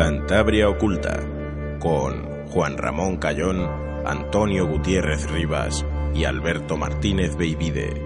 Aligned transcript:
Cantabria 0.00 0.66
Oculta, 0.66 1.20
con 1.78 2.46
Juan 2.48 2.78
Ramón 2.78 3.18
Cayón, 3.18 3.68
Antonio 4.06 4.66
Gutiérrez 4.66 5.30
Rivas 5.30 5.84
y 6.14 6.24
Alberto 6.24 6.78
Martínez 6.78 7.36
Beivide. 7.36 8.02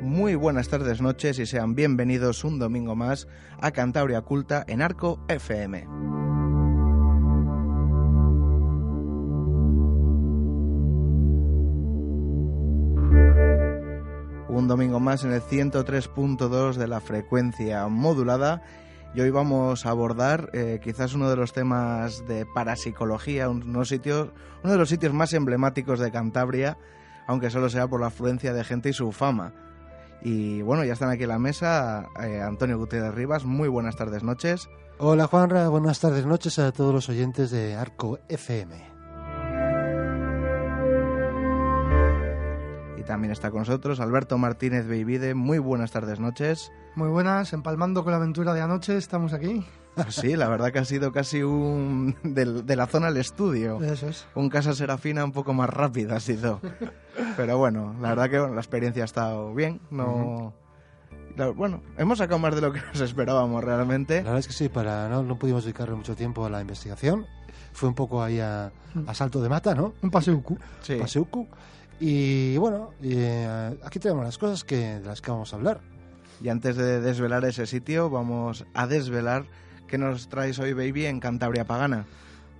Muy 0.00 0.34
buenas 0.34 0.70
tardes, 0.70 1.02
noches 1.02 1.38
y 1.38 1.44
sean 1.44 1.74
bienvenidos 1.74 2.44
un 2.44 2.58
domingo 2.58 2.96
más 2.96 3.28
a 3.60 3.72
Cantabria 3.72 4.20
Oculta 4.20 4.64
en 4.66 4.80
Arco 4.80 5.22
FM. 5.28 5.86
Un 14.48 14.66
domingo 14.66 14.98
más 14.98 15.24
en 15.24 15.32
el 15.32 15.42
103.2 15.42 16.76
de 16.76 16.88
la 16.88 17.02
frecuencia 17.02 17.86
modulada 17.88 18.62
y 19.14 19.20
hoy 19.20 19.30
vamos 19.30 19.84
a 19.84 19.90
abordar 19.90 20.50
eh, 20.52 20.80
quizás 20.82 21.14
uno 21.14 21.28
de 21.28 21.36
los 21.36 21.52
temas 21.52 22.26
de 22.26 22.46
parapsicología, 22.46 23.48
uno 23.50 23.62
de 23.62 24.78
los 24.78 24.88
sitios 24.88 25.12
más 25.12 25.32
emblemáticos 25.34 26.00
de 26.00 26.10
Cantabria, 26.10 26.78
aunque 27.26 27.50
solo 27.50 27.68
sea 27.68 27.88
por 27.88 28.00
la 28.00 28.06
afluencia 28.06 28.52
de 28.52 28.64
gente 28.64 28.88
y 28.88 28.92
su 28.92 29.12
fama. 29.12 29.52
Y 30.22 30.62
bueno, 30.62 30.84
ya 30.84 30.92
están 30.92 31.10
aquí 31.10 31.24
en 31.24 31.30
la 31.30 31.38
mesa 31.38 32.08
eh, 32.22 32.40
Antonio 32.40 32.78
Gutiérrez 32.78 33.14
Rivas. 33.14 33.44
Muy 33.44 33.68
buenas 33.68 33.96
tardes, 33.96 34.22
noches. 34.22 34.68
Hola 34.98 35.26
Juanra, 35.26 35.68
buenas 35.68 35.98
tardes, 36.00 36.26
noches 36.26 36.58
a 36.58 36.70
todos 36.70 36.94
los 36.94 37.08
oyentes 37.08 37.50
de 37.50 37.74
Arco 37.74 38.18
FM. 38.28 38.91
Y 43.02 43.04
también 43.04 43.32
está 43.32 43.50
con 43.50 43.60
nosotros 43.60 43.98
Alberto 43.98 44.38
Martínez 44.38 44.86
Beivide. 44.86 45.34
Muy 45.34 45.58
buenas 45.58 45.90
tardes, 45.90 46.20
noches. 46.20 46.70
Muy 46.94 47.08
buenas, 47.08 47.52
empalmando 47.52 48.04
con 48.04 48.12
la 48.12 48.18
aventura 48.18 48.54
de 48.54 48.60
anoche, 48.60 48.96
estamos 48.96 49.32
aquí. 49.32 49.66
Pues 49.96 50.14
sí, 50.14 50.36
la 50.36 50.48
verdad 50.48 50.70
que 50.70 50.78
ha 50.78 50.84
sido 50.84 51.10
casi 51.10 51.42
un. 51.42 52.14
de, 52.22 52.76
la 52.76 52.86
zona 52.86 53.08
al 53.08 53.16
estudio. 53.16 53.82
Eso 53.82 54.08
es. 54.08 54.28
Un 54.36 54.48
Casa 54.50 54.72
Serafina 54.72 55.24
un 55.24 55.32
poco 55.32 55.52
más 55.52 55.68
rápido 55.68 56.14
ha 56.14 56.20
sido. 56.20 56.60
Pero 57.36 57.58
bueno, 57.58 57.92
la 58.00 58.10
verdad 58.10 58.30
que 58.30 58.38
la 58.38 58.60
experiencia 58.60 59.02
ha 59.02 59.06
estado 59.06 59.52
bien. 59.52 59.80
No. 59.90 60.54
Bueno, 61.56 61.82
hemos 61.98 62.18
sacado 62.18 62.38
más 62.38 62.54
de 62.54 62.60
lo 62.60 62.72
que 62.72 62.80
nos 62.92 63.00
esperábamos 63.00 63.64
realmente. 63.64 64.18
La 64.18 64.22
verdad 64.22 64.38
es 64.38 64.46
que 64.46 64.52
sí, 64.52 64.68
para 64.68 65.08
no, 65.08 65.24
no 65.24 65.40
pudimos 65.40 65.64
dedicarle 65.64 65.96
mucho 65.96 66.14
tiempo 66.14 66.46
a 66.46 66.50
la 66.50 66.60
investigación. 66.60 67.26
Fue 67.72 67.88
un 67.88 67.96
poco 67.96 68.22
ahí 68.22 68.38
a, 68.38 68.70
a 69.08 69.14
salto 69.14 69.42
de 69.42 69.48
mata, 69.48 69.74
¿no? 69.74 69.92
Un 70.02 70.10
paseucu. 70.12 70.56
Sí. 70.82 70.98
Paseucu. 71.00 71.48
Y 72.00 72.56
bueno, 72.56 72.90
eh, 73.02 73.78
aquí 73.84 73.98
tenemos 73.98 74.24
las 74.24 74.38
cosas 74.38 74.64
que, 74.64 74.76
de 75.00 75.04
las 75.06 75.20
que 75.20 75.30
vamos 75.30 75.52
a 75.52 75.56
hablar. 75.56 75.80
Y 76.42 76.48
antes 76.48 76.76
de 76.76 77.00
desvelar 77.00 77.44
ese 77.44 77.66
sitio, 77.66 78.10
vamos 78.10 78.64
a 78.74 78.86
desvelar 78.86 79.44
qué 79.86 79.98
nos 79.98 80.28
traes 80.28 80.58
hoy, 80.58 80.72
baby, 80.72 81.06
en 81.06 81.20
Cantabria 81.20 81.64
Pagana. 81.64 82.04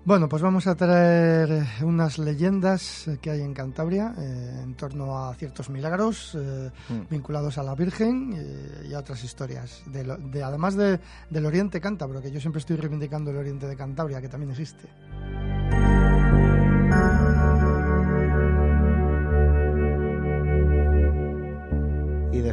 Bueno, 0.05 0.29
pues 0.29 0.43
vamos 0.43 0.67
a 0.67 0.75
traer 0.75 1.65
unas 1.83 2.19
leyendas 2.19 3.09
que 3.21 3.31
hay 3.31 3.41
en 3.41 3.55
Cantabria 3.55 4.13
eh, 4.19 4.61
en 4.65 4.75
torno 4.75 5.17
a 5.29 5.35
ciertos 5.37 5.71
milagros 5.71 6.37
eh, 6.37 6.71
Mm. 6.89 7.09
vinculados 7.09 7.57
a 7.57 7.63
la 7.63 7.75
Virgen 7.77 8.33
eh, 8.37 8.89
y 8.91 8.95
a 8.95 8.99
otras 8.99 9.23
historias. 9.23 9.83
De 9.87 10.03
lo- 10.05 10.17
de- 10.17 10.43
además 10.43 10.75
de- 10.77 10.99
del 11.31 11.47
Oriente 11.47 11.81
Cántabro, 11.81 12.21
que 12.21 12.33
yo 12.33 12.41
siempre 12.41 12.59
estoy 12.59 12.77
reivindicando 12.77 13.31
el 13.31 13.37
Oriente 13.37 13.67
de 13.69 13.77
Cantabria, 13.77 14.21
que 14.21 14.29
también 14.29 14.51
existe. 14.51 14.89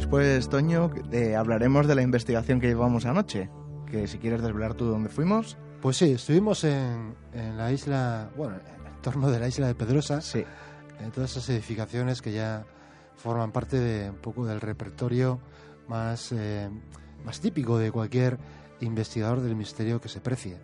Después, 0.00 0.48
Toño, 0.48 0.90
eh, 1.12 1.36
hablaremos 1.36 1.86
de 1.86 1.94
la 1.94 2.00
investigación 2.02 2.58
que 2.60 2.68
llevamos 2.68 3.04
anoche. 3.04 3.50
Que 3.90 4.06
si 4.06 4.18
quieres 4.18 4.40
desvelar 4.42 4.74
tú 4.74 4.86
dónde 4.86 5.08
fuimos. 5.10 5.56
Pues 5.82 5.96
sí, 5.98 6.12
estuvimos 6.12 6.64
en, 6.64 7.14
en 7.34 7.56
la 7.58 7.70
isla, 7.72 8.30
bueno, 8.36 8.54
en 8.56 9.02
torno 9.02 9.30
de 9.30 9.38
la 9.40 9.48
isla 9.48 9.66
de 9.66 9.74
Pedrosa, 9.74 10.20
Sí. 10.20 10.44
en 11.00 11.10
todas 11.10 11.30
esas 11.32 11.48
edificaciones 11.50 12.22
que 12.22 12.32
ya 12.32 12.64
forman 13.16 13.52
parte 13.52 13.78
de 13.78 14.10
un 14.10 14.16
poco 14.16 14.46
del 14.46 14.60
repertorio 14.60 15.40
más, 15.88 16.32
eh, 16.32 16.70
más 17.24 17.40
típico 17.40 17.78
de 17.78 17.90
cualquier 17.90 18.38
investigador 18.80 19.40
del 19.40 19.54
misterio 19.56 20.00
que 20.00 20.08
se 20.08 20.20
precie. 20.20 20.58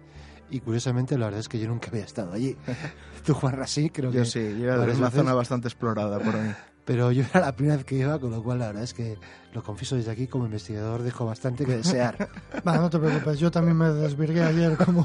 Y 0.49 0.61
curiosamente, 0.61 1.19
la 1.19 1.27
verdad 1.27 1.41
es 1.41 1.49
que 1.49 1.59
yo 1.59 1.69
nunca 1.69 1.89
había 1.89 2.05
estado 2.05 2.33
allí. 2.33 2.57
Tú, 3.27 3.35
Juan 3.35 3.55
Rasí, 3.57 3.91
creo 3.91 4.11
Yo 4.13 4.21
que. 4.21 4.27
sí, 4.27 4.41
yo 4.59 4.65
era 4.67 4.77
una 4.77 4.87
veces, 4.87 5.11
zona 5.13 5.35
bastante 5.35 5.69
explorada 5.69 6.19
por 6.21 6.35
mí. 6.35 6.51
Pero 6.87 7.11
yo 7.11 7.25
era 7.29 7.41
la 7.41 7.53
primera 7.57 7.77
vez 7.77 7.85
que 7.85 7.97
iba, 7.97 8.19
con 8.21 8.31
lo 8.31 8.43
cual 8.43 8.61
la 8.61 8.69
verdad 8.69 8.85
es 8.85 8.95
que 8.95 9.19
lo 9.53 9.61
confieso 9.63 9.97
desde 9.97 10.13
aquí, 10.13 10.29
como 10.29 10.45
investigador 10.47 11.03
dejo 11.03 11.27
bastante 11.27 11.65
que 11.67 11.79
desear. 11.79 12.29
Va, 12.67 12.77
no 12.79 12.89
te 12.89 12.99
preocupes, 13.01 13.41
yo 13.41 13.51
también 13.51 13.77
me 13.77 13.89
desvirgué 13.91 14.43
ayer 14.45 14.77
como 14.77 15.05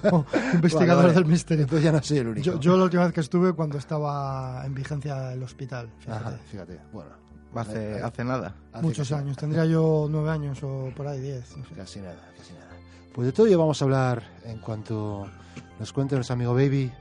investigador 0.54 0.98
Vale, 0.98 1.08
vale. 1.08 1.14
del 1.14 1.26
misterio. 1.26 1.64
Entonces 1.64 1.84
ya 1.84 1.92
no 1.92 2.04
soy 2.04 2.20
el 2.20 2.28
único. 2.28 2.46
Yo, 2.46 2.60
yo 2.60 2.78
la 2.78 2.84
última 2.84 3.04
vez 3.06 3.14
que 3.14 3.22
estuve 3.22 3.54
cuando 3.54 3.80
estaba 3.80 4.64
en 4.64 4.76
vigencia 4.76 5.34
el 5.34 5.42
hospital. 5.42 5.90
fíjate. 6.00 6.20
Ajá, 6.28 6.38
fíjate. 6.52 6.80
Bueno, 6.94 7.10
Hace, 7.56 7.98
eh, 7.98 8.02
hace 8.04 8.24
nada. 8.24 8.56
hace 8.72 8.84
Muchos 8.84 9.10
casi- 9.10 9.20
años, 9.22 9.36
tendría 9.38 9.66
yo 9.66 10.08
nueve 10.10 10.30
años 10.30 10.60
o 10.62 10.92
por 10.96 11.08
ahí 11.08 11.20
diez. 11.20 11.58
no 11.58 11.66
sé. 11.66 11.74
Casi 11.76 12.00
nada, 12.00 12.16
casi 12.38 12.54
nada. 12.54 12.68
Pues 13.14 13.26
de 13.26 13.32
todo 13.34 13.48
ello 13.48 13.58
vamos 13.60 13.82
a 13.82 13.86
hablar 13.86 14.22
en 14.46 14.60
cuanto 14.60 15.28
nos 15.80 15.92
cuente 15.92 16.14
nuestro 16.16 16.36
amigo 16.36 16.54
Baby 16.54 16.92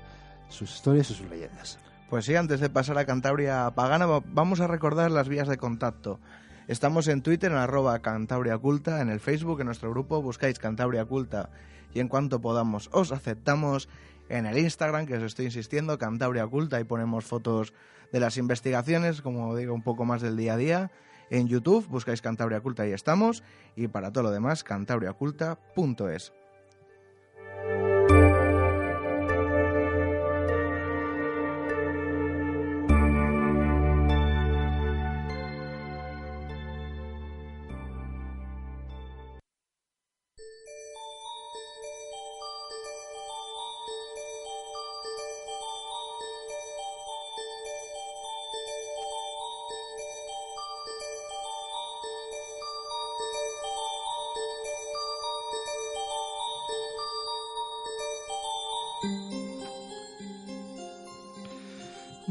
sus 0.48 0.74
historias 0.74 1.10
y 1.10 1.14
sus 1.14 1.28
leyendas. 1.28 1.78
Pues 2.10 2.24
sí, 2.24 2.34
antes 2.34 2.60
de 2.60 2.68
pasar 2.70 2.98
a 2.98 3.04
Cantabria 3.04 3.70
Pagana, 3.74 4.06
va- 4.06 4.22
vamos 4.26 4.60
a 4.60 4.66
recordar 4.66 5.10
las 5.10 5.28
vías 5.28 5.46
de 5.48 5.56
contacto. 5.58 6.18
Estamos 6.66 7.06
en 7.08 7.22
Twitter 7.22 7.52
en 7.52 7.58
arroba 7.58 7.98
Cantabria 8.00 8.58
Culta, 8.58 9.00
en 9.00 9.08
el 9.10 9.20
Facebook, 9.20 9.60
en 9.60 9.66
nuestro 9.66 9.90
grupo, 9.90 10.20
buscáis 10.22 10.58
Cantabria 10.58 11.04
Culta 11.04 11.50
y 11.94 12.00
en 12.00 12.08
cuanto 12.08 12.40
podamos 12.40 12.88
os 12.92 13.12
aceptamos. 13.12 13.88
En 14.28 14.46
el 14.46 14.58
Instagram, 14.58 15.06
que 15.06 15.16
os 15.16 15.22
estoy 15.24 15.46
insistiendo, 15.46 15.98
Cantabria 15.98 16.46
Culta, 16.46 16.78
y 16.80 16.84
ponemos 16.84 17.24
fotos 17.24 17.72
de 18.12 18.20
las 18.20 18.36
investigaciones, 18.36 19.22
como 19.22 19.56
digo, 19.56 19.74
un 19.74 19.82
poco 19.82 20.04
más 20.04 20.22
del 20.22 20.36
día 20.36 20.54
a 20.54 20.56
día. 20.56 20.90
En 21.30 21.48
YouTube, 21.48 21.86
buscáis 21.88 22.22
Cantabria 22.22 22.60
Culta 22.60 22.86
y 22.86 22.92
estamos. 22.92 23.42
Y 23.74 23.88
para 23.88 24.12
todo 24.12 24.24
lo 24.24 24.30
demás, 24.30 24.62
cantabriaculta.es. 24.62 26.32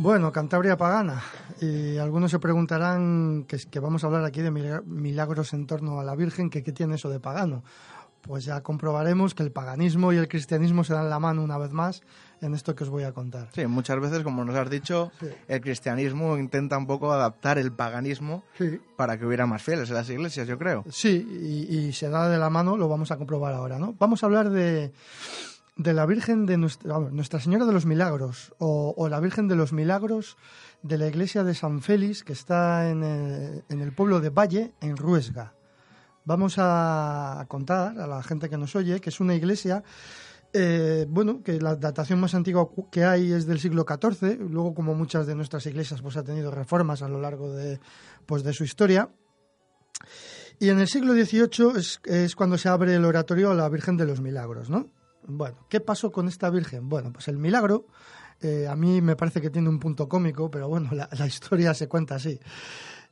Bueno, 0.01 0.31
Cantabria 0.31 0.77
Pagana. 0.77 1.21
Y 1.59 1.97
algunos 1.97 2.31
se 2.31 2.39
preguntarán 2.39 3.45
que, 3.45 3.79
vamos 3.81 4.03
a 4.03 4.07
hablar 4.07 4.23
aquí 4.23 4.41
de 4.41 4.49
mila- 4.49 4.81
milagros 4.85 5.51
en 5.53 5.65
torno 5.67 5.99
a 5.99 6.05
la 6.05 6.15
Virgen, 6.15 6.49
que 6.49 6.63
qué 6.63 6.71
tiene 6.71 6.95
eso 6.95 7.09
de 7.09 7.19
pagano. 7.19 7.63
Pues 8.21 8.45
ya 8.45 8.61
comprobaremos 8.61 9.33
que 9.35 9.43
el 9.43 9.51
paganismo 9.51 10.13
y 10.13 10.17
el 10.17 10.27
cristianismo 10.29 10.83
se 10.85 10.93
dan 10.93 11.09
la 11.09 11.19
mano 11.19 11.43
una 11.43 11.57
vez 11.57 11.71
más 11.71 12.01
en 12.41 12.53
esto 12.53 12.75
que 12.75 12.83
os 12.85 12.89
voy 12.89 13.03
a 13.03 13.11
contar. 13.13 13.49
Sí, 13.53 13.65
muchas 13.67 13.99
veces, 13.99 14.23
como 14.23 14.45
nos 14.45 14.55
has 14.55 14.69
dicho, 14.69 15.11
Sí. 15.19 15.27
el 15.49 15.59
cristianismo 15.61 16.37
intenta 16.37 16.77
un 16.77 16.87
poco 16.87 17.11
adaptar 17.11 17.57
el 17.57 17.71
paganismo 17.73 18.43
Sí. 18.57 18.79
para 18.95 19.17
que 19.17 19.25
hubiera 19.25 19.45
más 19.47 19.63
fieles 19.63 19.89
en 19.89 19.95
las 19.95 20.09
iglesias, 20.09 20.47
yo 20.47 20.57
creo. 20.57 20.85
Sí, 20.89 21.27
y, 21.69 21.75
y 21.77 21.93
se 21.93 22.09
da 22.09 22.29
de 22.29 22.37
la 22.37 22.49
mano, 22.49 22.77
lo 22.77 22.87
vamos 22.87 23.11
a 23.11 23.17
comprobar 23.17 23.53
ahora, 23.53 23.79
¿no? 23.79 23.95
Vamos 23.99 24.21
a 24.23 24.27
hablar 24.27 24.49
de, 24.49 24.93
de 25.79 25.93
la 25.93 26.05
Virgen 26.05 26.45
de 26.45 26.57
nuestra, 26.57 26.99
Nuestra 26.99 27.39
Señora 27.39 27.65
de 27.65 27.71
los 27.71 27.85
Milagros, 27.85 28.53
o, 28.59 29.07
la 29.09 29.21
Virgen 29.21 29.47
de 29.47 29.55
los 29.55 29.71
Milagros 29.71 30.35
de 30.83 30.97
la 30.97 31.07
iglesia 31.07 31.45
de 31.45 31.55
San 31.55 31.81
Félix, 31.81 32.25
que 32.25 32.33
está 32.33 32.89
en 32.89 33.01
el, 33.01 33.63
en 33.69 33.79
el 33.79 33.93
pueblo 33.93 34.19
de 34.19 34.29
Valle, 34.29 34.73
en 34.81 34.97
Ruesga. 34.97 35.53
Vamos 36.25 36.55
a 36.57 37.45
contar 37.47 37.97
a 37.97 38.07
la 38.07 38.21
gente 38.21 38.49
que 38.49 38.57
nos 38.57 38.75
oye 38.75 38.99
que 38.99 39.09
es 39.09 39.21
una 39.21 39.35
iglesia 39.35 39.81
eh, 40.51 41.05
bueno, 41.07 41.41
que 41.43 41.61
la 41.61 41.75
datación 41.77 42.19
más 42.19 42.35
antigua 42.35 42.69
que 42.91 43.05
hay 43.05 43.31
es 43.31 43.45
del 43.45 43.59
siglo 43.59 43.85
XIV, 43.87 44.37
luego 44.49 44.73
como 44.73 44.95
muchas 44.95 45.27
de 45.27 45.35
nuestras 45.35 45.65
iglesias 45.65 46.01
pues 46.01 46.17
ha 46.17 46.23
tenido 46.23 46.51
reformas 46.51 47.01
a 47.03 47.07
lo 47.07 47.21
largo 47.21 47.53
de, 47.53 47.79
pues, 48.25 48.43
de 48.43 48.51
su 48.51 48.65
historia. 48.65 49.09
Y 50.59 50.69
en 50.69 50.79
el 50.79 50.89
siglo 50.89 51.13
XVIII 51.13 51.77
es, 51.77 52.01
es 52.03 52.35
cuando 52.35 52.57
se 52.57 52.67
abre 52.67 52.95
el 52.95 53.05
oratorio 53.05 53.51
a 53.51 53.55
la 53.55 53.69
Virgen 53.69 53.95
de 53.95 54.05
los 54.05 54.19
Milagros, 54.19 54.69
¿no? 54.69 54.89
Bueno, 55.31 55.57
¿qué 55.69 55.79
pasó 55.79 56.11
con 56.11 56.27
esta 56.27 56.49
Virgen? 56.49 56.89
Bueno, 56.89 57.13
pues 57.13 57.27
el 57.27 57.37
milagro, 57.37 57.85
eh, 58.41 58.67
a 58.67 58.75
mí 58.75 58.99
me 58.99 59.15
parece 59.15 59.39
que 59.39 59.51
tiene 59.51 59.69
un 59.69 59.79
punto 59.79 60.09
cómico, 60.09 60.49
pero 60.49 60.67
bueno, 60.67 60.89
la, 60.91 61.07
historia 61.27 61.75
se 61.75 61.87
cuenta 61.87 62.15
así. 62.15 62.39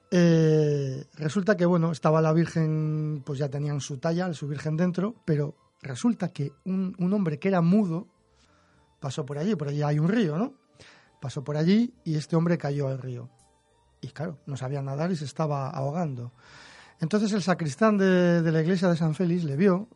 Eh, 0.09 1.05
resulta 1.13 1.55
que, 1.55 1.65
bueno, 1.67 1.91
estaba 1.91 2.19
la 2.19 2.33
Virgen, 2.33 3.21
pues 3.23 3.37
ya 3.37 3.49
tenían 3.49 3.81
su 3.81 3.99
talla, 3.99 4.33
su 4.33 4.47
Virgen 4.47 4.77
dentro, 4.77 5.13
pero 5.25 5.55
resulta 5.83 6.29
que 6.29 6.53
un, 6.65 6.95
un 6.97 7.13
hombre 7.13 7.37
que 7.37 7.49
era 7.49 7.61
mudo 7.61 8.07
pasó 8.99 9.23
por 9.23 9.37
allí, 9.37 9.55
por 9.55 9.67
allí 9.67 9.83
hay 9.83 9.99
un 9.99 10.09
río, 10.09 10.37
¿no? 10.37 10.55
Pasó 11.21 11.43
por 11.43 11.55
allí 11.55 11.93
y 12.03 12.15
este 12.15 12.35
hombre 12.35 12.57
cayó 12.57 12.87
al 12.87 12.97
río. 12.97 13.29
Y 14.01 14.07
claro, 14.07 14.39
no 14.47 14.57
sabía 14.57 14.81
nadar 14.81 15.11
y 15.11 15.15
se 15.15 15.25
estaba 15.25 15.69
ahogando. 15.69 16.31
Entonces 16.99 17.31
el 17.33 17.43
sacristán 17.43 17.99
de, 17.99 18.41
de 18.41 18.51
la 18.51 18.61
iglesia 18.61 18.87
de 18.89 18.97
San 18.97 19.13
Félix 19.13 19.43
le 19.43 19.55
vio 19.55 19.87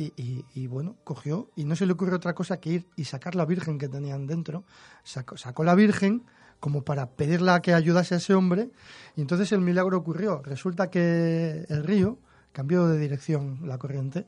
y, 0.00 0.12
y- 0.16 0.44
y, 0.54 0.66
bueno, 0.66 0.96
cogió 1.04 1.50
y 1.56 1.64
no 1.64 1.76
se 1.76 1.84
le 1.86 1.92
ocurrió 1.92 2.16
otra 2.16 2.34
cosa 2.34 2.58
que 2.58 2.70
ir 2.70 2.86
y 2.96 3.04
sacar 3.04 3.34
la 3.34 3.44
Virgen 3.44 3.78
que 3.78 3.88
tenían 3.88 4.26
dentro. 4.26 4.64
Sacó, 5.02 5.64
la 5.64 5.74
Virgen 5.74 6.22
como 6.58 6.82
para 6.82 7.10
pedirla 7.10 7.60
que 7.62 7.74
ayudase 7.74 8.14
a 8.14 8.18
ese 8.18 8.34
hombre 8.34 8.70
y 9.16 9.20
entonces 9.20 9.52
el 9.52 9.60
milagro 9.60 9.96
ocurrió. 9.98 10.42
Resulta 10.42 10.90
que 10.90 11.64
el 11.68 11.84
río 11.84 12.18
cambió 12.52 12.86
de 12.86 12.98
dirección 12.98 13.60
la 13.64 13.78
corriente 13.78 14.26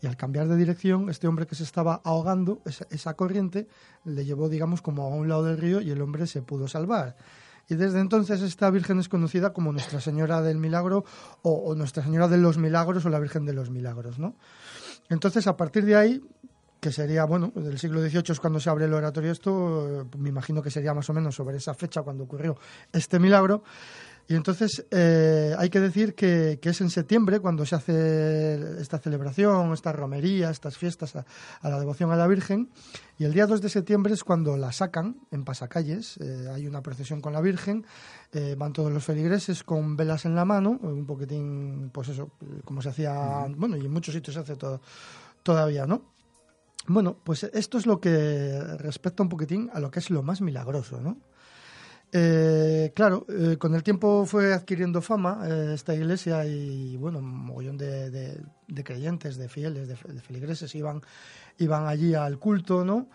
y 0.00 0.06
al 0.06 0.16
cambiar 0.16 0.48
de 0.48 0.56
dirección, 0.56 1.08
este 1.10 1.28
hombre 1.28 1.46
que 1.46 1.54
se 1.54 1.62
estaba 1.62 2.00
ahogando, 2.04 2.60
esa, 2.64 2.86
esa 2.90 3.14
corriente 3.14 3.68
le 4.04 4.24
llevó, 4.24 4.48
digamos, 4.48 4.82
como 4.82 5.02
a 5.04 5.08
un 5.08 5.28
lado 5.28 5.44
del 5.44 5.58
río 5.58 5.80
y 5.80 5.90
el 5.90 6.00
hombre 6.02 6.26
se 6.26 6.42
pudo 6.42 6.66
salvar. 6.66 7.16
Y 7.68 7.76
desde 7.76 8.00
entonces 8.00 8.42
esta 8.42 8.68
Virgen 8.70 8.98
es 8.98 9.08
conocida 9.08 9.52
como 9.52 9.70
Nuestra 9.72 10.00
Señora 10.00 10.42
del 10.42 10.58
Milagro 10.58 11.04
o 11.42 11.72
Nuestra 11.76 12.02
Señora 12.02 12.26
de 12.26 12.36
los 12.36 12.58
Milagros 12.58 13.06
o 13.06 13.08
la 13.10 13.20
Virgen 13.20 13.46
de 13.46 13.52
los 13.52 13.70
Milagros, 13.70 14.18
¿no? 14.18 14.34
Entonces, 15.08 15.46
a 15.46 15.56
partir 15.56 15.84
de 15.84 15.96
ahí, 15.96 16.22
que 16.80 16.90
sería, 16.90 17.24
bueno, 17.24 17.52
del 17.54 17.78
siglo 17.78 18.00
XVIII 18.00 18.32
es 18.32 18.40
cuando 18.40 18.58
se 18.58 18.68
abre 18.68 18.86
el 18.86 18.92
oratorio 18.92 19.30
esto, 19.30 20.02
eh, 20.02 20.04
me 20.18 20.30
imagino 20.30 20.60
que 20.62 20.70
sería 20.70 20.92
más 20.92 21.08
o 21.10 21.12
menos 21.12 21.34
sobre 21.34 21.56
esa 21.56 21.74
fecha 21.74 22.02
cuando 22.02 22.24
ocurrió 22.24 22.56
este 22.92 23.20
milagro. 23.20 23.62
Y 24.28 24.34
entonces 24.34 24.86
eh, 24.90 25.54
hay 25.58 25.68
que 25.68 25.80
decir 25.80 26.14
que, 26.14 26.58
que 26.62 26.70
es 26.70 26.80
en 26.80 26.90
septiembre 26.90 27.40
cuando 27.40 27.66
se 27.66 27.74
hace 27.74 28.80
esta 28.80 28.98
celebración, 28.98 29.72
esta 29.72 29.92
romería, 29.92 30.50
estas 30.50 30.78
fiestas 30.78 31.16
a, 31.16 31.26
a 31.60 31.68
la 31.68 31.78
devoción 31.78 32.12
a 32.12 32.16
la 32.16 32.26
Virgen. 32.26 32.70
Y 33.18 33.24
el 33.24 33.32
día 33.32 33.46
2 33.46 33.60
de 33.60 33.68
septiembre 33.68 34.14
es 34.14 34.24
cuando 34.24 34.56
la 34.56 34.72
sacan 34.72 35.16
en 35.30 35.44
pasacalles. 35.44 36.16
eh, 36.18 36.48
hay 36.52 36.66
una 36.66 36.82
procesión 36.82 37.20
con 37.20 37.32
la 37.32 37.40
Virgen, 37.40 37.84
eh, 38.32 38.54
van 38.58 38.72
todos 38.72 38.92
los 38.92 39.04
feligreses 39.04 39.62
con 39.62 39.96
velas 39.96 40.24
en 40.24 40.34
la 40.34 40.44
mano, 40.44 40.80
eh, 40.82 40.86
un 40.86 41.06
poquitín, 41.06 41.90
pues 41.92 42.08
eso, 42.08 42.30
como 42.64 42.82
se 42.82 42.88
hacía, 42.88 43.46
bueno, 43.56 43.76
y 43.76 43.80
en 43.84 43.92
muchos 43.92 44.14
sitios 44.14 44.34
se 44.34 44.40
hace 44.40 44.56
todo, 44.56 44.80
todavía, 45.42 45.86
¿no? 45.86 46.02
Bueno, 46.88 47.16
pues 47.22 47.44
esto 47.44 47.78
es 47.78 47.86
lo 47.86 48.00
que 48.00 48.58
respecta 48.78 49.22
un 49.22 49.28
poquitín 49.28 49.70
a 49.72 49.78
lo 49.78 49.90
que 49.90 50.00
es 50.00 50.10
lo 50.10 50.22
más 50.22 50.40
milagroso, 50.40 51.00
¿no? 51.00 51.18
Eh, 52.14 52.92
claro, 52.94 53.24
eh, 53.28 53.56
con 53.58 53.74
el 53.74 53.82
tiempo 53.82 54.26
fue 54.26 54.52
adquiriendo 54.52 55.00
fama 55.00 55.44
eh, 55.48 55.72
esta 55.74 55.94
iglesia 55.94 56.44
y, 56.44 56.96
bueno, 56.98 57.20
un 57.20 57.46
mogollón 57.46 57.78
de, 57.78 58.10
de- 58.10 58.38
de 58.68 58.84
creyentes, 58.84 59.36
de 59.38 59.48
fieles, 59.48 59.88
de, 59.88 59.96
fe- 59.96 60.12
de 60.12 60.20
feligreses 60.20 60.74
iban, 60.74 61.00
iban 61.58 61.86
allí 61.86 62.14
al 62.14 62.38
culto, 62.38 62.84
¿no? 62.84 63.06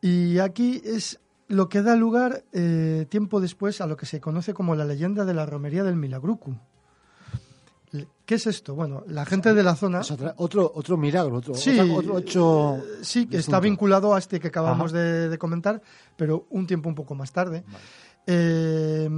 Y 0.00 0.38
aquí 0.38 0.80
es 0.84 1.20
lo 1.48 1.68
que 1.68 1.82
da 1.82 1.94
lugar 1.96 2.42
eh, 2.52 3.04
tiempo 3.10 3.40
después 3.40 3.80
a 3.82 3.86
lo 3.86 3.96
que 3.98 4.06
se 4.06 4.20
conoce 4.20 4.54
como 4.54 4.74
la 4.74 4.84
leyenda 4.86 5.24
de 5.26 5.34
la 5.34 5.44
romería 5.44 5.84
del 5.84 5.96
Milagrucu. 5.96 6.54
¿Qué 8.26 8.34
es 8.34 8.46
esto? 8.46 8.74
Bueno, 8.74 9.02
la 9.06 9.24
gente 9.24 9.54
de 9.54 9.62
la 9.62 9.74
zona... 9.74 10.00
Es 10.02 10.10
otra- 10.10 10.34
otro, 10.36 10.70
otro 10.74 10.98
milagro, 10.98 11.36
otro, 11.36 11.54
Sí, 11.54 11.78
otro 11.80 12.18
hecho. 12.18 12.82
sí, 13.00 13.26
que 13.26 13.38
está 13.38 13.58
vinculado 13.60 14.14
a 14.14 14.18
este 14.18 14.38
que 14.40 14.48
acabamos 14.48 14.92
de 14.92 15.36
comentar, 15.38 15.80
pero 16.16 16.46
un 16.50 16.66
tiempo 16.66 16.90
un 16.90 16.94
poco 16.94 17.14
más 17.14 17.32
tarde. 17.32 17.64
Eh, 18.30 19.08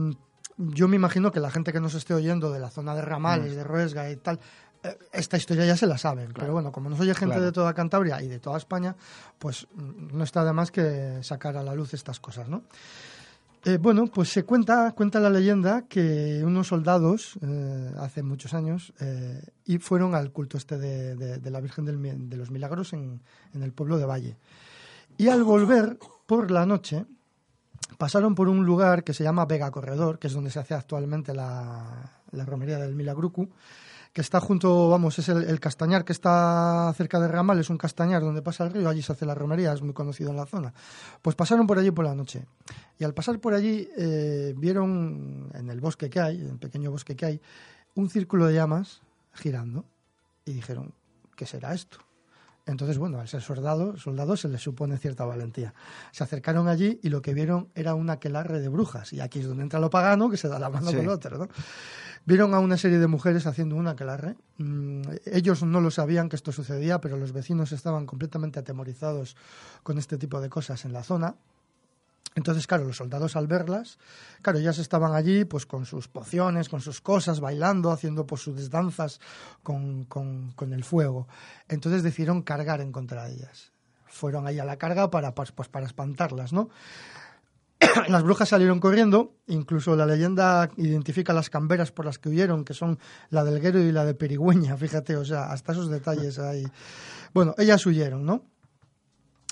yo 0.57 0.87
me 0.89 0.95
imagino 0.97 1.33
que 1.33 1.41
la 1.41 1.51
gente 1.51 1.73
que 1.73 1.81
nos 1.81 1.95
esté 1.95 2.15
oyendo 2.15 2.53
de 2.53 2.61
la 2.61 2.71
zona 2.71 2.95
de 2.95 3.03
Mm. 3.03 3.07
Ramales, 3.07 3.57
de 3.57 3.65
Ruesga 3.65 4.09
y 4.11 4.17
tal, 4.17 4.39
eh, 4.85 4.97
esta 5.13 5.37
historia 5.37 5.65
ya 5.67 5.77
se 5.77 5.87
la 5.87 5.99
saben. 5.99 6.33
Pero 6.33 6.53
bueno, 6.53 6.71
como 6.71 6.89
nos 6.89 7.01
oye 7.01 7.15
gente 7.15 7.35
Claro. 7.35 7.47
de 7.47 7.53
toda 7.53 7.75
Cantabria 7.75 8.23
y 8.23 8.29
de 8.29 8.39
toda 8.39 8.57
España, 8.57 8.95
pues 9.39 9.67
mm, 9.75 10.17
no 10.17 10.23
está 10.23 10.45
de 10.45 10.53
más 10.53 10.71
que 10.71 11.19
sacar 11.23 11.57
a 11.57 11.63
la 11.63 11.75
luz 11.75 11.93
estas 11.93 12.21
cosas, 12.21 12.49
¿no? 12.49 12.63
Eh, 13.65 13.77
bueno, 13.79 14.07
pues 14.07 14.31
se 14.31 14.45
cuenta, 14.45 14.93
cuenta 14.93 15.21
la 15.21 15.29
leyenda 15.29 15.83
que 15.87 16.41
unos 16.45 16.69
soldados 16.69 17.39
eh, 17.43 17.93
hace 17.99 18.23
muchos 18.23 18.55
años 18.55 18.95
eh, 19.01 19.43
y 19.67 19.77
fueron 19.79 20.15
al 20.15 20.31
culto 20.33 20.57
este 20.57 20.79
de, 20.79 21.15
de- 21.17 21.39
de 21.39 21.51
la 21.51 21.61
Virgen 21.61 21.85
del 21.85 22.29
de 22.31 22.37
los 22.39 22.51
Milagros 22.51 22.95
en, 22.95 23.21
en 23.53 23.63
el 23.63 23.73
pueblo 23.73 23.99
de 23.99 24.07
Valle. 24.07 24.37
Y 25.19 25.29
al 25.29 25.43
volver 25.45 25.99
por 26.27 26.51
la 26.51 26.65
noche 26.65 27.05
pasaron 27.99 28.35
por 28.35 28.49
un 28.49 28.65
lugar 28.65 29.05
que 29.05 29.15
se 29.15 29.25
llama 29.25 29.47
Vega 29.47 29.71
Corredor, 29.71 30.19
que 30.19 30.27
es 30.29 30.33
donde 30.33 30.51
se 30.51 30.59
hace 30.59 30.75
actualmente 30.75 31.35
la, 31.35 32.13
la 32.33 32.45
romería 32.45 32.79
del 32.79 32.95
Milagrucu, 32.95 33.49
que 34.13 34.21
está 34.21 34.41
junto, 34.41 34.89
vamos, 34.89 35.19
es 35.19 35.29
el, 35.29 35.61
castañar 35.61 36.05
que 36.05 36.13
está 36.13 36.93
cerca 36.97 37.21
de 37.21 37.29
Ramal, 37.29 37.61
es 37.61 37.71
un 37.71 37.79
castañar 37.79 38.23
donde 38.23 38.43
pasa 38.43 38.65
el 38.65 38.73
río, 38.73 38.89
allí 38.89 39.03
se 39.03 39.13
hace 39.13 39.25
la 39.25 39.35
romería, 39.35 39.73
es 39.73 39.83
muy 39.83 39.95
conocido 39.95 40.31
en 40.31 40.37
la 40.37 40.47
zona. 40.47 40.75
Pues 41.23 41.37
pasaron 41.37 41.67
por 41.67 41.79
allí 41.79 41.93
por 41.93 42.05
la 42.05 42.15
noche. 42.15 42.45
Y 42.99 43.05
al 43.05 43.15
pasar 43.15 43.39
por 43.39 43.55
allí 43.55 43.89
eh, 43.97 44.53
vieron 44.57 45.49
en 45.55 45.71
el 45.71 45.81
bosque 45.81 46.11
que 46.11 46.21
hay, 46.21 46.41
en 46.41 46.51
el 46.51 46.59
pequeño 46.59 46.91
bosque 46.91 47.15
que 47.15 47.27
hay, 47.27 47.41
un 47.95 48.11
círculo 48.11 48.47
de 48.47 48.55
llamas 48.55 49.01
girando. 49.33 49.85
Y 50.45 50.55
dijeron, 50.55 50.93
¿qué 51.37 51.47
será 51.47 51.73
esto? 51.73 51.99
Entonces, 52.71 52.99
bueno, 52.99 53.21
al 53.21 53.29
ser 53.29 53.43
soldados, 53.43 54.01
soldados 54.03 54.41
se 54.41 54.49
les 54.49 54.61
supone 54.63 54.97
cierta 54.97 55.25
valentía. 55.25 55.75
Se 56.13 56.25
acercaron 56.25 56.69
allí 56.69 56.99
y 57.03 57.09
lo 57.09 57.21
que 57.23 57.35
vieron 57.35 57.69
era 57.75 57.95
un 57.95 58.11
aquelarre 58.11 58.61
de 58.61 58.69
brujas. 58.69 59.13
Y 59.13 59.21
aquí 59.21 59.41
es 59.41 59.47
donde 59.47 59.63
entra 59.65 59.81
lo 59.81 59.91
pagano, 59.91 60.31
que 60.31 60.37
se 60.37 60.49
da 60.49 60.59
la 60.59 60.71
mano 60.71 60.91
Sí. 60.91 60.97
con 60.97 61.05
el 61.05 61.11
otro, 61.11 61.39
¿no? 61.39 61.49
Vieron 62.27 62.53
a 62.55 62.59
una 62.61 62.77
serie 62.77 62.99
de 62.99 63.07
mujeres 63.07 63.47
haciendo 63.47 63.77
un 63.77 63.89
aquelarre. 63.89 64.37
Mm, 64.59 65.03
ellos 65.27 65.63
no 65.63 65.81
lo 65.81 65.91
sabían 65.91 66.29
que 66.29 66.37
esto 66.37 66.53
sucedía, 66.53 67.01
pero 67.01 67.17
los 67.17 67.33
vecinos 67.33 67.73
estaban 67.73 68.07
completamente 68.07 68.59
atemorizados 68.59 69.37
con 69.83 69.99
este 69.99 70.19
tipo 70.19 70.41
de 70.41 70.49
cosas 70.51 70.85
en 70.85 70.93
la 70.93 71.03
zona. 71.03 71.35
Entonces, 72.37 72.67
claro, 72.69 72.85
los 72.85 72.97
soldados 72.97 73.35
al 73.35 73.49
verlas, 73.49 73.99
claro, 74.41 74.61
ellas 74.61 74.79
estaban 74.79 75.15
allí 75.15 75.45
pues 75.45 75.67
con 75.67 75.85
sus 75.85 76.07
pociones, 76.07 76.69
con 76.69 76.81
sus 76.81 77.01
cosas, 77.01 77.41
bailando, 77.41 77.91
haciendo 77.91 78.25
pues 78.25 78.43
sus 78.43 78.71
danzas 78.71 79.21
con, 79.65 80.05
con- 80.05 80.55
el 80.73 80.85
fuego. 80.85 81.27
Entonces 81.69 82.03
decidieron 82.05 82.43
cargar 82.43 82.81
en 82.81 82.93
contra 82.93 83.25
de 83.25 83.35
ellas. 83.35 83.73
Fueron 84.07 84.47
ahí 84.47 84.59
a 84.61 84.65
la 84.65 84.77
carga 84.77 85.11
para, 85.11 85.35
pues, 85.35 85.51
pues, 85.51 85.69
para 85.69 85.87
espantarlas, 85.87 86.53
¿no? 86.53 86.69
las 88.09 88.23
brujas 88.23 88.49
salieron 88.51 88.79
corriendo, 88.79 89.35
incluso 89.47 89.97
la 89.97 90.07
leyenda 90.07 90.69
identifica 90.77 91.33
las 91.33 91.51
camberas 91.51 91.91
por 91.93 92.05
las 92.05 92.19
que 92.19 92.29
huyeron, 92.29 92.65
que 92.65 92.75
son 92.75 92.99
la 93.31 93.43
del 93.43 93.61
Guero 93.61 93.81
y 93.81 93.91
la 93.91 94.05
de 94.05 94.15
Perigüeña, 94.15 94.77
fíjate, 94.79 95.17
o 95.17 95.25
sea, 95.25 95.51
hasta 95.51 95.73
esos 95.73 95.91
detalles 95.91 96.39
ahí. 96.39 96.65
Bueno, 97.35 97.55
ellas 97.59 97.85
huyeron, 97.87 98.25
¿no? 98.25 98.45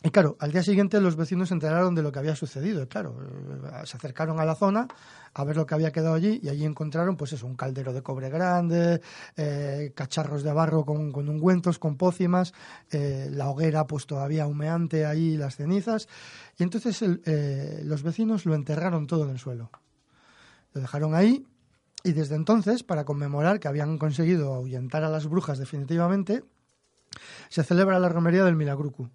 Y 0.00 0.10
claro, 0.10 0.36
al 0.38 0.52
día 0.52 0.62
siguiente 0.62 1.00
los 1.00 1.16
vecinos 1.16 1.48
se 1.48 1.54
enteraron 1.54 1.92
de 1.96 2.02
lo 2.02 2.12
que 2.12 2.20
había 2.20 2.36
sucedido. 2.36 2.82
Y 2.82 2.86
claro, 2.86 3.16
eh, 3.20 3.84
se 3.84 3.96
acercaron 3.96 4.38
a 4.38 4.44
la 4.44 4.54
zona 4.54 4.86
a 5.34 5.44
ver 5.44 5.56
lo 5.56 5.66
que 5.66 5.74
había 5.74 5.90
quedado 5.90 6.14
allí 6.14 6.38
y 6.40 6.48
allí 6.48 6.64
encontraron, 6.64 7.16
pues 7.16 7.32
eso, 7.32 7.46
un 7.46 7.56
caldero 7.56 7.92
de 7.92 8.00
cobre 8.00 8.30
grande, 8.30 9.00
eh, 9.36 9.92
cacharros 9.96 10.44
de 10.44 10.52
barro 10.52 10.84
con, 10.84 11.28
ungüentos, 11.28 11.80
con 11.80 11.96
pócimas, 11.96 12.54
eh, 12.92 13.28
la 13.32 13.48
hoguera 13.50 13.88
pues 13.88 14.06
todavía 14.06 14.46
humeante 14.46 15.04
ahí, 15.04 15.36
las 15.36 15.56
cenizas. 15.56 16.08
Y 16.58 16.62
entonces 16.62 17.02
los 17.02 18.02
vecinos 18.04 18.46
lo 18.46 18.54
enterraron 18.54 19.08
todo 19.08 19.24
en 19.24 19.30
el 19.30 19.38
suelo. 19.38 19.70
Lo 20.74 20.80
dejaron 20.80 21.14
ahí 21.14 21.44
y 22.04 22.12
desde 22.12 22.36
entonces, 22.36 22.84
para 22.84 23.04
conmemorar 23.04 23.58
que 23.58 23.66
habían 23.66 23.98
conseguido 23.98 24.54
ahuyentar 24.54 25.02
a 25.02 25.08
las 25.08 25.26
brujas 25.26 25.58
definitivamente, 25.58 26.44
se 27.48 27.64
celebra 27.64 27.98
la 27.98 28.08
romería 28.08 28.44
del 28.44 28.54
Milagrucu 28.54 29.10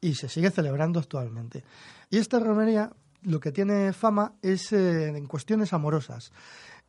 y 0.00 0.14
se 0.14 0.28
sigue 0.28 0.50
celebrando 0.50 1.00
actualmente. 1.00 1.64
Y 2.10 2.18
esta 2.18 2.38
romería 2.38 2.92
lo 3.22 3.40
que 3.40 3.52
tiene 3.52 3.92
fama 3.92 4.34
es 4.42 4.72
eh, 4.72 5.08
en 5.08 5.26
cuestiones 5.26 5.72
amorosas. 5.72 6.32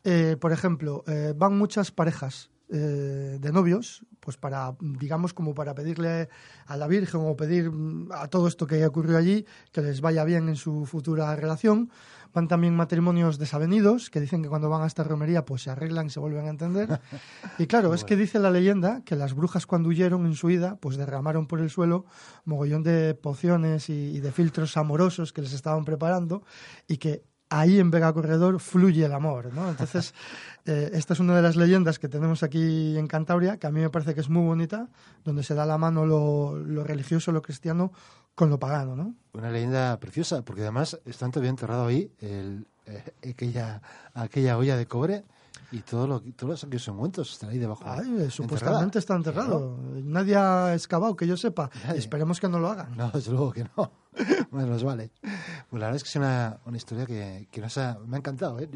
Eh, 0.03 0.37
por 0.39 0.51
ejemplo, 0.51 1.03
eh, 1.07 1.33
van 1.35 1.57
muchas 1.57 1.91
parejas 1.91 2.49
eh, 2.71 3.37
de 3.41 3.51
novios, 3.51 4.05
pues 4.19 4.37
para, 4.37 4.75
digamos, 4.79 5.33
como 5.33 5.55
para 5.55 5.73
pedirle 5.73 6.29
a 6.67 6.77
la 6.77 6.85
Virgen 6.85 7.21
o 7.23 7.35
pedir 7.35 7.71
mm, 7.71 8.11
a 8.11 8.27
todo 8.27 8.47
esto 8.47 8.67
que 8.67 8.85
ocurrió 8.85 9.17
allí 9.17 9.45
que 9.71 9.81
les 9.81 10.01
vaya 10.01 10.23
bien 10.23 10.49
en 10.49 10.55
su 10.55 10.85
futura 10.85 11.35
relación. 11.35 11.89
Van 12.31 12.47
también 12.47 12.75
matrimonios 12.75 13.39
desavenidos 13.39 14.11
que 14.11 14.21
dicen 14.21 14.43
que 14.43 14.49
cuando 14.49 14.69
van 14.69 14.83
a 14.83 14.85
esta 14.85 15.03
romería 15.03 15.45
pues 15.45 15.63
se 15.63 15.71
arreglan 15.71 16.07
y 16.07 16.09
se 16.11 16.19
vuelven 16.19 16.45
a 16.45 16.49
entender. 16.49 16.99
Y 17.57 17.65
claro, 17.65 17.95
es 17.95 18.03
que 18.03 18.15
dice 18.15 18.37
la 18.37 18.51
leyenda 18.51 19.01
que 19.03 19.15
las 19.15 19.33
brujas 19.33 19.65
cuando 19.65 19.89
huyeron 19.89 20.27
en 20.27 20.35
su 20.35 20.51
ida 20.51 20.77
pues 20.79 20.95
derramaron 20.95 21.47
por 21.47 21.61
el 21.61 21.71
suelo 21.71 22.05
mogollón 22.45 22.83
de 22.83 23.15
pociones 23.15 23.89
y, 23.89 24.15
y 24.15 24.19
de 24.19 24.31
filtros 24.31 24.77
amorosos 24.77 25.33
que 25.33 25.41
les 25.41 25.53
estaban 25.53 25.85
preparando 25.85 26.43
y 26.87 26.97
que 26.97 27.23
ahí 27.49 27.79
en 27.79 27.91
Vega 27.91 28.13
Corredor 28.13 28.59
fluye 28.59 29.05
el 29.05 29.13
amor, 29.13 29.53
¿no? 29.53 29.69
Entonces, 29.69 30.13
eh, 30.65 30.91
esta 30.93 31.13
es 31.13 31.19
una 31.19 31.35
de 31.35 31.41
las 31.41 31.55
leyendas 31.55 31.99
que 31.99 32.07
tenemos 32.07 32.43
aquí 32.43 32.97
en 32.97 33.07
Cantabria, 33.07 33.57
que 33.57 33.67
a 33.67 33.71
mí 33.71 33.81
me 33.81 33.89
parece 33.89 34.13
que 34.13 34.21
es 34.21 34.29
muy 34.29 34.43
bonita, 34.43 34.87
donde 35.23 35.43
se 35.43 35.55
da 35.55 35.65
la 35.65 35.77
mano 35.77 36.05
lo, 36.05 36.55
lo 36.55 36.83
religioso, 36.83 37.31
lo 37.31 37.41
cristiano, 37.41 37.91
con 38.35 38.49
lo 38.49 38.59
pagano, 38.59 38.95
¿no? 38.95 39.15
Una 39.33 39.51
leyenda 39.51 39.99
preciosa, 39.99 40.43
porque 40.43 40.61
además 40.61 40.99
está 41.05 41.27
todavía 41.29 41.49
enterrado 41.49 41.87
ahí 41.87 42.11
el, 42.19 42.65
eh, 42.85 43.31
aquella, 43.31 43.81
aquella 44.13 44.57
olla 44.57 44.77
de 44.77 44.85
cobre. 44.85 45.25
Y 45.71 45.79
todo 45.81 46.07
lo, 46.07 46.21
todos 46.21 46.49
los 46.49 46.63
aquellos 46.63 46.87
ungüentos 46.87 47.31
están 47.31 47.51
ahí 47.51 47.59
debajo. 47.59 47.83
Ay, 47.85 48.15
eh, 48.19 48.31
supuestamente 48.31 48.97
está 48.97 49.15
enterrado. 49.15 49.77
Nadie 50.03 50.35
ha 50.35 50.73
excavado, 50.73 51.15
que 51.15 51.27
yo 51.27 51.37
sepa. 51.37 51.69
Nadie. 51.85 51.99
Esperemos 51.99 52.39
que 52.39 52.49
no 52.49 52.59
lo 52.59 52.69
hagan. 52.69 52.97
No, 52.97 53.11
desde 53.11 53.31
luego 53.31 53.51
que 53.51 53.65
no. 53.77 53.91
Bueno, 54.51 54.69
nos 54.69 54.83
vale. 54.83 55.11
Pues 55.21 55.79
la 55.79 55.87
verdad 55.87 55.95
es 55.95 56.03
que 56.03 56.09
es 56.09 56.15
una, 56.15 56.59
una 56.65 56.77
historia 56.77 57.05
que, 57.05 57.47
que 57.51 57.61
nos 57.61 57.77
ha, 57.77 57.99
me 58.07 58.17
ha 58.17 58.19
encantado. 58.19 58.59
¿eh? 58.59 58.69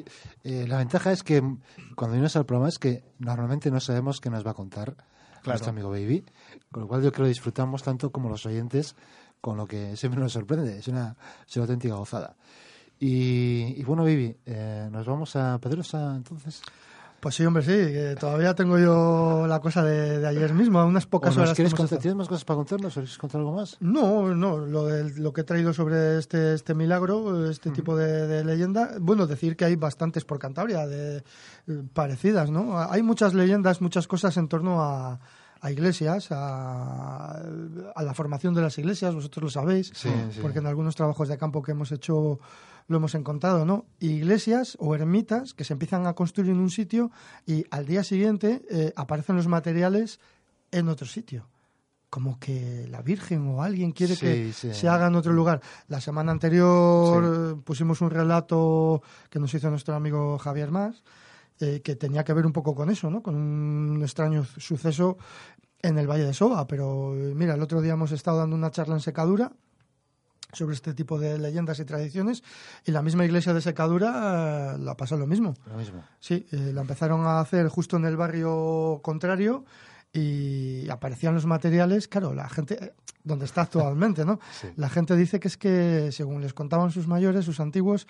Eh, 0.43 0.67
la 0.67 0.77
ventaja 0.77 1.11
es 1.11 1.23
que 1.23 1.41
cuando 1.95 2.13
vienes 2.13 2.35
al 2.35 2.45
programa 2.45 2.69
es 2.69 2.77
que 2.77 3.03
normalmente 3.17 3.71
no 3.71 3.79
sabemos 3.79 4.21
qué 4.21 4.29
nos 4.29 4.45
va 4.45 4.51
a 4.51 4.53
contar 4.53 4.95
nuestro 5.45 5.71
amigo 5.71 5.89
Baby, 5.89 6.23
con 6.71 6.83
lo 6.83 6.87
cual 6.87 7.01
yo 7.01 7.11
creo 7.11 7.25
que 7.25 7.29
disfrutamos 7.29 7.83
tanto 7.83 8.11
como 8.11 8.29
los 8.29 8.45
oyentes 8.45 8.95
con 9.41 9.57
lo 9.57 9.65
que 9.65 9.97
siempre 9.97 10.21
nos 10.21 10.31
sorprende. 10.31 10.77
Es 10.77 10.87
una, 10.87 11.17
es 11.47 11.55
una 11.57 11.63
auténtica 11.63 11.95
gozada. 11.95 12.35
Y, 13.05 13.75
y 13.77 13.83
bueno, 13.83 14.03
Baby, 14.03 14.37
eh, 14.45 14.87
nos 14.89 15.05
vamos 15.05 15.35
a 15.35 15.57
Pedrosa 15.59 16.15
entonces. 16.15 16.61
Pues 17.19 17.35
sí, 17.35 17.45
hombre, 17.45 17.63
sí. 17.63 17.71
que 17.71 18.15
todavía 18.19 18.53
tengo 18.53 18.77
yo 18.77 19.45
la 19.47 19.59
cosa 19.61 19.81
de, 19.83 20.19
de 20.19 20.27
ayer 20.27 20.53
mismo, 20.53 20.83
unas 20.85 21.05
pocas 21.05 21.35
¿O 21.35 21.39
nos 21.39 21.47
horas. 21.49 21.55
quieres 21.55 21.73
contar-. 21.73 21.99
¿Tienes 21.99 22.17
más 22.17 22.27
cosas 22.27 22.43
para 22.45 22.57
contarnos? 22.57 22.91
¿O 22.97 22.99
quieres 23.01 23.17
contar 23.17 23.39
algo 23.39 23.53
más? 23.55 23.77
No, 23.81 24.33
no, 24.35 24.57
lo, 24.57 24.85
del- 24.87 25.21
lo 25.21 25.31
que 25.33 25.41
he 25.41 25.43
traído 25.45 25.73
sobre 25.73 26.17
este, 26.17 26.53
este 26.53 26.73
milagro, 26.73 27.49
este 27.49 27.71
tipo 27.71 27.95
de, 27.95 28.27
de 28.27 28.43
leyenda, 28.45 28.91
bueno, 28.99 29.25
decir 29.27 29.55
que 29.57 29.63
hay 29.65 29.75
bastantes 29.77 30.23
por 30.25 30.37
Cantabria, 30.39 30.85
de, 30.87 31.17
eh, 31.17 31.23
parecidas, 31.93 32.51
¿no? 32.51 32.77
Hay 32.79 33.03
muchas 33.03 33.33
leyendas, 33.33 33.81
muchas 33.81 34.05
cosas 34.07 34.35
en 34.37 34.49
torno 34.49 34.81
a, 34.81 35.19
a 35.61 35.71
iglesias, 35.71 36.27
a, 36.31 37.37
a 37.95 38.03
la 38.03 38.13
formación 38.13 38.53
de 38.53 38.61
las 38.61 38.77
iglesias, 38.77 39.15
vosotros 39.15 39.43
lo 39.43 39.49
sabéis, 39.49 39.91
Sí, 39.95 40.09
sí. 40.31 40.39
porque 40.41 40.59
en 40.59 40.67
algunos 40.67 40.95
trabajos 40.95 41.29
de 41.29 41.37
campo 41.37 41.61
que 41.61 41.71
hemos 41.71 41.91
hecho 41.93 42.39
lo 42.87 42.97
hemos 42.97 43.15
encontrado, 43.15 43.65
¿no? 43.65 43.85
Iglesias 43.99 44.77
o 44.79 44.95
ermitas 44.95 45.53
que 45.53 45.63
se 45.63 45.73
empiezan 45.73 46.05
a 46.07 46.13
construir 46.13 46.49
en 46.51 46.57
un 46.59 46.69
sitio 46.69 47.11
y 47.45 47.65
al 47.71 47.85
día 47.85 48.03
siguiente 48.03 48.61
eh, 48.69 48.93
aparecen 48.95 49.35
los 49.35 49.47
materiales 49.47 50.19
en 50.71 50.89
otro 50.89 51.07
sitio. 51.07 51.47
Como 52.09 52.39
que 52.39 52.87
la 52.89 53.01
Virgen 53.01 53.47
o 53.47 53.63
alguien 53.63 53.91
quiere 53.91 54.15
Sí, 54.15 54.21
que 54.21 54.53
sí. 54.53 54.73
se 54.73 54.87
haga 54.87 55.07
en 55.07 55.15
otro 55.15 55.33
lugar. 55.33 55.61
La 55.87 55.99
semana 55.99 56.31
anterior 56.31 57.23
eh, 57.55 57.61
pusimos 57.63 58.01
un 58.01 58.11
relato 58.11 59.01
que 59.29 59.39
nos 59.39 59.53
hizo 59.53 59.69
nuestro 59.71 59.95
amigo 59.95 60.37
Javier 60.37 60.69
Más, 60.69 61.03
eh, 61.59 61.81
que 61.83 61.95
tenía 61.95 62.23
que 62.23 62.33
ver 62.33 62.45
un 62.45 62.53
poco 62.53 62.75
con 62.75 62.89
eso, 62.91 63.09
¿no? 63.09 63.23
Con 63.23 63.35
un 63.35 64.01
extraño 64.03 64.43
suceso 64.45 65.17
en 65.81 65.97
el 65.97 66.07
Valle 66.07 66.25
de 66.25 66.33
Soba. 66.33 66.67
Pero 66.67 67.13
mira, 67.35 67.55
el 67.55 67.61
otro 67.61 67.81
día 67.81 67.93
hemos 67.93 68.11
estado 68.11 68.37
dando 68.37 68.55
una 68.55 68.69
charla 68.71 68.93
en 68.95 69.01
Secadura 69.01 69.51
sobre 70.53 70.75
este 70.75 70.93
tipo 70.93 71.19
de 71.19 71.37
leyendas 71.37 71.79
y 71.79 71.85
tradiciones 71.85 72.43
y 72.85 72.91
la 72.91 73.01
misma 73.01 73.25
iglesia 73.25 73.53
de 73.53 73.61
Secadura 73.61 74.75
eh, 74.75 74.77
la 74.79 74.95
pasó 74.95 75.17
lo 75.17 75.27
mismo. 75.27 75.53
Lo 75.65 75.77
mismo. 75.77 76.03
Sí, 76.19 76.45
eh, 76.51 76.71
la 76.73 76.81
empezaron 76.81 77.25
a 77.25 77.39
hacer 77.39 77.67
justo 77.67 77.97
en 77.97 78.05
el 78.05 78.15
barrio 78.17 78.99
contrario 79.03 79.65
y 80.13 80.87
aparecían 80.89 81.33
los 81.33 81.45
materiales, 81.45 82.07
claro, 82.07 82.33
la 82.33 82.47
gente, 82.47 82.77
eh, 82.81 82.93
donde 83.23 83.45
está 83.45 83.61
actualmente, 83.61 84.25
¿no? 84.25 84.39
Sí. 84.59 84.67
La 84.75 84.89
gente 84.89 85.15
dice 85.15 85.39
que 85.39 85.47
es 85.47 85.57
que, 85.57 86.11
según 86.11 86.41
les 86.41 86.53
contaban 86.53 86.91
sus 86.91 87.07
mayores, 87.07 87.45
sus 87.45 87.59
antiguos, 87.59 88.07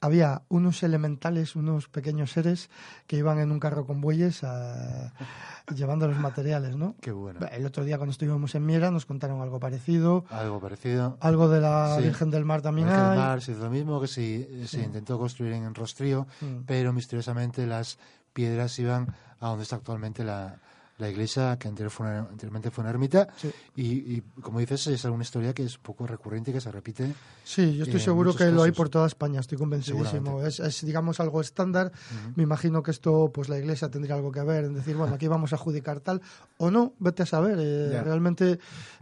había 0.00 0.42
unos 0.48 0.82
elementales, 0.82 1.56
unos 1.56 1.88
pequeños 1.88 2.32
seres 2.32 2.70
que 3.06 3.16
iban 3.16 3.38
en 3.38 3.50
un 3.50 3.60
carro 3.60 3.86
con 3.86 4.00
bueyes 4.00 4.44
a- 4.44 5.12
llevando 5.74 6.06
los 6.06 6.18
materiales, 6.18 6.76
¿no? 6.76 6.94
Qué 7.00 7.10
bueno. 7.12 7.40
El 7.50 7.66
otro 7.66 7.84
día 7.84 7.96
cuando 7.96 8.12
estuvimos 8.12 8.54
en 8.54 8.64
Miera 8.66 8.90
nos 8.90 9.06
contaron 9.06 9.40
algo 9.40 9.58
parecido, 9.58 10.24
Algo 10.30 10.60
parecido. 10.60 11.16
algo 11.20 11.48
de 11.48 11.60
la 11.60 11.96
Sí. 11.96 12.02
Virgen 12.04 12.30
del 12.30 12.44
Mar 12.44 12.62
también 12.62 12.86
Virgen 12.88 13.08
del. 13.10 13.18
Mar 13.18 13.40
se 13.42 13.52
hizo 13.52 13.64
lo 13.64 13.70
mismo 13.70 14.00
que 14.00 14.06
se, 14.06 14.66
se 14.68 14.82
intentó 14.82 15.18
construir 15.18 15.52
en 15.52 15.74
Rostrío, 15.74 16.26
Mm. 16.40 16.64
pero 16.66 16.92
misteriosamente 16.92 17.66
las 17.66 17.98
piedras 18.32 18.78
iban 18.78 19.14
a 19.40 19.48
donde 19.48 19.62
está 19.64 19.76
actualmente 19.76 20.22
la, 20.24 20.58
la 20.98 21.10
iglesia, 21.10 21.58
que 21.58 21.68
anterior 21.68 21.90
fue 21.90 22.06
una- 22.06 22.20
anteriormente 22.20 22.70
fue 22.70 22.82
una 22.82 22.90
ermita. 22.90 23.28
Sí. 23.36 23.50
Y, 23.76 23.84
y, 24.16 24.22
como 24.40 24.60
dices, 24.60 24.86
es 24.86 25.04
una 25.04 25.22
historia 25.22 25.52
que 25.52 25.62
es 25.64 25.76
poco 25.78 26.06
recurrente 26.06 26.52
que 26.52 26.60
se 26.60 26.72
repite. 26.72 27.12
Sí, 27.44 27.76
yo 27.76 27.84
estoy 27.84 28.00
seguro 28.00 28.34
que 28.34 28.46
lo 28.50 28.62
hay 28.62 28.70
casos. 28.70 28.76
por 28.76 28.88
toda 28.88 29.06
España, 29.06 29.40
estoy 29.40 29.58
convencidísimo. 29.58 30.42
Es, 30.42 30.58
es, 30.60 30.84
digamos, 30.86 31.20
algo 31.20 31.40
estándar. 31.40 31.92
Me 32.34 32.42
imagino 32.44 32.82
que 32.82 32.90
esto, 32.92 33.30
pues 33.32 33.48
la 33.48 33.58
iglesia 33.58 33.90
tendría 33.90 34.14
algo 34.14 34.32
que 34.32 34.42
ver 34.42 34.64
en 34.64 34.74
decir, 34.74 34.96
bueno, 34.96 35.14
aquí 35.14 35.28
vamos 35.28 35.52
a 35.52 35.56
adjudicar 35.56 36.00
tal, 36.00 36.22
o 36.56 36.70
no, 36.70 36.94
vete 36.98 37.22
a 37.24 37.26
saber. 37.26 37.58
eh. 37.60 38.02
Realmente 38.02 38.58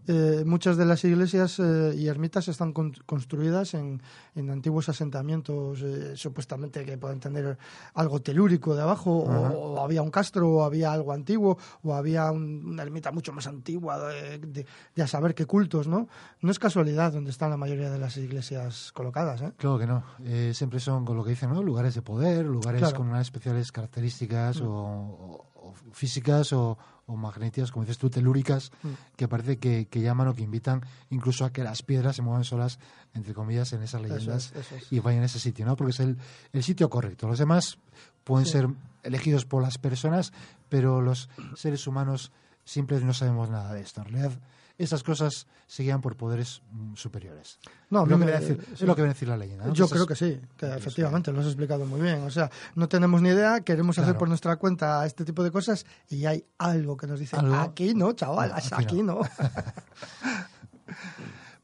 eh, 0.09 0.43
muchas 0.45 0.77
de 0.77 0.85
las 0.87 1.05
iglesias 1.05 1.59
eh, 1.61 1.95
y 1.97 2.09
ermitas 2.09 2.49
están 2.49 2.73
con- 2.73 2.93
construidas 3.07 3.75
en, 3.75 4.03
en 4.35 4.50
antiguos 4.50 4.88
asentamientos, 4.88 5.81
eh, 5.83 6.17
supuestamente 6.17 6.85
que 6.85 6.99
pueden 6.99 7.21
tener 7.21 7.57
algo 7.95 8.21
telúrico 8.21 8.75
de 8.75 8.83
abajo, 8.83 9.11
o, 9.11 9.75
o 9.75 9.81
había 9.81 10.03
un 10.03 10.11
castro, 10.11 10.49
o 10.50 10.62
había 10.64 10.93
algo 10.93 11.12
antiguo, 11.12 11.57
o 11.83 11.95
había 11.95 12.31
un- 12.33 12.62
una 12.67 12.83
ermita 12.83 13.12
mucho 13.12 13.33
más 13.33 13.47
antigua 13.47 13.99
de, 14.09 14.38
de- 14.38 14.67
de 14.95 15.03
a 15.03 15.07
saber 15.07 15.35
qué 15.35 15.47
cultos, 15.47 15.87
¿no? 15.87 16.09
No 16.41 16.50
es 16.50 16.59
casualidad 16.59 17.12
donde 17.12 17.31
están 17.31 17.50
la 17.50 17.57
mayoría 17.57 17.91
de 17.91 17.99
las 17.99 18.17
iglesias 18.17 18.91
colocadas, 18.93 19.41
¿eh? 19.43 19.53
Claro 19.57 19.79
que 19.79 19.87
no. 19.87 20.03
Eh, 20.25 20.53
siempre 20.55 20.81
son, 20.81 21.05
con 21.05 21.17
lo 21.17 21.25
que 21.25 21.31
dicen, 21.31 21.50
¿no? 21.53 21.62
lugares 21.62 21.95
de 21.95 22.03
poder, 22.03 22.45
lugares 22.45 22.81
Claro. 22.81 22.97
con 22.97 23.09
unas 23.09 23.23
especiales 23.23 23.71
características 23.73 24.61
o, 24.61 24.69
o- 24.71 25.47
o 25.55 25.75
físicas 25.93 26.53
o, 26.53 26.76
o 27.06 27.16
magnéticas, 27.16 27.70
como 27.70 27.84
dices 27.84 27.99
tú, 27.99 28.11
telúricas, 28.11 28.73
que 29.16 29.28
parece 29.28 29.58
que, 29.58 29.87
que 29.87 30.00
llaman 30.00 30.28
o 30.28 30.34
que 30.34 30.42
invitan 30.42 30.82
incluso 31.11 31.44
a 31.44 31.52
que 31.52 31.62
las 31.62 31.82
piedras 31.82 32.16
se 32.16 32.23
muevan 32.23 32.44
solas, 32.44 32.78
entre 33.14 33.34
comillas, 33.34 33.73
en 33.73 33.82
esas 33.82 34.02
leyendas 34.02 34.52
es, 34.54 34.66
eso 34.66 34.76
es. 34.76 34.92
y 34.92 35.00
vayan 35.00 35.23
a 35.23 35.26
ese 35.26 35.38
sitio, 35.38 35.66
¿no? 35.66 35.76
Porque 35.76 35.92
es 35.92 36.00
el, 36.00 36.16
el 36.52 36.62
sitio 36.62 36.88
correcto. 36.88 37.28
Los 37.28 37.38
demás 37.38 37.78
pueden 38.25 38.46
ser 38.46 38.68
elegidos 39.02 39.44
por 39.44 39.62
las 39.62 39.78
personas, 39.78 40.32
pero 40.68 41.00
los 41.00 41.28
seres 41.56 41.87
humanos 41.87 42.32
siempre 42.64 42.99
no 43.00 43.12
sabemos 43.12 43.50
nada 43.50 43.75
de 43.75 43.82
esto. 43.82 44.00
En 44.00 44.08
realidad, 44.08 44.32
esas 44.78 45.02
cosas 45.02 45.47
se 45.66 45.83
guían 45.83 46.00
por 46.00 46.16
poderes 46.16 46.62
mm, 46.73 46.95
superiores. 46.95 47.59
No, 47.90 48.04
viene 48.07 48.33
a 48.33 48.40
decir, 48.40 48.61
sí. 48.66 48.75
es 48.75 48.81
lo 48.83 48.95
que 48.95 49.02
viene 49.02 49.11
a 49.11 49.14
decir 49.14 49.28
la 49.28 49.37
leyenda. 49.37 49.66
¿no? 49.66 49.73
Yo 49.73 49.88
creo 49.88 50.07
que 50.07 50.16
sí, 50.16 50.40
que 50.57 50.66
efectivamente 50.66 51.33
lo 51.33 51.40
has 51.40 51.47
explicado 51.47 51.87
muy 51.87 52.00
bien. 52.00 52.23
O 52.23 52.31
sea, 52.31 52.50
no 52.75 52.88
tenemos 52.88 53.23
ni 53.23 53.28
idea, 53.31 53.61
queremos 53.61 53.99
hacer 53.99 54.16
por 54.16 54.28
nuestra 54.28 54.57
cuenta 54.57 55.04
este 55.07 55.25
tipo 55.25 55.43
de 55.45 55.50
cosas 55.50 55.87
y 56.09 56.26
hay 56.26 56.45
algo 56.59 56.97
que 56.97 57.07
nos 57.07 57.21
dice, 57.21 57.37
Algo. 57.37 57.54
aquí 57.54 57.95
no, 57.95 58.12
chaval, 58.12 58.50
No, 58.50 58.57
aquí 58.57 58.69
aquí 58.73 59.02
no. 59.02 59.21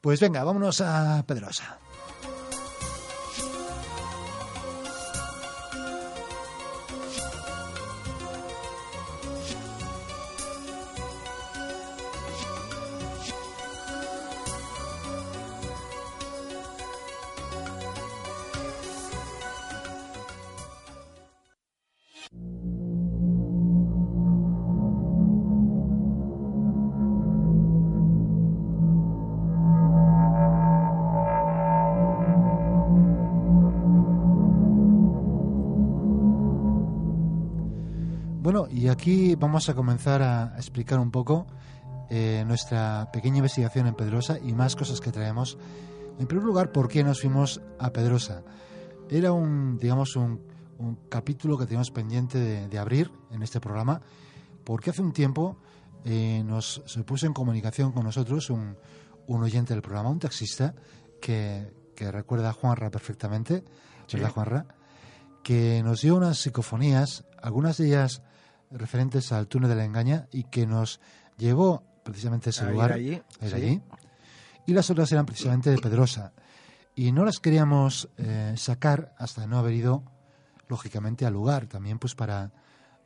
Pues 0.00 0.18
venga, 0.18 0.42
vámonos 0.44 0.80
a 0.80 1.22
Pedrosa. 1.26 1.78
Vamos 39.40 39.70
a 39.70 39.74
comenzar 39.74 40.20
a 40.22 40.52
explicar 40.56 41.00
un 41.00 41.10
poco 41.10 41.46
eh, 42.10 42.44
nuestra 42.46 43.10
pequeña 43.10 43.38
investigación 43.38 43.86
en 43.86 43.94
Pedrosa 43.94 44.38
y 44.38 44.52
más 44.52 44.76
cosas 44.76 45.00
que 45.00 45.10
traemos. 45.10 45.56
En 46.18 46.26
primer 46.26 46.44
lugar, 46.44 46.72
¿por 46.72 46.88
qué 46.88 47.02
nos 47.02 47.22
fuimos 47.22 47.62
a 47.78 47.90
Pedrosa? 47.90 48.42
Era 49.08 49.32
un, 49.32 49.78
digamos, 49.78 50.14
un, 50.16 50.42
un 50.78 50.96
capítulo 51.08 51.56
que 51.56 51.64
teníamos 51.64 51.90
pendiente 51.90 52.38
de, 52.38 52.68
de 52.68 52.78
abrir 52.78 53.10
en 53.30 53.42
este 53.42 53.60
programa, 53.60 54.02
porque 54.62 54.90
hace 54.90 55.00
un 55.00 55.12
tiempo 55.12 55.56
eh, 56.04 56.42
nos 56.44 56.82
se 56.84 57.02
puso 57.02 57.26
en 57.26 57.32
comunicación 57.32 57.92
con 57.92 58.04
nosotros 58.04 58.50
un, 58.50 58.76
un 59.26 59.42
oyente 59.42 59.72
del 59.72 59.82
programa, 59.82 60.10
un 60.10 60.18
taxista, 60.18 60.74
que, 61.20 61.72
que 61.96 62.12
recuerda 62.12 62.50
a 62.50 62.52
Juanra 62.52 62.90
perfectamente, 62.90 63.64
¿verdad, 64.12 64.32
Juanra? 64.32 64.66
Que 65.42 65.82
nos 65.82 66.02
dio 66.02 66.16
unas 66.16 66.38
psicofonías, 66.38 67.24
algunas 67.42 67.78
de 67.78 67.86
ellas 67.86 68.22
referentes 68.70 69.32
al 69.32 69.46
túnel 69.48 69.68
de 69.70 69.76
la 69.76 69.84
engaña, 69.84 70.26
y 70.32 70.44
que 70.44 70.66
nos 70.66 71.00
llevó 71.36 71.82
precisamente 72.04 72.48
a 72.48 72.50
ese 72.50 72.64
A 72.64 72.70
lugar, 72.70 72.92
allí, 72.92 73.20
sí. 73.40 73.54
allí. 73.54 73.82
Y 74.66 74.72
las 74.72 74.90
otras 74.90 75.10
eran 75.12 75.26
precisamente 75.26 75.70
de 75.70 75.78
Pedrosa. 75.78 76.32
Y 76.94 77.12
no 77.12 77.24
las 77.24 77.38
queríamos 77.40 78.08
eh, 78.18 78.54
sacar 78.56 79.14
hasta 79.18 79.46
no 79.46 79.58
haber 79.58 79.74
ido, 79.74 80.02
lógicamente, 80.68 81.24
al 81.26 81.32
lugar, 81.32 81.66
también 81.66 81.98
pues 81.98 82.14
para 82.14 82.52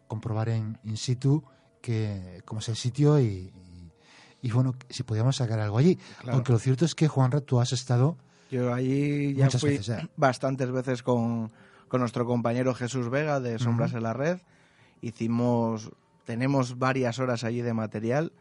comprobar 0.09 0.49
en 0.49 0.79
in 0.85 0.97
situ 0.97 1.45
que 1.81 2.43
cómo 2.45 2.61
es 2.61 2.69
el 2.69 2.77
sitio 2.77 3.19
y, 3.21 3.25
y- 3.25 3.93
y, 4.43 4.51
bueno, 4.51 4.75
si 4.91 5.03
podíamos 5.05 5.37
sacar 5.37 5.59
algo 5.59 5.79
allí. 5.79 5.97
Claro. 6.21 6.35
Aunque 6.35 6.53
lo 6.53 6.59
cierto 6.59 6.85
es 6.85 6.95
que, 6.95 7.09
Juanra, 7.09 7.41
tú 7.41 7.61
has 7.61 7.73
estado 7.73 8.19
Yo 8.51 8.75
allí 8.75 9.35
ya 9.35 9.47
Muchas 9.47 9.61
fui 9.63 9.71
veces, 9.71 10.07
bastantes 10.19 10.71
veces 10.71 11.03
con, 11.03 11.51
con 11.89 12.01
nuestro 12.01 12.27
compañero 12.27 12.75
Jesús 12.75 13.09
Vega 13.09 13.41
de 13.41 13.59
Sombras 13.59 13.95
en 13.95 14.03
la 14.03 14.13
Red 14.13 14.41
hicimos, 15.07 15.91
tenemos 16.25 16.79
varias 16.79 17.19
horas 17.19 17.45
allí 17.45 17.63
de 17.63 17.75
material. 17.75 18.33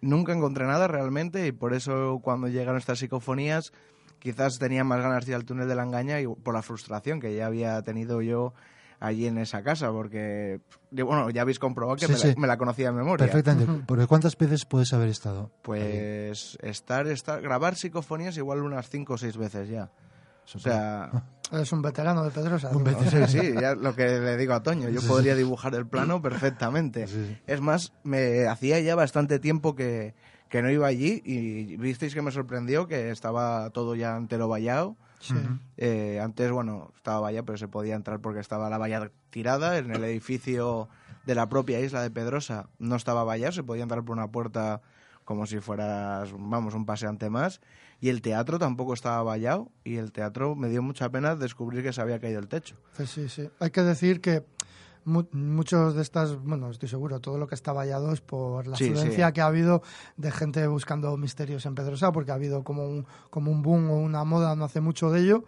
Nunca 0.00 0.32
encontré 0.32 0.66
nada 0.66 0.88
realmente 0.88 1.46
y 1.46 1.52
por 1.52 1.74
eso 1.74 2.20
cuando 2.22 2.48
llegaron 2.48 2.78
estas 2.78 2.98
psicofonías 2.98 3.72
quizás 4.18 4.58
tenía 4.58 4.84
más 4.84 5.00
ganas 5.00 5.24
de 5.24 5.32
ir 5.32 5.36
al 5.36 5.44
túnel 5.44 5.68
de 5.68 5.74
la 5.74 5.82
engaña 5.82 6.20
y 6.20 6.26
por 6.26 6.54
la 6.54 6.62
frustración 6.62 7.20
que 7.20 7.34
ya 7.34 7.46
había 7.46 7.80
tenido 7.82 8.22
yo 8.22 8.52
allí 8.98 9.26
en 9.26 9.38
esa 9.38 9.62
casa, 9.62 9.90
porque, 9.90 10.60
bueno, 10.92 11.30
ya 11.30 11.40
habéis 11.40 11.58
comprobado 11.58 11.96
que 11.96 12.04
Sí, 12.06 12.12
me, 12.12 12.18
sí. 12.18 12.28
La, 12.28 12.34
me 12.36 12.46
la 12.46 12.58
conocía 12.58 12.90
de 12.90 12.96
memoria. 12.96 13.26
Perfectamente. 13.26 13.82
¿Por 13.86 14.06
cuántas 14.06 14.36
veces 14.36 14.66
puedes 14.66 14.92
haber 14.92 15.08
estado? 15.08 15.50
Pues 15.62 16.58
estar, 16.60 17.06
estar, 17.06 17.40
grabar 17.40 17.76
psicofonías 17.76 18.36
igual 18.36 18.60
unas 18.60 18.90
cinco 18.90 19.14
o 19.14 19.18
seis 19.18 19.38
veces 19.38 19.70
ya. 19.70 19.90
O 20.54 20.58
sea, 20.58 21.10
Eres 21.52 21.72
un 21.72 21.82
veterano 21.82 22.22
de 22.22 22.30
Pedrosa. 22.30 22.70
Un 22.70 22.84
veterano. 22.84 23.26
sí, 23.26 23.40
sí, 23.40 23.52
ya 23.60 23.74
lo 23.74 23.94
que 23.94 24.20
le 24.20 24.36
digo 24.36 24.54
a 24.54 24.62
Toño, 24.62 24.88
yo 24.88 25.02
podría 25.02 25.34
dibujar 25.34 25.74
el 25.74 25.86
plano 25.86 26.22
perfectamente. 26.22 27.08
Sí, 27.08 27.26
sí. 27.26 27.38
Es 27.46 27.60
más, 27.60 27.92
me 28.04 28.46
hacía 28.46 28.78
ya 28.80 28.94
bastante 28.94 29.40
tiempo 29.40 29.74
que, 29.74 30.14
que 30.48 30.62
no 30.62 30.70
iba 30.70 30.86
allí 30.86 31.22
y 31.24 31.76
visteis 31.76 32.14
que 32.14 32.22
me 32.22 32.30
sorprendió 32.30 32.86
que 32.86 33.10
estaba 33.10 33.70
todo 33.70 33.96
ya 33.96 34.16
entero 34.16 34.46
vallado. 34.48 34.96
Sí. 35.18 35.34
Eh, 35.76 36.20
antes, 36.22 36.50
bueno, 36.52 36.92
estaba 36.96 37.20
valla, 37.20 37.42
pero 37.42 37.58
se 37.58 37.68
podía 37.68 37.94
entrar 37.94 38.20
porque 38.20 38.40
estaba 38.40 38.70
la 38.70 38.78
valla 38.78 39.10
tirada. 39.30 39.76
En 39.78 39.90
el 39.90 40.04
edificio 40.04 40.88
de 41.26 41.34
la 41.34 41.48
propia 41.48 41.80
isla 41.80 42.00
de 42.02 42.10
Pedrosa 42.10 42.68
no 42.78 42.94
estaba 42.94 43.24
vallado, 43.24 43.52
se 43.52 43.64
podía 43.64 43.82
entrar 43.82 44.04
por 44.04 44.16
una 44.16 44.30
puerta 44.30 44.80
como 45.24 45.46
si 45.46 45.60
fueras, 45.60 46.32
vamos, 46.32 46.74
un 46.74 46.86
paseante 46.86 47.28
más. 47.28 47.60
Y 48.00 48.08
el 48.08 48.22
teatro 48.22 48.58
tampoco 48.58 48.94
estaba 48.94 49.22
vallado 49.22 49.70
y 49.84 49.96
el 49.96 50.10
teatro 50.12 50.54
me 50.54 50.68
dio 50.68 50.82
mucha 50.82 51.10
pena 51.10 51.36
descubrir 51.36 51.82
que 51.82 51.92
se 51.92 52.00
había 52.00 52.18
caído 52.18 52.40
el 52.40 52.48
techo. 52.48 52.76
Pues 52.96 53.10
sí, 53.10 53.28
sí. 53.28 53.48
Hay 53.60 53.70
que 53.70 53.82
decir 53.82 54.20
que 54.22 54.42
mu- 55.04 55.26
muchos 55.32 55.94
de 55.94 56.02
estas, 56.02 56.36
bueno, 56.42 56.70
estoy 56.70 56.88
seguro, 56.88 57.20
todo 57.20 57.36
lo 57.36 57.46
que 57.46 57.54
está 57.54 57.72
vallado 57.72 58.12
es 58.12 58.20
por 58.22 58.66
la 58.66 58.76
Sí, 58.76 58.84
que 59.32 59.40
ha 59.42 59.46
habido 59.46 59.82
de 60.16 60.30
gente 60.30 60.66
buscando 60.66 61.14
misterios 61.18 61.66
en 61.66 61.74
Pedrosa, 61.74 62.10
porque 62.10 62.30
ha 62.30 62.34
habido 62.34 62.64
como 62.64 62.86
un, 62.88 63.06
como 63.28 63.50
un 63.50 63.60
boom 63.62 63.90
o 63.90 63.98
una 63.98 64.24
moda 64.24 64.56
no 64.56 64.64
hace 64.64 64.80
mucho 64.80 65.10
de 65.10 65.20
ello. 65.20 65.44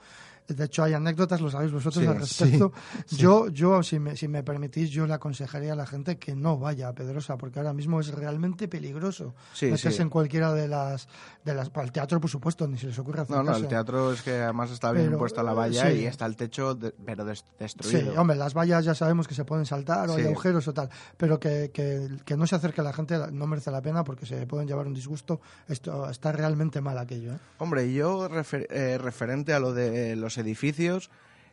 De 0.57 0.65
hecho, 0.65 0.83
hay 0.85 0.93
anécdotas, 0.95 1.41
lo 1.41 1.51
sabéis 1.51 1.73
vosotros 1.73 2.03
Sí, 2.03 2.09
al 2.11 2.19
respecto. 2.19 2.73
sí. 3.07 3.17
Yo, 3.17 3.49
yo 3.49 3.83
si, 3.83 3.99
me, 3.99 4.17
si 4.17 4.29
me 4.29 4.43
permitís, 4.43 4.91
yo 4.91 5.07
le 5.07 5.15
aconsejaría 5.15 5.73
a 5.73 5.77
la 5.77 5.87
gente 5.87 6.19
que 6.19 6.35
no 6.35 6.59
vaya 6.59 6.89
a 6.89 6.93
Pedrosa, 6.95 7.37
porque 7.37 7.59
ahora 7.59 7.73
mismo 7.73 8.01
es 8.01 8.09
realmente 8.09 8.69
peligroso 8.69 9.35
meterse 9.61 10.03
en 10.03 10.11
cualquiera 10.11 10.53
de 10.53 10.69
las, 10.69 11.09
de 11.45 11.55
las... 11.55 11.71
Para 11.71 11.87
el 11.87 11.93
teatro, 11.93 12.21
por 12.21 12.31
supuesto, 12.31 12.67
ni 12.69 12.79
se 12.79 12.87
les 12.87 12.99
ocurre 12.99 13.21
No, 13.29 13.37
no, 13.37 13.51
acercarse. 13.53 13.61
el 13.63 13.69
teatro 13.69 14.13
es 14.13 14.23
que 14.23 14.33
además 14.43 14.71
está 14.71 14.93
bien 14.93 15.07
Pero, 15.07 15.19
puesta 15.19 15.43
la 15.43 15.53
valla 15.55 15.91
sí. 15.91 15.99
y 15.99 16.07
está 16.07 16.27
el 16.27 16.37
techo, 16.37 16.75
de- 16.75 16.93
pero 17.05 17.25
des- 17.25 17.41
Sí, 17.41 17.45
destruido. 17.59 18.21
hombre, 18.21 18.37
las 18.37 18.55
vallas 18.55 18.85
ya 18.85 18.95
sabemos 18.95 19.27
que 19.29 19.35
se 19.35 19.45
pueden 19.45 19.67
saltar 19.67 20.09
o 20.11 20.15
hay 20.17 20.25
agujeros 20.27 20.67
o 20.69 20.75
tal, 20.75 20.89
pero 21.17 21.39
que, 21.41 21.71
que, 21.73 22.09
que 22.25 22.37
no 22.37 22.47
se 22.47 22.57
acerque 22.57 22.81
a 22.81 22.85
la 22.85 22.93
gente 22.93 23.17
no 23.33 23.47
merece 23.47 23.71
la 23.71 23.83
pena 23.83 24.05
porque 24.05 24.27
se 24.27 24.47
pueden 24.47 24.67
llevar 24.69 24.87
un 24.87 24.95
disgusto. 24.95 25.41
Esto 25.69 26.09
está 26.11 26.33
realmente 26.33 26.81
mal 26.81 26.99
aquello. 26.99 27.33
¿eh? 27.35 27.39
Hombre, 27.59 27.87
y 27.87 27.95
yo 27.95 28.29
refer- 28.29 28.67
eh, 28.71 28.99
referente 28.99 29.53
a 29.55 29.59
lo 29.61 29.73
de 29.73 30.17
los 30.17 30.37
edificios, 30.43 31.11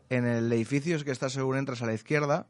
en 0.09 0.25
el 0.25 0.51
edificio 0.51 0.95
es 0.95 1.03
que 1.03 1.11
está 1.11 1.29
según 1.29 1.57
entras 1.57 1.81
a 1.81 1.85
la 1.85 1.93
izquierda, 1.93 2.45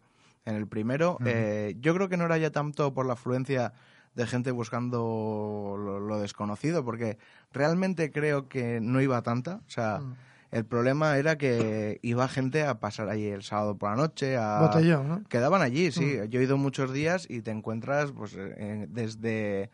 en 0.46 0.56
el 0.56 0.68
primero, 0.68 1.18
eh, 1.26 1.76
yo 1.80 1.94
creo 1.94 2.10
que 2.10 2.18
no 2.18 2.26
era 2.26 2.38
ya 2.38 2.50
tanto 2.52 2.94
por 2.94 3.06
la 3.06 3.14
afluencia 3.14 3.74
de 4.16 4.26
gente 4.26 4.52
buscando 4.52 5.76
lo, 5.78 6.00
lo 6.00 6.20
desconocido, 6.20 6.84
porque 6.84 7.18
realmente 7.54 8.12
creo 8.12 8.48
que 8.50 8.80
no 8.82 9.02
iba 9.02 9.22
tanta. 9.22 9.62
O 9.68 9.70
sea, 9.70 10.00
Mm. 10.00 10.16
el 10.52 10.66
problema 10.66 11.18
era 11.18 11.38
que 11.38 12.00
iba 12.02 12.28
gente 12.28 12.64
a 12.64 12.80
pasar 12.80 13.10
ahí 13.10 13.28
el 13.28 13.44
sábado 13.44 13.78
por 13.78 13.92
la 13.92 13.96
noche, 13.98 14.36
a... 14.38 14.62
Botellón, 14.62 15.08
¿no? 15.08 15.24
Quedaban 15.30 15.62
allí, 15.62 15.92
sí. 15.92 16.18
Yo 16.30 16.40
he 16.40 16.44
ido 16.44 16.58
muchos 16.58 16.92
días 16.92 17.28
y 17.30 17.42
te 17.42 17.52
encuentras 17.52 18.12
pues 18.12 18.36
eh, 18.38 18.88
desde 18.90 19.70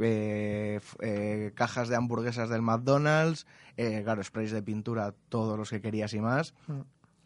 eh, 0.00 0.80
eh, 1.00 1.52
cajas 1.54 1.88
de 1.88 1.96
hamburguesas 1.96 2.48
del 2.48 2.62
McDonald's, 2.62 3.46
eh, 3.76 4.02
claro, 4.04 4.22
sprays 4.22 4.50
de 4.52 4.62
pintura, 4.62 5.14
todos 5.28 5.58
los 5.58 5.70
que 5.70 5.80
querías 5.80 6.12
y 6.14 6.20
más. 6.20 6.54
Mm. 6.66 6.80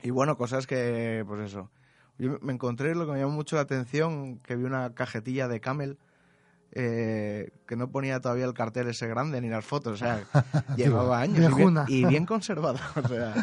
Y 0.05 0.11
bueno, 0.11 0.37
cosas 0.37 0.67
que, 0.67 1.25
pues 1.27 1.41
eso. 1.51 1.71
Yo 2.19 2.39
me 2.43 2.53
encontré 2.53 2.95
lo 2.95 3.07
que 3.07 3.13
me 3.13 3.21
llamó 3.21 3.33
mucho 3.33 3.57
la 3.57 3.63
atención, 3.63 4.39
que 4.41 4.57
vi 4.57 4.65
una 4.65 4.95
cajetilla 4.95 5.49
de 5.49 5.61
Camel 5.61 5.99
eh, 6.75 7.51
que 7.67 7.77
no 7.77 7.91
ponía 7.91 8.21
todavía 8.21 8.45
el 8.47 8.55
cartel 8.55 8.89
ese 8.89 9.07
grande 9.07 9.41
ni 9.41 9.49
las 9.49 9.65
fotos, 9.65 9.95
o 9.95 9.97
sea, 9.97 10.25
llevaba 10.77 11.21
años 11.21 11.37
y 11.37 11.55
bien, 11.55 11.69
y 11.89 12.05
bien 12.07 12.27
conservada, 12.27 12.81
o 13.03 13.07
sea, 13.09 13.35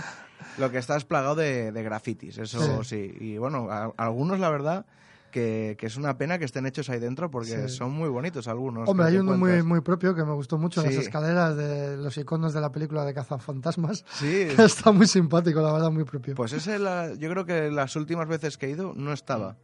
lo 0.57 0.71
que 0.71 0.79
está 0.79 0.97
es 0.97 1.05
plagado 1.05 1.35
de, 1.35 1.71
de 1.71 1.83
grafitis, 1.83 2.37
eso 2.39 2.83
sí. 2.83 3.13
Y 3.19 3.37
bueno, 3.37 3.69
a- 3.69 3.93
algunos 3.97 4.39
la 4.39 4.49
verdad 4.49 4.85
que, 5.31 5.75
que 5.79 5.85
es 5.87 5.97
una 5.97 6.17
pena 6.17 6.37
que 6.39 6.45
estén 6.45 6.65
hechos 6.65 6.89
ahí 6.89 6.99
dentro 6.99 7.29
porque 7.31 7.67
Sí. 7.67 7.75
son 7.75 7.91
muy 7.91 8.09
bonitos 8.09 8.47
algunos. 8.47 8.87
Hombre, 8.89 9.07
hay 9.07 9.17
uno 9.17 9.37
muy, 9.37 9.63
muy 9.63 9.81
propio 9.81 10.13
que 10.15 10.23
me 10.23 10.33
gustó 10.33 10.57
mucho, 10.57 10.81
las 10.83 10.93
escaleras 10.95 11.55
de 11.55 11.97
los 11.97 12.17
iconos 12.17 12.53
de 12.53 12.61
la 12.61 12.71
película 12.71 13.05
de 13.05 13.13
Cazafantasmas. 13.13 14.05
Sí, 14.13 14.47
Está 14.57 14.91
muy 14.91 15.07
simpático, 15.07 15.61
la 15.61 15.71
verdad, 15.73 15.91
muy 15.91 16.03
propio. 16.03 16.35
Pues 16.35 16.53
ese, 16.53 16.79
la- 16.79 17.13
yo 17.15 17.29
creo 17.29 17.45
que 17.45 17.71
las 17.71 17.95
últimas 17.95 18.27
veces 18.27 18.57
que 18.57 18.67
he 18.67 18.69
ido 18.71 18.93
no 18.95 19.13
estaba. 19.13 19.57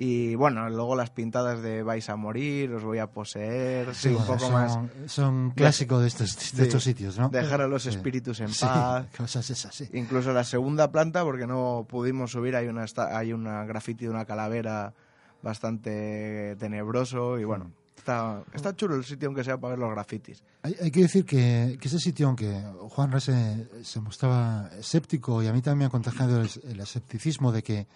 Y 0.00 0.36
bueno, 0.36 0.70
luego 0.70 0.94
las 0.94 1.10
pintadas 1.10 1.60
de 1.60 1.82
vais 1.82 2.08
a 2.08 2.14
morir, 2.14 2.72
os 2.72 2.84
voy 2.84 2.98
a 2.98 3.08
poseer, 3.08 3.92
sí, 3.96 4.10
un 4.10 4.14
bueno, 4.14 4.26
poco 4.28 4.38
son, 4.38 4.52
más. 4.52 4.78
Son 5.10 5.50
clásicos 5.50 6.00
de 6.02 6.06
estos, 6.06 6.36
de 6.36 6.40
Sí. 6.56 6.62
estos 6.62 6.84
sitios, 6.84 7.18
¿no? 7.18 7.30
Dejar 7.30 7.62
a 7.62 7.66
los 7.66 7.82
Sí. 7.82 7.88
espíritus 7.88 8.38
en 8.38 8.46
paz. 8.60 9.06
cosas 9.18 9.50
esas, 9.50 9.74
sí. 9.74 9.88
Incluso 9.94 10.32
la 10.32 10.44
segunda 10.44 10.92
planta, 10.92 11.24
porque 11.24 11.48
no 11.48 11.84
pudimos 11.88 12.30
subir, 12.30 12.54
hay 12.54 12.68
una, 12.68 12.84
hay 13.10 13.32
una 13.32 13.64
graffiti 13.64 14.04
de 14.04 14.10
una 14.10 14.24
calavera 14.24 14.94
bastante 15.42 16.54
tenebroso 16.60 17.36
y 17.38 17.44
bueno, 17.44 17.72
está, 17.96 18.44
está 18.54 18.76
chulo 18.76 18.94
el 18.94 19.04
sitio 19.04 19.26
aunque 19.28 19.42
sea 19.42 19.58
para 19.58 19.70
ver 19.72 19.80
los 19.80 19.90
grafitis. 19.90 20.44
Hay, 20.62 20.76
hay 20.80 20.90
que 20.92 21.00
decir 21.02 21.24
que, 21.24 21.76
que 21.80 21.88
ese 21.88 21.98
sitio, 21.98 22.28
aunque 22.28 22.62
Juan 22.90 23.20
se, 23.20 23.66
se 23.82 24.00
mostraba 24.00 24.70
escéptico 24.78 25.42
y 25.42 25.48
a 25.48 25.52
mí 25.52 25.60
también 25.60 25.78
me 25.80 25.84
ha 25.86 25.90
contagiado 25.90 26.40
el, 26.40 26.48
el 26.68 26.78
escepticismo 26.80 27.50
de 27.50 27.62
que 27.64 27.86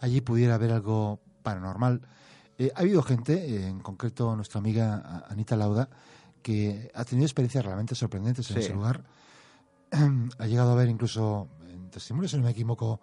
allí 0.00 0.20
pudiera 0.20 0.56
haber 0.56 0.72
algo 0.72 1.20
paranormal, 1.42 2.00
eh, 2.58 2.70
ha 2.74 2.80
habido 2.80 3.02
gente, 3.02 3.34
eh, 3.34 3.68
en 3.68 3.80
concreto 3.80 4.36
nuestra 4.36 4.58
amiga 4.58 5.24
Anita 5.28 5.56
Lauda, 5.56 5.88
que 6.42 6.90
ha 6.94 7.04
tenido 7.04 7.26
experiencias 7.26 7.64
realmente 7.64 7.94
sorprendentes 7.94 8.50
en 8.50 8.58
ese 8.58 8.74
lugar. 8.74 9.04
ha 10.38 10.46
llegado 10.46 10.72
a 10.72 10.74
ver 10.74 10.88
incluso 10.88 11.48
en 11.68 11.90
testimonios, 11.90 12.30
si 12.30 12.36
no 12.36 12.44
me 12.44 12.50
equivoco, 12.50 13.00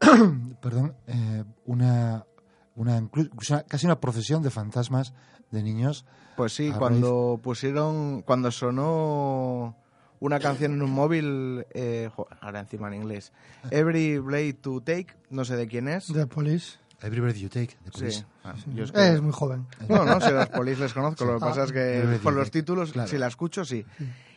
perdón, 0.60 0.94
eh, 1.06 1.44
una, 1.66 2.24
una, 2.76 2.98
incluso 2.98 3.62
casi 3.66 3.86
una 3.86 4.00
procesión 4.00 4.42
de 4.42 4.50
fantasmas 4.50 5.14
de 5.50 5.62
niños 5.62 6.04
Pues 6.36 6.52
sí, 6.52 6.70
cuando 6.76 7.40
pusieron, 7.42 8.22
cuando 8.22 8.50
sonó 8.50 9.76
una 10.20 10.38
canción 10.40 10.72
en 10.72 10.82
un 10.82 10.90
móvil, 10.90 11.66
eh, 11.70 12.10
jo, 12.14 12.26
ahora 12.40 12.60
encima 12.60 12.88
en 12.88 12.94
inglés, 12.94 13.32
Every 13.70 14.18
Blade 14.18 14.54
to 14.54 14.80
Take, 14.80 15.16
no 15.30 15.44
sé 15.44 15.56
de 15.56 15.66
quién 15.68 15.88
es. 15.88 16.12
De 16.12 16.26
Police. 16.26 16.78
Every 17.00 17.20
Breath 17.20 17.36
You 17.36 17.48
Take, 17.48 17.76
de 17.84 17.90
Sí. 17.92 17.98
Police. 18.00 18.24
Ah, 18.44 18.54
yo 18.74 18.84
es 18.84 18.92
que- 18.92 19.08
Es 19.14 19.20
muy 19.20 19.32
joven. 19.32 19.66
No, 19.88 20.04
no, 20.04 20.20
si 20.20 20.30
los 20.32 20.48
polis 20.48 20.78
les 20.78 20.92
conozco, 20.92 21.24
lo 21.24 21.38
que 21.38 21.44
Ah. 21.44 21.48
pasa 21.48 21.64
es 21.64 21.72
que 21.72 22.18
por 22.22 22.32
los 22.32 22.50
títulos, 22.50 22.92
Claro. 22.92 23.08
si 23.08 23.18
la 23.18 23.28
escucho, 23.28 23.64
sí. 23.64 23.84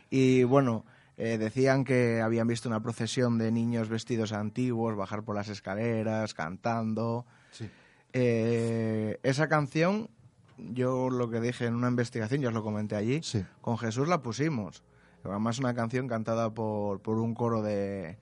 Y 0.10 0.43
bueno, 0.43 0.86
eh, 1.17 1.38
decían 1.38 1.84
que 1.84 2.21
habían 2.21 2.47
visto 2.47 2.69
una 2.69 2.82
procesión 2.82 3.38
de 3.38 3.52
niños 3.52 3.89
vestidos 3.89 4.32
antiguos 4.32 4.95
bajar 4.95 5.24
por 5.24 5.36
las 5.36 5.50
escaleras, 5.50 6.34
cantando. 6.34 7.26
Sí. 7.52 7.69
Eh, 8.13 9.19
esa 9.24 9.47
canción, 9.47 10.10
yo 10.58 11.10
lo 11.10 11.30
que 11.30 11.39
dije 11.41 11.65
en 11.65 11.76
una 11.76 11.88
investigación, 11.88 12.41
ya 12.41 12.50
os 12.50 12.54
lo 12.54 12.62
comenté 12.63 12.95
allí, 12.95 13.21
Sí. 13.24 13.43
con 13.62 13.78
Jesús 13.78 14.08
la 14.08 14.21
pusimos. 14.21 14.84
Además, 15.24 15.60
una 15.60 15.74
canción 15.74 16.08
cantada 16.08 16.52
por, 16.54 17.00
por 17.02 17.17
un 17.19 17.34
coro 17.36 17.62
de, 17.62 18.17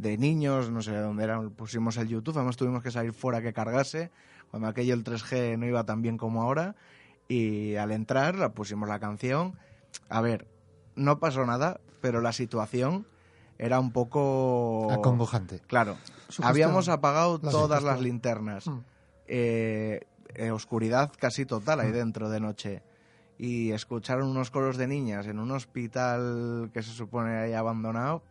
de 0.00 0.16
niños, 0.18 0.70
no 0.70 0.82
sé 0.82 0.92
de 0.92 1.00
dónde 1.00 1.24
eran, 1.24 1.50
pusimos 1.50 1.96
el 1.96 2.08
YouTube, 2.08 2.36
además 2.36 2.56
tuvimos 2.56 2.82
que 2.82 2.90
salir 2.90 3.12
fuera 3.12 3.42
que 3.42 3.52
cargase, 3.52 4.10
cuando 4.50 4.68
aquello 4.68 4.94
el 4.94 5.04
3G 5.04 5.58
no 5.58 5.66
iba 5.66 5.84
tan 5.84 6.02
bien 6.02 6.16
como 6.16 6.42
ahora, 6.42 6.74
y 7.28 7.76
al 7.76 7.92
entrar 7.92 8.36
la 8.36 8.52
pusimos 8.52 8.88
la 8.88 8.98
canción. 8.98 9.56
A 10.08 10.20
ver, 10.20 10.48
no 10.96 11.20
pasó 11.20 11.46
nada, 11.46 11.80
pero 12.00 12.20
la 12.20 12.32
situación 12.32 13.06
era 13.58 13.78
un 13.78 13.92
poco... 13.92 14.88
Acongojante. 14.90 15.60
Claro, 15.66 15.96
Sugestión. 16.28 16.48
habíamos 16.48 16.88
apagado 16.88 17.38
La 17.42 17.50
todas 17.50 17.82
las 17.82 18.00
linternas. 18.00 18.66
Mm. 18.66 18.78
Eh, 19.28 20.00
eh, 20.34 20.50
oscuridad 20.50 21.12
casi 21.18 21.44
total 21.44 21.80
ahí 21.80 21.92
dentro 21.92 22.30
de 22.30 22.40
noche. 22.40 22.82
Y 23.38 23.70
escucharon 23.72 24.28
unos 24.28 24.50
coros 24.50 24.76
de 24.76 24.86
niñas 24.86 25.26
en 25.26 25.38
un 25.38 25.50
hospital 25.50 26.70
que 26.72 26.82
se 26.82 26.90
supone 26.90 27.38
ahí 27.38 27.52
abandonado. 27.52 28.22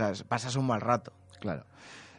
O 0.00 0.14
sea, 0.14 0.24
pasas 0.28 0.56
un 0.56 0.66
mal 0.66 0.80
rato. 0.80 1.12
Claro. 1.40 1.64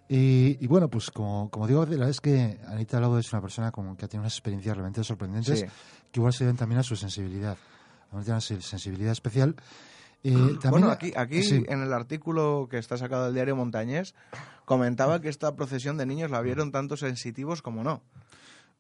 Y, 0.07 0.57
y 0.63 0.67
bueno, 0.67 0.88
pues 0.89 1.11
como, 1.11 1.49
como 1.49 1.67
digo, 1.67 1.83
la 1.83 1.89
verdad 1.91 2.09
es 2.09 2.21
que 2.21 2.59
Anita 2.67 2.99
Lobo 2.99 3.17
es 3.19 3.33
una 3.33 3.41
persona 3.41 3.71
como 3.71 3.97
que 3.97 4.05
ha 4.05 4.07
tenido 4.07 4.21
unas 4.23 4.33
experiencias 4.33 4.77
realmente 4.77 5.03
sorprendentes 5.03 5.59
Sí. 5.59 5.65
que 6.11 6.19
igual 6.19 6.31
se 6.31 6.43
deben 6.45 6.57
también 6.57 6.79
a 6.79 6.83
su 6.83 6.95
sensibilidad. 6.95 7.57
A 8.11 8.15
tiene 8.19 8.31
una 8.31 8.41
se- 8.41 8.61
sensibilidad 8.61 9.11
especial. 9.11 9.55
Eh, 10.23 10.31
también- 10.31 10.69
Bueno, 10.71 10.89
aquí, 10.91 11.11
aquí 11.17 11.43
sí. 11.43 11.63
en 11.67 11.81
el 11.81 11.91
artículo 11.91 12.67
que 12.69 12.77
está 12.77 12.97
sacado 12.97 13.25
del 13.25 13.33
diario 13.33 13.55
Montañés, 13.55 14.15
comentaba 14.63 15.19
que 15.21 15.29
esta 15.29 15.55
procesión 15.55 15.97
de 15.97 16.05
niños 16.05 16.31
la 16.31 16.41
vieron 16.41 16.71
tanto 16.71 16.95
sensitivos 16.97 17.61
como 17.61 17.83
no. 17.83 18.01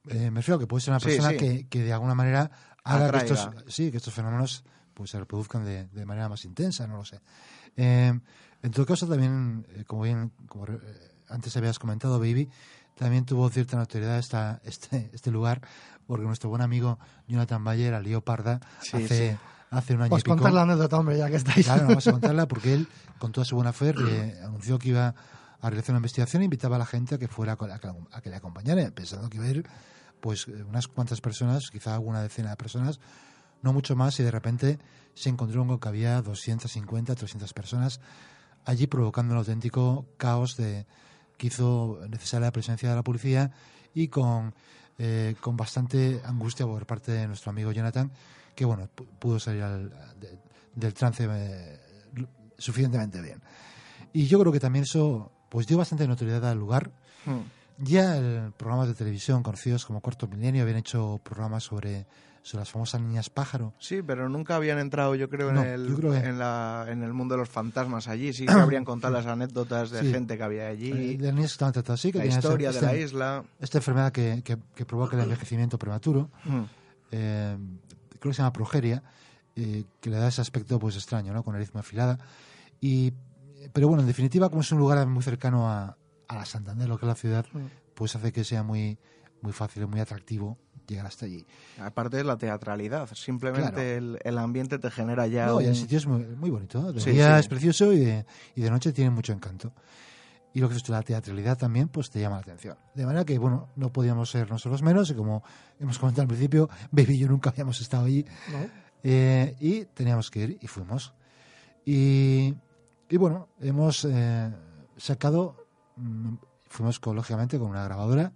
Eh, 0.07 0.29
me 0.31 0.39
refiero 0.41 0.57
a 0.57 0.59
que 0.59 0.67
puede 0.67 0.81
ser 0.81 0.91
una 0.93 0.99
persona 0.99 1.29
sí. 1.31 1.37
Que, 1.37 1.67
que 1.67 1.83
de 1.83 1.91
alguna 1.91 2.13
manera 2.15 2.51
haga 2.83 3.11
que 3.11 3.17
estos, 3.25 3.49
sí, 3.67 3.89
que 3.91 3.97
estos 3.97 4.13
fenómenos 4.13 4.63
pues 4.93 5.09
se 5.09 5.19
reproduzcan 5.19 5.65
de, 5.65 5.87
de 5.87 6.05
manera 6.05 6.29
más 6.29 6.45
intensa, 6.45 6.87
no 6.87 6.97
lo 6.97 7.03
sé. 7.05 7.19
Eh, 7.75 8.13
en 8.65 8.71
todo 8.71 8.85
caso, 8.85 9.07
también, 9.07 9.65
eh, 9.75 9.83
como 9.85 10.01
bien 10.03 10.31
como, 10.47 10.65
eh, 10.65 10.79
antes 11.29 11.55
habías 11.57 11.79
comentado, 11.79 12.19
Baby, 12.19 12.49
también 12.95 13.25
tuvo 13.25 13.49
cierta 13.49 13.77
notoriedad 13.77 14.17
esta, 14.17 14.61
este, 14.63 15.09
este 15.13 15.31
lugar, 15.31 15.61
porque 16.07 16.25
nuestro 16.25 16.49
buen 16.49 16.61
amigo 16.61 16.97
Jonathan 17.27 17.63
Bayer, 17.63 17.93
a 17.93 18.21
Parda, 18.21 18.59
Sí, 18.81 18.97
hace, 18.97 19.31
sí. 19.31 19.37
hace 19.69 19.93
un 19.95 20.01
año 20.01 20.09
Pues 20.09 20.21
y 20.21 20.23
pico. 20.23 20.35
contar 20.35 20.53
la 20.53 20.61
anécdota, 20.63 20.97
hombre, 20.97 21.17
ya 21.17 21.29
que 21.29 21.35
estáis. 21.35 21.65
Claro, 21.65 21.87
vamos 21.87 22.07
a 22.07 22.11
contarla 22.17 22.47
porque 22.47 22.73
él, 22.73 22.87
con 23.19 23.31
toda 23.31 23.45
su 23.45 23.55
buena 23.55 23.73
fe, 23.73 23.93
eh, 23.97 24.39
anunció 24.43 24.79
que 24.79 24.89
iba 24.89 25.13
a 25.61 25.69
realizar 25.69 25.91
una 25.93 25.99
investigación 25.99 26.41
e 26.41 26.45
invitaba 26.45 26.75
a 26.75 26.79
la 26.79 26.85
gente 26.85 27.15
a 27.15 27.17
que 27.17 27.27
fuera 27.27 27.53
a 27.53 27.57
que, 27.57 27.87
a 28.11 28.21
que 28.21 28.29
le 28.29 28.35
acompañara, 28.35 28.89
pensando 28.91 29.29
que 29.29 29.37
iba 29.37 29.45
a 29.45 29.49
ir 29.49 29.67
pues 30.21 30.47
eh, 30.47 30.63
unas 30.63 30.87
cuantas 30.87 31.21
personas, 31.21 31.69
quizá 31.71 31.99
una 31.99 32.21
decena 32.21 32.51
de 32.51 32.55
personas, 32.55 32.99
no 33.61 33.73
mucho 33.73 33.95
más, 33.95 34.19
y 34.19 34.23
de 34.23 34.31
repente 34.31 34.79
se 35.13 35.29
encontró 35.29 35.65
con 35.67 35.79
que 35.79 35.87
había 35.87 36.21
250, 36.21 37.13
300 37.15 37.53
personas 37.53 37.99
allí 38.65 38.87
provocando 38.87 39.33
un 39.33 39.39
auténtico 39.39 40.05
caos 40.17 40.57
de, 40.57 40.85
que 41.37 41.47
hizo 41.47 41.99
necesaria 42.09 42.47
la 42.47 42.51
presencia 42.51 42.89
de 42.89 42.95
la 42.95 43.03
policía 43.03 43.51
y 43.93 44.07
con, 44.09 44.53
eh, 44.97 45.35
con 45.41 45.55
bastante 45.55 46.21
angustia 46.25 46.65
por 46.65 46.85
parte 46.85 47.11
de 47.11 47.27
nuestro 47.27 47.51
amigo 47.51 47.71
Jonathan, 47.71 48.11
que 48.55 48.65
bueno, 48.65 48.89
pu- 48.95 49.05
pudo 49.19 49.39
salir 49.39 49.63
al- 49.63 49.89
de- 50.19 50.37
del 50.75 50.93
trance 50.93 51.27
eh, 51.29 51.79
suficientemente 52.57 53.21
bien. 53.21 53.41
Y 54.13 54.27
yo 54.27 54.39
creo 54.39 54.51
que 54.51 54.59
también 54.59 54.83
eso 54.83 55.31
pues 55.49 55.67
dio 55.67 55.77
bastante 55.77 56.07
notoriedad 56.07 56.49
al 56.49 56.57
lugar. 56.57 56.91
Hmm. 57.25 57.41
Ya 57.77 58.15
el 58.17 58.51
programas 58.53 58.87
de 58.87 58.93
televisión 58.93 59.43
conocidos 59.43 59.85
como 59.85 59.99
Cuarto 59.99 60.27
Milenio 60.27 60.63
habían 60.63 60.77
hecho 60.77 61.19
programas 61.23 61.63
sobre, 61.63 62.05
sobre 62.45 62.61
las 62.61 62.69
famosas 62.69 63.01
niñas 63.01 63.31
pájaro. 63.31 63.73
Sí, 63.79 64.03
pero 64.03 64.29
nunca 64.29 64.55
habían 64.55 64.77
entrado, 64.77 65.15
yo 65.15 65.29
creo, 65.29 65.51
No, 65.51 65.63
en, 65.63 65.67
el, 65.67 65.87
yo 65.89 65.95
creo 65.95 66.11
que- 66.11 66.19
en, 66.19 66.37
la, 66.37 66.85
en 66.87 67.01
el 67.01 67.11
mundo 67.11 67.33
de 67.33 67.39
los 67.39 67.49
fantasmas 67.49 68.07
allí. 68.07 68.33
Sí 68.33 68.45
que 68.45 68.51
habrían 68.51 68.85
contado 68.85 69.13
las 69.15 69.25
anécdotas 69.25 69.89
de 69.89 70.01
Sí. 70.01 70.11
gente 70.11 70.37
que 70.37 70.43
había 70.43 70.65
Eh, 70.65 70.71
allí, 70.73 71.17
de 71.17 71.25
las 71.25 71.33
niñas 71.33 71.49
que 71.51 71.55
estaban 71.55 71.73
tratadas 71.73 71.99
así, 72.01 72.11
que 72.11 72.19
la 72.19 72.25
esta- 72.25 72.39
historia 72.41 72.69
de 72.69 72.75
esta, 72.75 72.85
la 72.91 72.97
isla. 72.97 73.43
esta 73.59 73.77
enfermedad 73.79 74.11
que, 74.11 74.43
que- 74.45 74.59
que 74.75 74.85
provoca 74.85 75.17
el 75.17 75.23
envejecimiento 75.31 75.79
prematuro, 75.79 76.29
Hmm. 76.43 76.63
eh, 77.11 77.57
creo 78.19 78.29
que 78.31 78.33
se 78.33 78.37
llama 78.43 78.53
progeria, 78.53 79.01
eh, 79.55 79.83
que 79.99 80.09
le 80.11 80.17
da 80.17 80.27
ese 80.27 80.41
aspecto 80.41 80.77
pues 80.77 80.95
extraño, 80.97 81.33
¿no? 81.33 81.43
Con 81.43 81.53
nariz 81.53 81.73
muy 81.73 81.79
afilada. 81.79 82.19
Y, 82.79 83.11
pero 83.73 83.87
bueno, 83.87 84.01
en 84.01 84.07
definitiva, 84.07 84.49
como 84.49 84.61
es 84.61 84.71
un 84.71 84.77
lugar 84.77 85.07
muy 85.07 85.23
cercano 85.23 85.67
a, 85.67 85.97
a 86.27 86.35
la 86.35 86.45
Santander, 86.45 86.87
lo 86.87 86.99
que 86.99 87.05
es 87.05 87.07
la 87.07 87.15
ciudad, 87.15 87.45
Mm. 87.53 87.59
pues 87.95 88.15
hace 88.15 88.31
que 88.31 88.43
sea 88.43 88.61
muy, 88.61 88.99
muy 89.41 89.51
fácil 89.51 89.81
y 89.81 89.85
muy 89.87 89.99
atractivo 89.99 90.59
llegar 90.87 91.05
hasta 91.05 91.25
allí. 91.25 91.45
Aparte 91.79 92.17
de 92.17 92.23
la 92.23 92.37
teatralidad, 92.37 93.09
simplemente 93.13 93.71
Claro. 93.71 93.81
el, 93.81 94.19
el 94.23 94.37
ambiente 94.37 94.77
te 94.79 94.89
genera 94.91 95.27
ya 95.27 95.47
No, 95.47 95.61
y 95.61 95.65
el 95.65 95.75
sitio 95.75 95.97
es 95.97 96.05
muy, 96.07 96.23
muy 96.25 96.49
bonito. 96.49 96.91
De 96.93 96.99
Sí, 96.99 97.11
día 97.11 97.35
sí. 97.35 97.39
es 97.41 97.47
precioso 97.47 97.91
y 97.93 97.99
de, 97.99 98.25
y 98.55 98.61
de 98.61 98.69
noche 98.69 98.91
tiene 98.93 99.09
mucho 99.11 99.33
encanto. 99.33 99.73
Y 100.53 100.61
lo 100.61 100.69
que 100.69 100.75
es 100.75 100.87
la 100.87 101.01
teatralidad 101.01 101.57
también, 101.57 101.89
pues 101.89 102.09
te 102.09 102.21
llama 102.21 102.37
la 102.37 102.41
atención. 102.43 102.77
De 102.93 103.05
manera 103.05 103.25
que, 103.25 103.37
bueno, 103.37 103.67
no 103.75 103.91
podíamos 103.91 104.29
ser 104.29 104.49
nosotros 104.49 104.81
menos, 104.83 105.09
y 105.09 105.13
como 105.13 105.43
hemos 105.81 105.99
comentado 105.99 106.21
al 106.21 106.27
principio, 106.29 106.69
Baby 106.91 107.15
y 107.15 107.17
yo 107.19 107.27
nunca 107.27 107.49
habíamos 107.49 107.81
estado 107.81 108.05
allí, 108.05 108.25
¿no? 108.51 108.59
eh, 109.03 109.55
y 109.59 109.83
teníamos 109.85 110.31
que 110.31 110.39
ir 110.43 110.57
y 110.61 110.67
fuimos. 110.67 111.13
Y, 111.85 112.55
y 113.09 113.17
bueno, 113.17 113.49
hemos 113.59 114.05
eh, 114.05 114.49
sacado, 114.97 115.67
mm, 115.97 116.35
fuimos 116.67 116.99
con, 116.99 117.15
lógicamente 117.15 117.59
con 117.59 117.69
una 117.69 117.83
grabadora, 117.83 118.31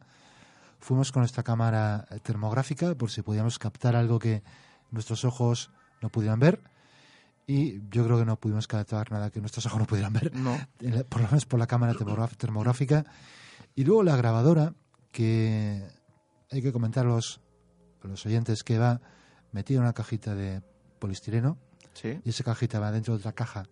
fuimos 0.80 1.12
con 1.12 1.24
esta 1.24 1.44
cámara 1.44 2.08
termográfica 2.24 2.96
por 2.96 3.12
si 3.12 3.22
podíamos 3.22 3.60
captar 3.60 3.96
algo 3.96 4.20
que 4.20 4.44
nuestros 4.92 5.26
ojos 5.26 5.72
no 6.02 6.10
pudieran 6.10 6.40
ver. 6.40 6.62
Y 7.48 7.82
yo 7.90 8.06
creo 8.06 8.20
que 8.20 8.26
no 8.26 8.40
pudimos 8.40 8.68
captar 8.68 9.12
nada 9.12 9.32
que 9.32 9.40
nuestros 9.40 9.66
ojos 9.66 9.80
no 9.80 9.86
pudieran 9.86 10.14
ver, 10.14 10.36
No. 10.36 10.56
por 11.10 11.22
lo 11.22 11.28
menos 11.28 11.46
por 11.46 11.60
la 11.60 11.68
cámara 11.68 11.94
termográfica. 12.38 13.06
Y 13.76 13.84
luego 13.86 14.04
la 14.04 14.16
grabadora, 14.16 14.74
que 15.12 15.84
hay 16.52 16.62
que 16.62 16.72
comentar 16.72 17.06
a 17.06 17.10
los, 17.10 17.42
a 18.04 18.08
los 18.08 18.26
oyentes 18.26 18.64
que 18.64 18.78
va 18.78 19.02
metida 19.52 19.78
en 19.78 19.84
una 19.84 19.94
cajita 19.94 20.36
de 20.36 20.62
polistireno 21.00 21.58
Sí, 21.94 22.20
y 22.24 22.30
esa 22.30 22.44
cajita 22.44 22.80
va 22.80 22.92
dentro 22.92 23.14
de 23.14 23.20
otra 23.20 23.34
caja 23.34 23.66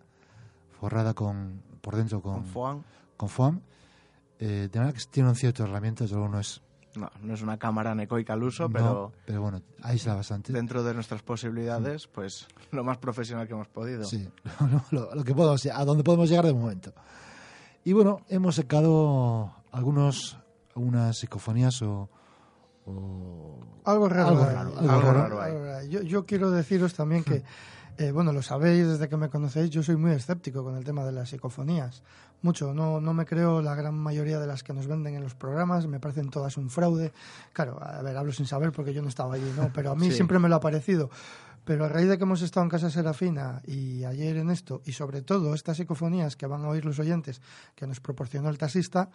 forrada 0.80 1.14
con 1.14 1.62
por 1.80 1.96
dentro 1.96 2.20
con, 2.20 2.34
con 2.34 2.44
foam. 2.44 2.82
con 3.16 3.28
foam. 3.28 3.60
Eh, 4.40 4.68
de 4.70 4.78
manera 4.78 4.96
que 4.96 5.04
tiene 5.10 5.28
un 5.28 5.36
cierto 5.36 5.64
herramienta, 5.64 6.04
desde 6.04 6.16
luego 6.16 6.30
no 6.30 6.40
es 6.40 6.60
No, 6.98 7.10
no 7.22 7.34
es 7.34 7.42
una 7.42 7.56
cámara 7.58 7.94
necoica 7.94 8.32
al 8.32 8.42
uso, 8.42 8.64
no, 8.64 8.70
pero 8.70 9.12
pero 9.24 9.40
bueno, 9.42 9.62
aísla 9.82 10.14
bastante. 10.14 10.52
dentro 10.52 10.82
de 10.82 10.92
nuestras 10.94 11.22
posibilidades, 11.22 12.06
pues 12.08 12.46
lo 12.72 12.82
más 12.84 12.98
profesional 12.98 13.46
que 13.46 13.52
hemos 13.54 13.68
podido. 13.68 14.04
Sí, 14.04 14.28
lo, 14.90 15.00
lo- 15.06 15.14
lo 15.14 15.24
que 15.24 15.34
podemos, 15.34 15.64
a 15.66 15.84
donde 15.84 16.02
podemos 16.04 16.28
llegar 16.28 16.44
de 16.46 16.52
momento. 16.54 16.92
Y 17.84 17.92
bueno, 17.92 18.20
hemos 18.28 18.56
sacado 18.56 19.52
algunos 19.72 20.36
algunas 20.74 21.18
psicofonías 21.18 21.80
o, 21.82 22.08
o- 22.86 23.58
Algo 23.84 24.08
raro. 24.08 24.28
Algo 24.28 24.44
hay, 24.44 24.54
raro, 24.54 24.78
algo 24.78 24.90
algo 24.92 25.12
raro 25.12 25.42
hay. 25.42 25.88
Yo, 25.88 26.02
yo 26.02 26.26
quiero 26.26 26.50
deciros 26.50 26.94
también 26.94 27.24
que, 27.24 27.42
eh, 27.98 28.12
bueno, 28.12 28.32
lo 28.32 28.42
sabéis 28.42 28.86
desde 28.86 29.08
que 29.08 29.16
me 29.16 29.28
conocéis, 29.28 29.70
yo 29.70 29.82
soy 29.82 29.96
muy 29.96 30.12
escéptico 30.12 30.62
con 30.64 30.76
el 30.76 30.84
tema 30.84 31.04
de 31.04 31.12
las 31.12 31.30
psicofonías. 31.30 32.02
Mucho, 32.42 32.72
no, 32.72 33.00
no 33.00 33.12
me 33.12 33.26
creo 33.26 33.60
la 33.60 33.74
gran 33.74 33.94
mayoría 33.96 34.38
de 34.38 34.46
las 34.46 34.62
que 34.62 34.72
nos 34.72 34.86
venden 34.86 35.16
en 35.16 35.22
los 35.24 35.34
programas, 35.34 35.86
me 35.88 35.98
parecen 35.98 36.30
todas 36.30 36.56
un 36.56 36.70
fraude. 36.70 37.12
Claro, 37.52 37.82
a 37.82 38.00
ver, 38.02 38.16
hablo 38.16 38.30
sin 38.32 38.46
saber 38.46 38.70
porque 38.70 38.94
yo 38.94 39.02
no 39.02 39.08
estaba 39.08 39.34
allí, 39.34 39.52
¿no? 39.56 39.70
Pero 39.74 39.90
a 39.90 39.96
mí 39.96 40.06
Sí. 40.10 40.16
siempre 40.16 40.38
me 40.38 40.48
lo 40.48 40.54
ha 40.56 40.60
parecido. 40.60 41.10
Pero 41.64 41.84
a 41.84 41.88
raíz 41.88 42.08
de 42.08 42.16
que 42.16 42.22
hemos 42.22 42.40
estado 42.40 42.64
en 42.64 42.70
Casa 42.70 42.88
Serafina 42.88 43.60
y 43.66 44.04
ayer 44.04 44.36
en 44.38 44.48
esto, 44.48 44.80
y 44.86 44.92
sobre 44.92 45.20
todo 45.20 45.52
estas 45.52 45.76
psicofonías 45.76 46.36
que 46.36 46.46
van 46.46 46.64
a 46.64 46.68
oír 46.68 46.84
los 46.84 46.98
oyentes 46.98 47.42
que 47.74 47.86
nos 47.86 48.00
proporcionó 48.00 48.48
el 48.48 48.56
taxista, 48.56 49.10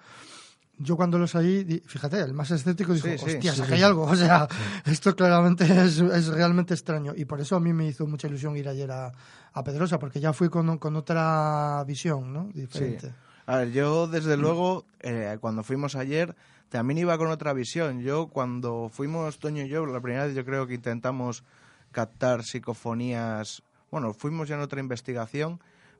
yo 0.77 0.95
cuando 0.95 1.17
los 1.19 1.33
di- 1.33 1.81
fíjate, 1.85 2.19
el 2.19 2.33
más 2.33 2.51
escéptico 2.51 2.93
dijo, 2.93 3.07
Sí, 3.07 3.17
sí, 3.17 3.25
hostias, 3.25 3.55
sí, 3.55 3.61
aquí 3.61 3.73
hay 3.73 3.83
algo. 3.83 4.03
O 4.09 4.15
sea, 4.15 4.47
esto 4.85 5.15
claramente 5.15 5.63
es, 5.65 5.99
es 5.99 6.27
realmente 6.27 6.73
extraño. 6.73 7.13
Y 7.15 7.25
por 7.25 7.39
eso 7.41 7.55
a 7.55 7.59
mí 7.59 7.73
me 7.73 7.87
hizo 7.87 8.05
mucha 8.07 8.27
ilusión 8.27 8.55
ir 8.57 8.67
ayer 8.67 8.91
a, 8.91 9.11
a 9.53 9.63
Pedrosa, 9.63 9.99
porque 9.99 10.19
ya 10.19 10.33
fui 10.33 10.49
con, 10.49 10.77
con 10.77 10.95
otra 10.95 11.83
visión, 11.85 12.33
¿no? 12.33 12.49
Diferente. 12.53 13.13
A 13.45 13.57
ver, 13.57 13.71
yo 13.71 14.07
desde 14.07 14.37
luego, 14.37 14.85
eh, 15.01 15.37
cuando 15.41 15.63
fuimos 15.63 15.95
ayer, 15.95 16.35
también 16.69 16.97
iba 16.97 17.17
con 17.17 17.27
otra 17.27 17.53
visión. 17.53 18.01
Yo 18.01 18.27
cuando 18.27 18.89
fuimos, 18.91 19.37
Toño 19.39 19.63
y 19.63 19.69
yo, 19.69 19.85
la 19.85 19.99
primera 20.01 20.25
vez 20.25 20.35
yo 20.35 20.43
creo 20.45 20.65
que 20.65 20.73
intentamos 20.75 21.43
captar 21.91 22.43
psicofonías, 22.43 23.63
bueno, 23.91 24.13
fuimos 24.13 24.47
ya 24.47 24.55
en 24.55 24.61
otra 24.61 24.79
investigación, 24.79 25.59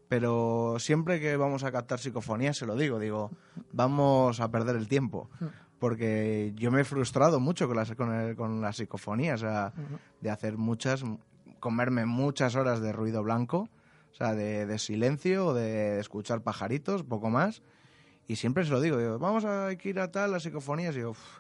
pero 0.10 0.76
siempre 0.80 1.20
que 1.20 1.36
vamos 1.38 1.64
a 1.64 1.72
captar 1.72 2.00
psicofonías, 2.00 2.58
se 2.58 2.66
lo 2.66 2.76
digo, 2.76 3.00
digo, 3.00 3.32
vamos 3.72 4.40
a 4.40 4.50
perder 4.52 4.76
el 4.76 4.88
tiempo. 4.88 5.30
Porque 5.80 6.54
yo 6.56 6.72
me 6.72 6.82
he 6.82 6.84
frustrado 6.86 7.40
mucho 7.40 7.68
con 7.68 7.76
las, 7.76 7.92
con, 7.96 8.14
el- 8.14 8.36
con 8.36 8.62
las 8.62 8.78
psicofonías, 8.78 9.42
o 9.42 9.46
sea, 9.46 9.74
de 10.22 10.30
hacer 10.30 10.58
muchas, 10.58 11.04
comerme 11.60 12.06
muchas 12.06 12.56
horas 12.56 12.80
de 12.82 12.94
ruido 12.94 13.22
blanco, 13.24 13.68
o 14.12 14.16
sea, 14.16 14.34
de, 14.34 14.66
de 14.66 14.78
silencio, 14.80 15.54
de 15.54 16.00
escuchar 16.00 16.42
pajaritos, 16.42 17.04
poco 17.04 17.30
más. 17.30 17.62
Y 18.28 18.38
siempre 18.38 18.64
se 18.64 18.72
lo 18.72 18.80
digo, 18.80 18.98
digo, 18.98 19.20
vamos 19.20 19.44
a 19.44 19.68
hay 19.68 19.78
que 19.78 19.90
ir 19.90 20.00
a 20.00 20.10
tal, 20.12 20.32
las 20.32 20.44
psicofonías. 20.44 20.96
Y 20.96 21.00
digo, 21.00 21.12
"Uf". 21.12 21.40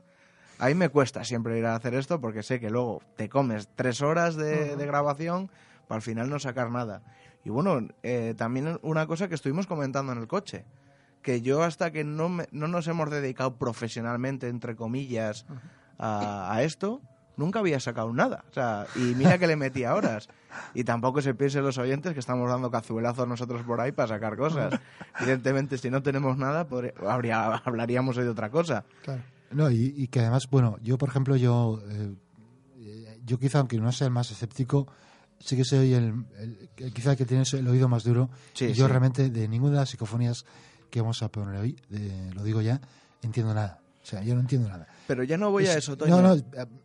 ahí 0.59 0.75
me 0.75 0.89
cuesta 0.89 1.23
siempre 1.23 1.57
ir 1.57 1.65
a 1.65 1.75
hacer 1.75 1.93
esto 1.93 2.19
porque 2.19 2.43
sé 2.43 2.59
que 2.59 2.69
luego 2.69 3.01
te 3.15 3.29
comes 3.29 3.69
tres 3.75 4.01
horas 4.01 4.35
de, 4.35 4.75
de 4.75 4.85
grabación 4.85 5.49
para 5.87 5.97
al 5.97 6.01
final 6.01 6.29
no 6.29 6.39
sacar 6.39 6.69
nada. 6.71 7.01
Y 7.45 7.49
bueno, 7.49 7.87
eh, 8.03 8.33
también 8.37 8.79
una 8.83 9.05
cosa 9.07 9.27
que 9.27 9.35
estuvimos 9.35 9.67
comentando 9.67 10.11
en 10.13 10.19
el 10.19 10.27
coche, 10.27 10.65
que 11.21 11.41
yo 11.41 11.63
hasta 11.63 11.91
que 11.91 12.03
no, 12.03 12.29
me- 12.29 12.47
no 12.51 12.67
nos 12.67 12.87
hemos 12.87 13.09
dedicado 13.09 13.55
profesionalmente, 13.57 14.47
entre 14.47 14.75
comillas, 14.75 15.45
a, 15.97 16.53
a 16.53 16.63
esto, 16.63 17.01
nunca 17.37 17.59
había 17.59 17.79
sacado 17.79 18.13
nada. 18.13 18.43
O 18.49 18.53
sea, 18.53 18.87
y 18.95 19.15
mira 19.15 19.37
que 19.37 19.47
le 19.47 19.55
metía 19.55 19.93
horas. 19.95 20.29
Y 20.73 20.83
tampoco 20.83 21.21
se 21.21 21.33
piensen 21.33 21.63
los 21.63 21.77
oyentes 21.77 22.13
que 22.13 22.19
estamos 22.19 22.47
dando 22.49 22.69
cazuelazos 22.69 23.27
nosotros 23.27 23.63
por 23.63 23.81
ahí 23.81 23.91
para 23.91 24.07
sacar 24.09 24.37
cosas. 24.37 24.79
Evidentemente, 25.19 25.77
si 25.77 25.89
no 25.89 26.01
tenemos 26.03 26.37
nada, 26.37 26.67
podría- 26.67 26.93
habría, 27.09 27.45
hablaríamos 27.55 28.17
hoy 28.17 28.23
de 28.25 28.29
otra 28.29 28.49
cosa. 28.51 28.85
Claro. 29.03 29.21
No, 29.51 29.69
y, 29.69 29.93
y 29.97 30.07
que 30.07 30.19
además, 30.21 30.49
bueno, 30.49 30.77
yo 30.81 30.97
por 30.97 31.09
ejemplo, 31.09 31.35
yo, 31.35 31.79
eh, 31.89 32.15
yo 33.25 33.37
quizá, 33.39 33.59
aunque 33.59 33.77
no 33.79 33.91
sea 33.91 34.07
el 34.07 34.13
más 34.13 34.31
escéptico, 34.31 34.87
sí 35.39 35.55
que 35.57 35.63
soy 35.63 35.93
el, 35.93 36.25
el- 36.39 36.69
el- 36.77 36.93
quizá 36.93 37.11
el 37.11 37.17
que 37.17 37.25
tiene 37.25 37.43
el 37.51 37.67
oído 37.67 37.87
más 37.87 38.03
duro. 38.03 38.29
Sí, 38.53 38.65
y 38.65 38.73
yo 38.73 38.85
sí. 38.85 38.89
realmente 38.91 39.29
de 39.29 39.47
ninguna 39.47 39.73
de 39.73 39.79
las 39.79 39.89
psicofonías 39.89 40.45
que 40.89 41.01
vamos 41.01 41.21
a 41.23 41.29
poner 41.29 41.55
hoy, 41.59 41.75
de- 41.89 42.31
lo 42.33 42.43
digo 42.43 42.61
ya, 42.61 42.79
entiendo 43.21 43.53
nada. 43.53 43.79
O 44.01 44.05
sea, 44.05 44.21
yo 44.21 44.35
no 44.35 44.41
entiendo 44.41 44.67
nada. 44.69 44.87
Pero 45.07 45.23
ya 45.23 45.37
no 45.37 45.49
voy 45.51 45.65
a 45.65 45.71
Es- 45.71 45.77
eso, 45.77 45.97
Toño. 45.97 46.21
No, 46.21 46.21
no, 46.21 46.33
eh, 46.35 46.43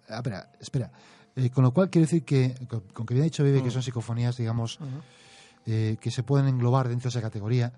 espera, 0.08 0.50
espera. 0.60 0.92
Eh, 1.36 1.50
con 1.50 1.62
lo 1.64 1.72
cual 1.72 1.90
quiero 1.90 2.06
decir 2.06 2.24
que, 2.24 2.54
con, 2.68 2.80
con 2.92 3.06
que 3.06 3.14
bien 3.14 3.22
ha 3.22 3.24
dicho 3.24 3.44
Vive 3.44 3.62
que 3.62 3.70
son 3.70 3.82
psicofonías, 3.82 4.36
digamos, 4.36 4.78
eh, 5.66 5.96
que 6.00 6.10
se 6.10 6.22
pueden 6.22 6.48
englobar 6.48 6.88
dentro 6.88 7.04
de 7.04 7.10
esa 7.10 7.20
categoría, 7.20 7.72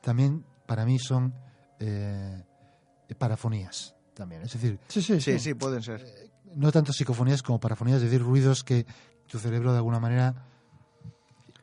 también 0.00 0.44
para 0.66 0.84
mí 0.84 0.98
son 0.98 1.32
eh, 1.80 2.42
parafonías. 3.18 3.94
También. 4.14 4.42
Es 4.42 4.52
decir, 4.52 4.78
Sí, 4.88 5.02
sí, 5.02 5.20
Sí, 5.20 5.32
sí. 5.32 5.38
sí, 5.38 5.54
pueden 5.54 5.82
ser. 5.82 6.04
no 6.54 6.70
tanto 6.70 6.92
psicofonías 6.92 7.42
como 7.42 7.58
parafonías, 7.58 7.96
es 7.98 8.04
decir, 8.04 8.22
ruidos 8.22 8.62
que 8.62 8.86
tu 9.26 9.38
cerebro 9.38 9.72
de 9.72 9.78
alguna 9.78 10.00
manera 10.00 10.34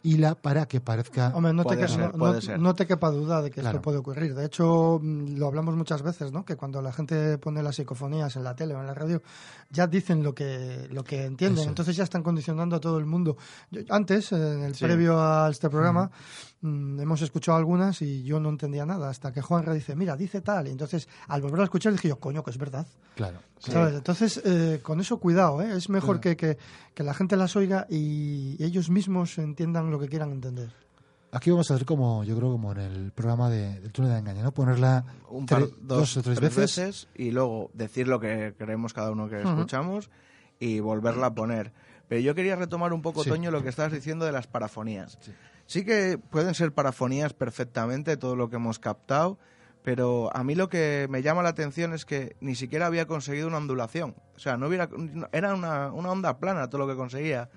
hila 0.03 0.35
para 0.35 0.67
que 0.67 0.81
parezca 0.81 1.31
Hombre, 1.35 1.53
no 1.53 1.63
te, 1.63 1.69
Puede 1.75 1.81
que- 1.81 1.87
ser, 1.87 1.99
no- 1.99 2.11
puede 2.19 2.33
no- 2.35 2.41
ser. 2.41 2.59
no 2.59 2.75
te 2.75 2.87
quepa 2.87 3.09
duda 3.11 3.41
de 3.41 3.51
que 3.51 3.61
Claro. 3.61 3.77
esto 3.77 3.81
puede 3.83 3.97
ocurrir. 3.99 4.33
De 4.35 4.45
hecho, 4.45 4.99
mm, 5.01 5.35
lo 5.37 5.47
hablamos 5.47 5.75
muchas 5.75 6.01
veces, 6.01 6.31
¿no? 6.31 6.43
Que 6.45 6.55
cuando 6.55 6.81
la 6.81 6.91
gente 6.91 7.37
pone 7.37 7.61
las 7.63 7.75
psicofonías 7.75 8.35
en 8.35 8.43
la 8.43 8.55
tele 8.55 8.73
o 8.75 8.79
en 8.81 8.87
la 8.87 8.93
radio, 8.93 9.21
ya 9.69 9.87
dicen 9.87 10.23
lo 10.23 10.33
que, 10.33 10.87
lo 10.91 11.03
que 11.03 11.25
entienden. 11.25 11.61
Eso. 11.61 11.69
Entonces 11.69 11.95
ya 11.95 12.03
están 12.03 12.23
condicionando 12.23 12.75
a 12.75 12.79
todo 12.79 12.97
el 12.97 13.05
mundo. 13.05 13.37
Yo- 13.69 13.81
antes, 13.89 14.31
en 14.31 14.63
el 14.63 14.75
Sí. 14.75 14.85
previo 14.85 15.19
a 15.21 15.49
este 15.49 15.69
programa, 15.69 16.09
mm, 16.61 16.99
hemos 16.99 17.21
escuchado 17.21 17.57
algunas 17.57 18.01
y 18.01 18.23
yo 18.23 18.39
no 18.39 18.49
entendía 18.49 18.85
nada. 18.85 19.09
Hasta 19.09 19.31
que 19.31 19.41
Juanra 19.41 19.73
dice, 19.73 19.95
mira, 19.95 20.15
dice 20.17 20.41
tal. 20.41 20.67
Y 20.67 20.71
entonces, 20.71 21.07
al 21.27 21.41
volver 21.41 21.61
a 21.61 21.63
escuchar, 21.65 21.91
dije 21.91 22.07
yo, 22.09 22.19
coño, 22.19 22.43
que 22.43 22.51
es 22.51 22.57
verdad. 22.57 22.87
claro. 23.15 23.39
Entonces, 23.67 24.41
eh, 24.43 24.79
con 24.81 24.99
eso 24.99 25.19
cuidado, 25.19 25.61
¿eh? 25.61 25.77
Es 25.77 25.87
mejor 25.87 26.19
Claro. 26.19 26.35
que, 26.35 26.55
que, 26.55 26.57
que 26.95 27.03
la 27.03 27.13
gente 27.13 27.37
las 27.37 27.55
oiga 27.55 27.85
y 27.89 28.55
ellos 28.63 28.89
mismos 28.89 29.37
entiendan 29.37 29.90
lo 29.91 29.99
que 29.99 30.07
quieran 30.07 30.31
entender. 30.31 30.69
Aquí 31.33 31.49
vamos 31.49 31.71
a 31.71 31.75
hacer 31.75 31.85
como, 31.85 32.23
yo 32.25 32.35
creo, 32.35 32.51
como 32.51 32.73
en 32.73 32.79
el 32.79 33.11
programa 33.13 33.49
de, 33.49 33.79
del 33.79 33.91
túnel 33.93 34.11
de 34.11 34.17
engaño, 34.19 34.43
¿no? 34.43 34.51
Ponerla 34.53 35.05
Un 35.29 35.45
par, 35.45 35.61
tre- 35.63 35.73
dos, 35.81 36.17
o 36.17 36.21
tres, 36.21 36.39
veces. 36.41 37.07
y 37.15 37.31
luego 37.31 37.71
decir 37.73 38.07
lo 38.09 38.19
que 38.19 38.53
queremos 38.57 38.91
cada 38.93 39.11
uno 39.11 39.29
que 39.29 39.41
escuchamos 39.41 40.09
y 40.59 40.81
volverla 40.81 41.27
a 41.27 41.33
poner. 41.33 41.71
Pero 42.09 42.19
yo 42.19 42.35
quería 42.35 42.57
retomar 42.57 42.91
un 42.91 43.01
poco, 43.01 43.23
Sí. 43.23 43.29
Toño, 43.29 43.49
lo 43.49 43.63
que 43.63 43.69
estabas 43.69 43.93
diciendo 43.93 44.25
de 44.25 44.33
las 44.33 44.47
parafonías. 44.47 45.17
Sí. 45.67 45.85
que 45.85 46.17
pueden 46.17 46.53
ser 46.53 46.73
parafonías 46.73 47.31
perfectamente, 47.33 48.17
todo 48.17 48.35
lo 48.35 48.49
que 48.49 48.57
hemos 48.57 48.77
captado, 48.79 49.37
pero 49.83 50.29
a 50.35 50.43
mí 50.43 50.53
lo 50.53 50.67
que 50.67 51.07
me 51.09 51.21
llama 51.21 51.41
la 51.43 51.49
atención 51.49 51.93
es 51.93 52.03
que 52.03 52.35
ni 52.41 52.55
siquiera 52.55 52.87
había 52.87 53.07
conseguido 53.07 53.47
una 53.47 53.57
ondulación. 53.57 54.15
O 54.35 54.39
sea, 54.39 54.57
no 54.57 54.67
hubiera, 54.67 54.89
era 55.31 55.53
una, 55.53 55.93
una 55.93 56.11
onda 56.11 56.37
plana 56.39 56.69
todo 56.69 56.79
lo 56.85 56.87
que 56.89 56.97
conseguía, 56.97 57.49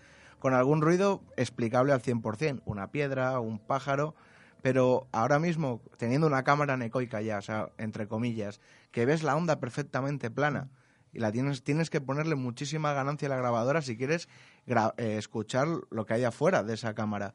con 0.44 0.52
algún 0.52 0.82
ruido 0.82 1.22
explicable 1.38 1.94
al 1.94 2.02
100%, 2.02 2.60
una 2.66 2.90
piedra, 2.90 3.40
un 3.40 3.58
pájaro, 3.58 4.14
pero 4.60 5.08
ahora 5.10 5.38
mismo, 5.38 5.80
teniendo 5.96 6.26
una 6.26 6.44
cámara 6.44 6.76
necoica 6.76 7.22
ya, 7.22 7.38
o 7.38 7.40
sea, 7.40 7.70
entre 7.78 8.08
comillas, 8.08 8.60
que 8.90 9.06
ves 9.06 9.22
la 9.22 9.36
onda 9.36 9.58
perfectamente 9.58 10.30
plana 10.30 10.68
y 11.14 11.20
la 11.20 11.32
tienes, 11.32 11.64
tienes 11.64 11.88
que 11.88 12.02
ponerle 12.02 12.34
muchísima 12.34 12.92
ganancia 12.92 13.24
a 13.24 13.30
la 13.30 13.38
grabadora 13.38 13.80
si 13.80 13.96
quieres 13.96 14.28
eh, 14.66 15.16
escuchar 15.16 15.66
lo 15.88 16.04
que 16.04 16.12
hay 16.12 16.24
afuera 16.24 16.62
de 16.62 16.74
esa 16.74 16.92
cámara. 16.92 17.34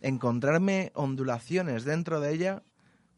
Encontrarme 0.00 0.90
ondulaciones 0.96 1.84
dentro 1.84 2.18
de 2.18 2.34
ella 2.34 2.64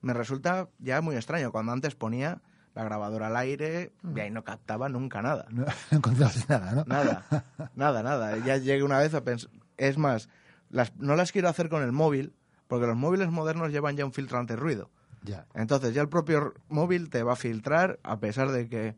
me 0.03 0.12
resulta 0.12 0.68
ya 0.81 1.00
muy 1.00 1.16
extraño. 1.16 1.50
Cuando 1.50 1.72
antes 1.72 1.94
ponía 1.94 2.42
la 2.74 2.85
grabadora 2.85 3.28
al 3.28 3.37
aire 3.37 3.92
y 4.14 4.20
ahí 4.20 4.30
no 4.30 4.44
captaba 4.44 4.88
nunca 4.88 5.22
nada. 5.22 5.46
No, 5.50 5.64
no 5.90 5.98
encontrabas 5.98 6.48
nada, 6.48 6.72
¿no? 6.72 6.85
Nada, 6.85 7.24
nada, 7.74 8.02
nada. 8.02 8.38
Ya 8.38 8.56
llegué 8.56 8.83
una 8.83 8.98
vez 8.98 9.14
a 9.14 9.24
pensar... 9.24 9.50
Es 9.76 9.96
más, 9.96 10.28
las, 10.68 10.94
no 10.96 11.16
las 11.16 11.33
quiero 11.33 11.48
hacer 11.48 11.68
con 11.68 11.83
el 11.83 11.92
móvil, 11.92 12.35
porque 12.68 12.87
los 12.87 12.96
móviles 12.96 13.30
modernos 13.30 13.72
llevan 13.72 13.96
ya 13.96 14.04
un 14.04 14.12
filtro 14.12 14.38
antirruido. 14.38 14.90
Ya. 15.22 15.46
Entonces 15.54 15.94
ya 15.94 16.02
el 16.02 16.09
propio 16.09 16.54
móvil 16.68 17.11
te 17.11 17.22
va 17.22 17.33
a 17.33 17.37
filtrar, 17.37 17.98
a 18.02 18.20
pesar 18.20 18.50
de 18.50 18.68
que 18.68 18.96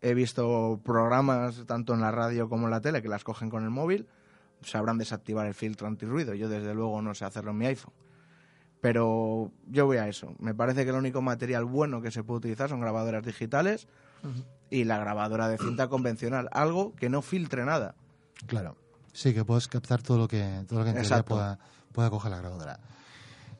he 0.00 0.14
visto 0.14 0.80
programas 0.84 1.64
tanto 1.66 1.94
en 1.94 2.00
la 2.00 2.10
radio 2.10 2.48
como 2.48 2.66
en 2.66 2.70
la 2.70 2.80
tele 2.80 3.02
que 3.02 3.08
las 3.08 3.24
cogen 3.24 3.48
con 3.48 3.64
el 3.64 3.70
móvil, 3.70 4.06
sabrán 4.62 4.98
desactivar 4.98 5.46
el 5.46 5.54
filtro 5.54 5.86
antirruido. 5.86 6.34
Yo 6.34 6.48
desde 6.48 6.74
luego 6.74 7.00
no 7.02 7.14
sé 7.14 7.24
hacerlo 7.24 7.52
en 7.52 7.58
mi 7.58 7.66
iPhone. 7.66 7.94
Pero 8.84 9.50
yo 9.66 9.86
voy 9.86 9.96
a 9.96 10.08
eso. 10.08 10.34
Me 10.38 10.54
parece 10.54 10.84
que 10.84 10.90
el 10.90 10.96
único 10.96 11.22
material 11.22 11.64
bueno 11.64 12.02
que 12.02 12.10
se 12.10 12.22
puede 12.22 12.40
utilizar 12.40 12.68
son 12.68 12.80
grabadoras 12.80 13.24
digitales 13.24 13.88
y 14.68 14.84
la 14.84 14.98
grabadora 14.98 15.48
de 15.48 15.56
cinta 15.56 15.88
convencional. 15.88 16.50
Algo 16.52 16.94
que 16.94 17.08
no 17.08 17.22
filtre 17.22 17.64
nada. 17.64 17.94
Claro. 18.46 18.76
Sí, 19.14 19.32
que 19.32 19.42
puedes 19.42 19.68
captar 19.68 20.02
todo 20.02 20.18
lo 20.18 20.28
que, 20.28 20.66
todo 20.68 20.80
lo 20.80 20.84
que 20.84 20.90
en 20.90 20.96
teoría 20.96 21.24
pueda, 21.24 21.58
pueda 21.92 22.10
coger 22.10 22.32
la 22.32 22.36
grabadora. 22.40 22.78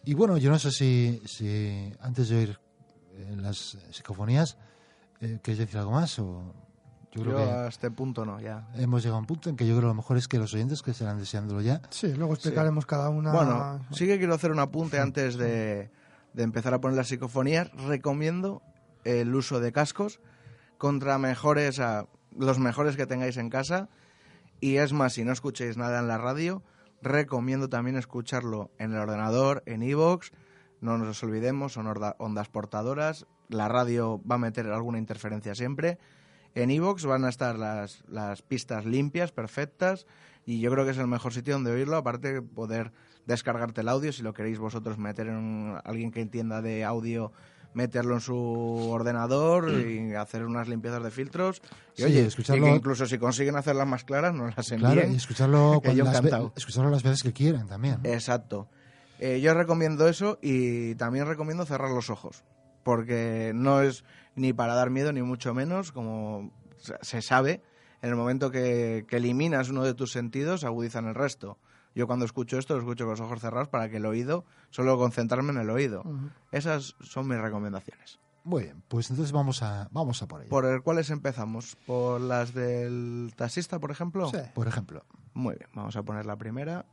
Y 0.04 0.12
bueno, 0.12 0.36
yo 0.36 0.50
no 0.50 0.58
sé 0.58 0.70
si, 0.70 1.22
si 1.24 1.90
antes 2.00 2.28
de 2.28 2.36
oír 2.36 2.60
eh, 3.14 3.34
las 3.38 3.78
psicofonías, 3.92 4.58
eh, 5.22 5.38
¿queréis 5.42 5.60
decir 5.60 5.78
algo 5.78 5.92
más? 5.92 6.18
O 6.18 6.54
yo 7.14 7.22
Yo, 7.22 7.30
creo 7.30 7.36
que 7.36 7.52
a 7.52 7.68
este 7.68 7.90
punto 7.90 8.24
no, 8.24 8.40
ya. 8.40 8.68
hemos 8.74 9.02
llegado 9.02 9.16
a 9.16 9.20
un 9.20 9.26
punto 9.26 9.48
en 9.48 9.56
que 9.56 9.66
yo 9.66 9.74
creo 9.74 9.82
que 9.82 9.88
lo 9.88 9.94
mejor 9.94 10.16
es 10.16 10.26
que 10.26 10.38
los 10.38 10.52
oyentes 10.52 10.82
que 10.82 10.90
estarán 10.90 11.18
deseándolo 11.18 11.60
ya. 11.60 11.80
Sí, 11.90 12.12
luego 12.12 12.34
explicaremos 12.34 12.86
cada 12.86 13.08
una. 13.08 13.32
Bueno, 13.32 13.86
sí 13.92 14.06
que 14.06 14.18
quiero 14.18 14.34
hacer 14.34 14.50
un 14.50 14.58
apunte 14.58 14.98
antes 14.98 15.36
de, 15.36 15.90
de 16.32 16.42
empezar 16.42 16.74
a 16.74 16.80
poner 16.80 16.96
las 16.96 17.08
psicofonías. 17.08 17.70
Recomiendo 17.72 18.62
el 19.04 19.34
uso 19.34 19.60
de 19.60 19.72
cascos 19.72 20.20
contra 20.78 21.18
mejores, 21.18 21.78
a, 21.78 22.06
los 22.36 22.58
mejores 22.58 22.96
que 22.96 23.06
tengáis 23.06 23.36
en 23.36 23.50
casa. 23.50 23.88
Y 24.60 24.76
es 24.76 24.92
más, 24.92 25.12
si 25.14 25.24
no 25.24 25.32
escuchéis 25.32 25.76
nada 25.76 26.00
en 26.00 26.08
la 26.08 26.18
radio, 26.18 26.62
recomiendo 27.02 27.68
también 27.68 27.96
escucharlo 27.96 28.70
en 28.78 28.92
el 28.92 28.98
ordenador, 28.98 29.62
en 29.66 29.82
iVoox. 29.82 30.30
No 30.80 30.98
nos 30.98 31.22
olvidemos, 31.22 31.74
son 31.74 31.86
ondas 32.18 32.48
portadoras. 32.48 33.26
La 33.48 33.68
radio 33.68 34.20
va 34.28 34.34
a 34.36 34.38
meter 34.38 34.66
alguna 34.66 34.98
interferencia 34.98 35.54
siempre. 35.54 35.98
En 36.54 36.70
iVoox 36.70 37.04
van 37.04 37.24
a 37.24 37.28
estar 37.28 37.58
las, 37.58 38.02
las 38.08 38.42
pistas 38.42 38.84
limpias, 38.84 39.32
perfectas, 39.32 40.06
y 40.46 40.60
yo 40.60 40.70
creo 40.70 40.84
que 40.84 40.92
es 40.92 40.98
el 40.98 41.06
mejor 41.08 41.32
sitio 41.32 41.54
donde 41.54 41.72
oírlo, 41.72 41.96
aparte 41.96 42.32
de 42.34 42.42
poder 42.42 42.92
descargarte 43.26 43.80
el 43.80 43.88
audio, 43.88 44.12
si 44.12 44.22
lo 44.22 44.34
queréis 44.34 44.58
vosotros 44.58 44.98
meter 44.98 45.26
en 45.28 45.36
un- 45.36 45.78
alguien 45.84 46.10
que 46.12 46.20
entienda 46.20 46.60
de 46.62 46.84
audio, 46.84 47.32
meterlo 47.72 48.14
en 48.14 48.20
su 48.20 48.36
ordenador 48.36 49.68
y 49.72 50.14
hacer 50.14 50.44
unas 50.44 50.68
limpiezas 50.68 51.02
de 51.02 51.10
filtros. 51.10 51.60
Y 51.96 52.02
Sí, 52.02 52.04
oye, 52.04 52.26
escucharlo- 52.26 52.66
y 52.68 52.70
que 52.70 52.76
incluso 52.76 53.06
si 53.06 53.18
consiguen 53.18 53.56
hacerlas 53.56 53.88
más 53.88 54.04
claras, 54.04 54.32
nos 54.32 54.56
las 54.56 54.70
envíen. 54.70 54.92
Claro, 54.92 55.10
y 55.10 55.16
escucharlo, 55.16 55.82
yo 55.94 56.04
las 56.04 56.22
ve- 56.22 56.50
escucharlo 56.56 56.90
las 56.90 57.02
veces 57.02 57.22
que 57.24 57.32
quieran 57.32 57.66
también. 57.66 57.98
Exacto. 58.04 58.68
Eh, 59.18 59.40
yo 59.40 59.54
recomiendo 59.54 60.06
eso 60.08 60.38
y 60.42 60.94
también 60.96 61.26
recomiendo 61.26 61.64
cerrar 61.66 61.90
los 61.90 62.10
ojos, 62.10 62.44
porque 62.84 63.52
no 63.54 63.82
es 63.82 64.04
ni 64.36 64.52
para 64.52 64.74
dar 64.74 64.90
miedo 64.90 65.12
ni 65.12 65.22
mucho 65.22 65.54
menos, 65.54 65.90
como 65.92 66.52
se- 67.02 67.22
sabe, 67.22 67.62
en 68.02 68.10
el 68.10 68.16
momento 68.16 68.50
que, 68.50 69.04
que 69.08 69.16
eliminas 69.16 69.70
uno 69.70 69.82
de 69.82 69.94
tus 69.94 70.12
sentidos, 70.12 70.62
agudizan 70.64 71.06
el 71.06 71.14
resto. 71.14 71.58
Yo 71.94 72.06
cuando 72.06 72.24
escucho 72.24 72.58
esto 72.58 72.74
lo 72.74 72.80
escucho 72.80 73.04
con 73.04 73.12
los 73.12 73.20
ojos 73.20 73.40
cerrados 73.40 73.68
para 73.68 73.88
que 73.88 73.96
el 73.98 74.06
oído, 74.06 74.44
solo 74.70 74.98
concentrarme 74.98 75.52
en 75.52 75.58
el 75.58 75.70
oído. 75.70 76.02
Esas 76.52 76.96
son 77.00 77.28
mis 77.28 77.38
recomendaciones. 77.38 78.18
Muy 78.42 78.64
bien, 78.64 78.82
pues 78.88 79.08
entonces 79.10 79.32
vamos 79.32 79.62
a, 79.62 79.88
vamos 79.92 80.20
a 80.20 80.26
por 80.26 80.40
ello. 80.42 80.50
¿Por 80.50 80.66
el 80.66 80.82
cuáles 80.82 81.08
empezamos? 81.10 81.76
¿Por 81.86 82.20
las 82.20 82.52
del 82.52 83.32
taxista, 83.36 83.78
por 83.78 83.90
ejemplo? 83.90 84.28
Sí. 84.28 84.36
Por 84.54 84.68
ejemplo, 84.68 85.04
Muy 85.32 85.54
bien, 85.56 85.70
vamos 85.72 85.96
a 85.96 86.02
poner 86.02 86.26
la 86.26 86.36
primera. 86.36 86.84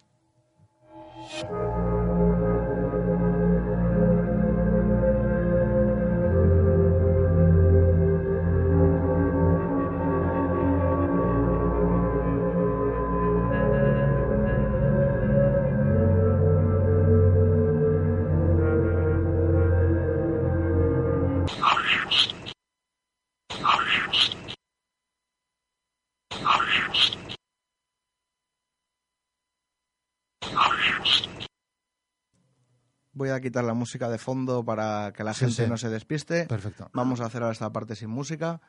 Voy 33.22 33.30
a 33.30 33.40
quitar 33.40 33.64
la 33.64 33.76
música 33.76 34.10
de 34.10 34.18
fondo 34.18 34.66
para 34.66 35.14
que 35.16 35.24
la 35.24 35.36
Sí, 35.36 35.42
gente 35.42 35.66
sí. 35.66 35.70
no 35.70 35.78
se 35.78 35.90
despiste. 35.90 36.46
perfecto. 36.48 36.90
Vamos 36.92 37.22
a 37.22 37.26
hacer 37.26 37.44
ahora 37.44 37.54
esta 37.54 37.72
parte 37.72 37.96
sin 37.96 38.10
música. 38.10 38.60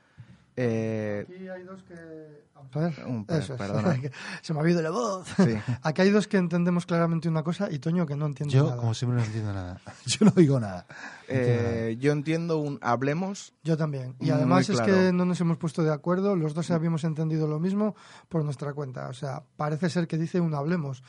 Eh, 0.57 1.25
Aquí 1.29 1.49
hay 1.49 1.63
dos 1.65 1.83
que. 1.85 2.43
Vamos 2.55 2.77
a 2.77 2.79
ver. 2.81 3.07
Un 3.07 3.25
per- 3.25 3.39
Eso 3.41 3.55
es. 3.55 3.61
Se 4.43 4.53
me 4.53 4.61
ha 4.61 4.63
oído 4.63 4.83
la 4.83 4.91
voz. 4.91 5.27
Sí. 5.37 5.55
Aquí 5.83 6.03
hay 6.03 6.11
dos 6.11 6.29
que 6.29 6.37
entendemos 6.37 6.85
claramente 6.87 7.29
una 7.29 7.43
cosa 7.43 7.69
y 7.71 7.79
Toño 7.79 8.05
que 8.07 8.15
no 8.17 8.27
entiende 8.27 8.55
Yo, 8.55 8.65
nada. 8.65 8.77
como 8.77 8.93
siempre, 8.95 9.19
no 9.21 9.25
entiendo 9.25 9.53
nada. 9.53 9.81
Yo 10.07 10.27
no 10.27 10.33
nada. 10.33 10.37
No 10.37 10.41
entiendo 10.41 10.61
nada. 10.61 10.87
eh, 11.29 11.97
yo 11.99 12.13
entiendo 12.13 12.59
un 12.59 12.79
hablemos. 12.83 13.55
Yo 13.65 13.77
también. 13.79 14.15
Y 14.21 14.31
además 14.31 14.69
es 14.69 14.81
que 14.83 15.13
no 15.13 15.25
nos 15.25 15.41
hemos 15.41 15.57
puesto 15.57 15.83
de 15.83 15.93
acuerdo, 15.93 16.37
los 16.37 16.53
dos 16.55 16.71
habíamos 16.71 17.05
entendido 17.05 17.49
lo 17.49 17.59
mismo 17.59 17.97
por 18.29 18.45
nuestra 18.45 18.75
cuenta. 18.75 19.09
O 19.09 19.15
sea, 19.15 19.43
parece 19.57 19.89
ser 19.89 20.07
que 20.07 20.19
dice 20.19 20.41
un 20.41 20.55
hablemos. 20.55 21.03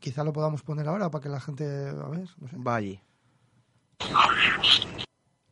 Quizá 0.00 0.24
lo 0.24 0.32
podamos 0.32 0.62
poner 0.62 0.88
ahora 0.88 1.08
para 1.10 1.22
que 1.22 1.28
la 1.28 1.40
gente. 1.40 1.64
A 1.64 2.08
ver, 2.08 2.28
no 2.38 2.48
sé. 2.48 2.56
Va 2.58 2.74
allí. 2.76 3.00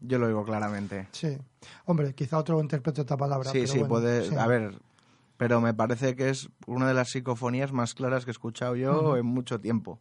Yo 0.06 0.18
lo 0.18 0.26
oigo 0.26 0.44
claramente. 0.44 1.08
Sí. 1.12 1.36
Hombre, 1.84 2.14
quizá 2.14 2.38
otro 2.38 2.60
interprete 2.60 3.00
otra 3.00 3.16
palabra. 3.16 3.50
Sí, 3.50 3.58
pero 3.60 3.72
sí, 3.72 3.78
bueno, 3.80 3.88
puede. 3.88 4.28
sí. 4.28 4.34
A 4.36 4.46
ver, 4.46 4.78
pero 5.36 5.60
me 5.60 5.74
parece 5.74 6.16
que 6.16 6.30
es 6.30 6.48
una 6.66 6.88
de 6.88 6.94
las 6.94 7.10
psicofonías 7.10 7.72
más 7.72 7.94
claras 7.94 8.24
que 8.24 8.30
he 8.30 8.32
escuchado 8.32 8.76
yo 8.76 9.16
en 9.16 9.26
mucho 9.26 9.60
tiempo. 9.60 10.00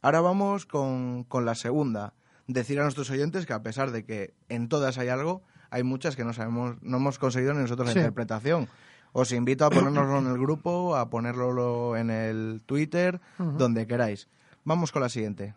Ahora 0.00 0.20
vamos 0.20 0.66
con, 0.66 1.24
con 1.24 1.44
la 1.44 1.54
segunda. 1.54 2.14
Decir 2.48 2.80
a 2.80 2.82
nuestros 2.82 3.08
oyentes 3.10 3.46
que 3.46 3.52
a 3.52 3.62
pesar 3.62 3.92
de 3.92 4.04
que 4.04 4.34
en 4.48 4.68
todas 4.68 4.98
hay 4.98 5.08
algo, 5.08 5.42
hay 5.70 5.84
muchas 5.84 6.16
que 6.16 6.24
no 6.24 6.32
sabemos, 6.32 6.76
no 6.82 6.96
hemos 6.96 7.18
conseguido 7.18 7.54
ni 7.54 7.60
nosotros 7.60 7.86
la 7.88 8.00
interpretación. 8.00 8.68
Os 9.12 9.30
invito 9.32 9.64
a 9.64 9.70
ponernoslo 9.70 10.18
en 10.18 10.26
el 10.26 10.38
grupo, 10.38 10.96
a 10.96 11.08
ponerlo 11.08 11.96
en 11.96 12.10
el 12.10 12.62
Twitter, 12.66 13.20
donde 13.38 13.86
queráis. 13.86 14.28
Vamos 14.64 14.90
con 14.90 15.02
la 15.02 15.08
siguiente. 15.08 15.54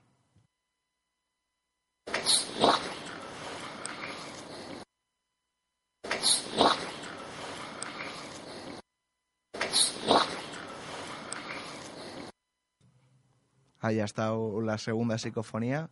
Ahí 13.85 13.99
ha 13.99 14.05
estado 14.05 14.61
la 14.61 14.77
segunda 14.77 15.17
psicofonía. 15.17 15.89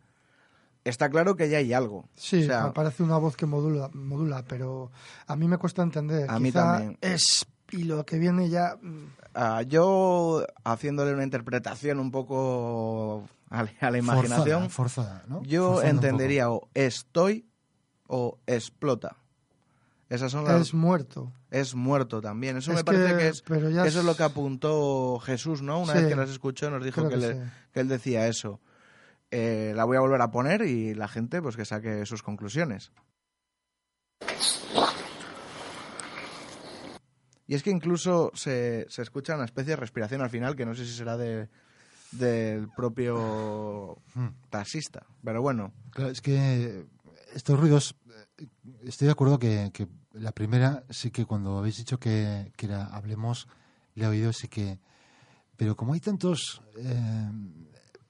Está 0.83 1.09
claro 1.09 1.35
que 1.35 1.47
ya 1.49 1.59
hay 1.59 1.71
algo. 1.73 2.05
Sí, 2.15 2.43
O 2.43 2.45
sea, 2.47 2.63
me 2.65 2.71
parece 2.73 3.03
una 3.03 3.17
voz 3.17 3.37
que 3.37 3.45
modula, 3.45 3.89
modula, 3.93 4.43
pero 4.47 4.91
a 5.27 5.35
mí 5.35 5.47
me 5.47 5.57
cuesta 5.57 5.83
entender. 5.83 6.29
A 6.29 6.39
mí 6.39 6.51
también. 6.51 6.97
Es, 7.01 7.45
y 7.71 7.83
lo 7.83 8.05
que 8.05 8.17
viene 8.17 8.49
ya... 8.49 8.77
mm, 8.81 9.05
Ah, 9.35 9.63
yo, 9.63 10.45
haciéndole 10.63 11.11
una 11.13 11.23
interpretación 11.23 11.99
un 11.99 12.11
poco 12.11 13.27
a, 13.49 13.63
la- 13.63 13.71
a 13.79 13.89
la 13.91 13.97
imaginación, 13.97 14.69
Forzada, 14.69 14.69
forzada, 14.69 15.23
¿no? 15.27 15.41
yo 15.43 15.81
entendería 15.81 16.51
o 16.51 16.69
estoy 16.75 17.47
o 18.07 18.37
explota. 18.45 19.15
Esas 20.13 20.31
son 20.31 20.43
las... 20.45 20.61
Es 20.61 20.73
muerto. 20.73 21.31
Es 21.49 21.73
muerto 21.75 22.21
también. 22.21 22.57
Eso 22.57 22.71
Es 22.71 22.77
me 22.77 22.83
parece 22.83 23.11
que- 23.13 23.17
que, 23.17 23.27
es, 23.29 23.41
pero 23.41 23.69
ya 23.69 23.81
que 23.83 23.89
eso 23.89 23.99
es 23.99 24.03
es- 24.03 24.05
lo 24.05 24.15
que 24.15 24.23
apuntó 24.23 25.19
Jesús, 25.19 25.61
¿no? 25.61 25.79
Una 25.81 25.93
Sí, 25.93 25.99
vez 25.99 26.07
que 26.09 26.15
las 26.15 26.29
escuchó 26.29 26.69
nos 26.69 26.83
dijo 26.83 27.03
que, 27.03 27.09
que 27.09 27.17
le- 27.17 27.33
sí. 27.33 27.39
que 27.73 27.79
él 27.79 27.87
decía 27.87 28.27
eso. 28.27 28.59
Eh, 29.31 29.73
la 29.75 29.85
voy 29.85 29.97
a 29.97 30.01
volver 30.01 30.21
a 30.21 30.29
poner 30.29 30.61
y 30.61 30.93
la 30.93 31.07
gente 31.07 31.41
pues 31.41 31.55
que 31.55 31.65
saque 31.65 32.05
sus 32.05 32.21
conclusiones. 32.21 32.91
Y 37.45 37.55
es 37.55 37.63
que 37.63 37.71
incluso 37.71 38.31
se, 38.35 38.85
se 38.89 39.01
escucha 39.01 39.35
una 39.35 39.45
especie 39.45 39.71
de 39.71 39.75
respiración 39.77 40.21
al 40.21 40.29
final 40.29 40.55
que 40.55 40.65
no 40.65 40.75
sé 40.75 40.85
si 40.85 40.93
será 40.93 41.17
de, 41.17 41.49
del 42.11 42.69
propio 42.69 43.97
Hmm. 44.15 44.29
taxista. 44.49 45.05
Pero 45.23 45.41
bueno, 45.41 45.73
Claro, 45.91 46.11
es 46.11 46.21
que 46.21 46.85
estos 47.33 47.59
ruidos, 47.59 47.95
eh, 48.37 48.47
estoy 48.83 49.07
de 49.07 49.11
acuerdo 49.11 49.39
que, 49.39 49.71
que 49.73 49.87
la 50.13 50.31
primera 50.31 50.83
sí 50.89 51.11
que 51.11 51.25
cuando 51.25 51.57
habéis 51.57 51.77
dicho 51.77 51.99
que, 51.99 52.51
que 52.55 52.65
era 52.67 52.85
Hablemos, 52.87 53.47
le 53.95 54.05
he 54.05 54.07
oído, 54.07 54.33
sí 54.33 54.47
que... 54.47 54.79
Pero 55.57 55.75
como 55.75 55.93
hay 55.93 55.99
tantos... 55.99 56.61
Eh, 56.77 57.31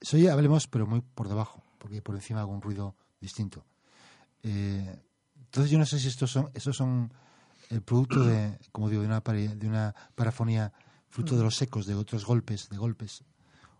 soy 0.00 0.28
Hablemos, 0.28 0.66
pero 0.66 0.86
muy 0.86 1.00
por 1.00 1.28
debajo, 1.28 1.62
porque 1.78 2.02
por 2.02 2.14
encima 2.14 2.40
hago 2.40 2.52
un 2.52 2.62
ruido 2.62 2.94
distinto. 3.20 3.64
Eh, 4.42 5.02
entonces 5.36 5.70
yo 5.70 5.78
no 5.78 5.86
sé 5.86 5.98
si 5.98 6.08
estos 6.08 6.30
son, 6.30 6.50
estos 6.52 6.76
son 6.76 7.12
el 7.70 7.80
producto 7.82 8.24
de, 8.24 8.58
como 8.70 8.90
digo, 8.90 9.02
de 9.02 9.08
una, 9.08 9.20
de 9.20 9.66
una 9.66 9.94
parafonía 10.14 10.72
fruto 11.08 11.36
de 11.36 11.44
los 11.44 11.60
ecos, 11.62 11.86
de 11.86 11.94
otros 11.94 12.26
golpes, 12.26 12.68
de 12.68 12.76
golpes, 12.76 13.24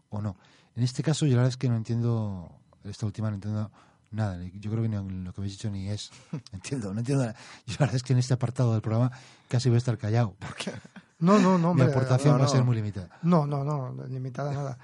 o 0.08 0.22
no. 0.22 0.36
En 0.76 0.82
este 0.82 1.02
caso, 1.02 1.26
yo 1.26 1.32
la 1.32 1.42
verdad 1.42 1.50
es 1.50 1.56
que 1.56 1.68
no 1.68 1.76
entiendo, 1.76 2.50
esta 2.84 3.06
última 3.06 3.28
no 3.28 3.34
entiendo 3.34 3.70
nada. 4.14 4.38
Yo 4.54 4.70
creo 4.70 4.82
que 4.82 4.88
ni 4.88 5.24
lo 5.24 5.32
que 5.32 5.40
habéis 5.40 5.54
dicho 5.54 5.70
ni 5.70 5.88
es. 5.88 6.10
Entiendo, 6.52 6.92
no 6.94 7.00
entiendo 7.00 7.24
nada. 7.24 7.36
Yo 7.66 7.74
la 7.74 7.78
verdad 7.80 7.96
es 7.96 8.02
que 8.02 8.12
en 8.12 8.18
este 8.18 8.34
apartado 8.34 8.72
del 8.72 8.80
programa 8.82 9.10
casi 9.48 9.68
voy 9.68 9.76
a 9.76 9.78
estar 9.78 9.98
callado, 9.98 10.34
porque 10.38 10.72
No, 11.18 11.38
no, 11.38 11.58
no, 11.58 11.58
mi 11.74 11.82
hombre. 11.82 11.86
aportación 11.86 12.34
no, 12.34 12.38
va 12.40 12.44
a 12.46 12.48
ser 12.48 12.60
no. 12.60 12.66
muy 12.66 12.76
limitada. 12.76 13.08
No, 13.22 13.46
no, 13.46 13.64
no, 13.64 14.06
limitada 14.06 14.52
nada. 14.52 14.78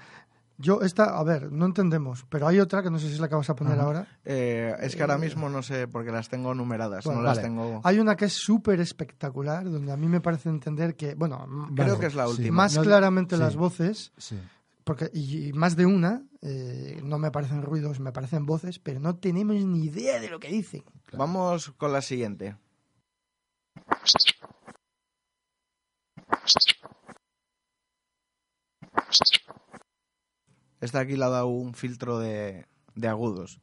Yo 0.57 0.81
esta, 0.83 1.17
a 1.17 1.23
ver, 1.23 1.51
no 1.51 1.65
entendemos, 1.65 2.23
pero 2.29 2.47
hay 2.47 2.59
otra 2.59 2.83
que 2.83 2.91
no 2.91 2.99
sé 2.99 3.07
si 3.07 3.13
es 3.13 3.19
la 3.19 3.27
que 3.27 3.33
vas 3.33 3.49
a 3.49 3.55
poner 3.55 3.73
Ajá. 3.73 3.83
ahora. 3.83 4.07
eh, 4.23 4.75
es 4.81 4.95
que 4.95 5.01
ahora 5.01 5.17
mismo 5.17 5.49
no 5.49 5.63
sé 5.63 5.87
porque 5.87 6.11
las 6.11 6.29
tengo 6.29 6.53
numeradas, 6.53 7.03
Bueno, 7.03 7.21
no 7.21 7.25
las 7.25 7.37
vale. 7.37 7.47
tengo... 7.47 7.81
Hay 7.83 7.97
una 7.97 8.15
que 8.15 8.25
es 8.25 8.33
súper 8.33 8.79
espectacular, 8.79 9.67
donde 9.71 9.91
a 9.91 9.97
mí 9.97 10.07
me 10.07 10.21
parece 10.21 10.49
entender 10.49 10.95
que, 10.95 11.15
bueno, 11.15 11.43
m- 11.45 11.73
Creo 11.73 11.87
Vale, 11.87 11.99
que 11.99 12.05
es 12.05 12.13
la 12.13 12.25
sí. 12.25 12.31
última. 12.31 12.57
más 12.57 12.75
No- 12.75 12.83
claramente 12.83 13.37
sí. 13.37 13.41
las 13.41 13.55
voces, 13.55 14.11
Sí. 14.17 14.37
porque 14.83 15.09
y, 15.13 15.47
y 15.47 15.53
más 15.53 15.75
de 15.75 15.87
una, 15.87 16.21
eh, 16.41 16.99
no 17.03 17.19
me 17.19 17.31
parecen 17.31 17.61
ruidos, 17.61 17.99
me 17.99 18.11
parecen 18.11 18.45
voces, 18.45 18.79
pero 18.79 18.99
no 18.99 19.15
tenemos 19.17 19.55
ni 19.55 19.85
idea 19.85 20.19
de 20.19 20.29
lo 20.29 20.39
que 20.39 20.49
dicen. 20.49 20.83
Vamos 21.13 21.71
con 21.77 21.93
la 21.93 22.01
siguiente. 22.01 22.55
Esta 30.79 30.99
aquí 30.99 31.15
le 31.15 31.25
ha 31.25 31.29
dado 31.29 31.47
un 31.47 31.73
filtro 31.75 32.17
de, 32.19 32.65
de 32.95 33.07
agudos. 33.07 33.61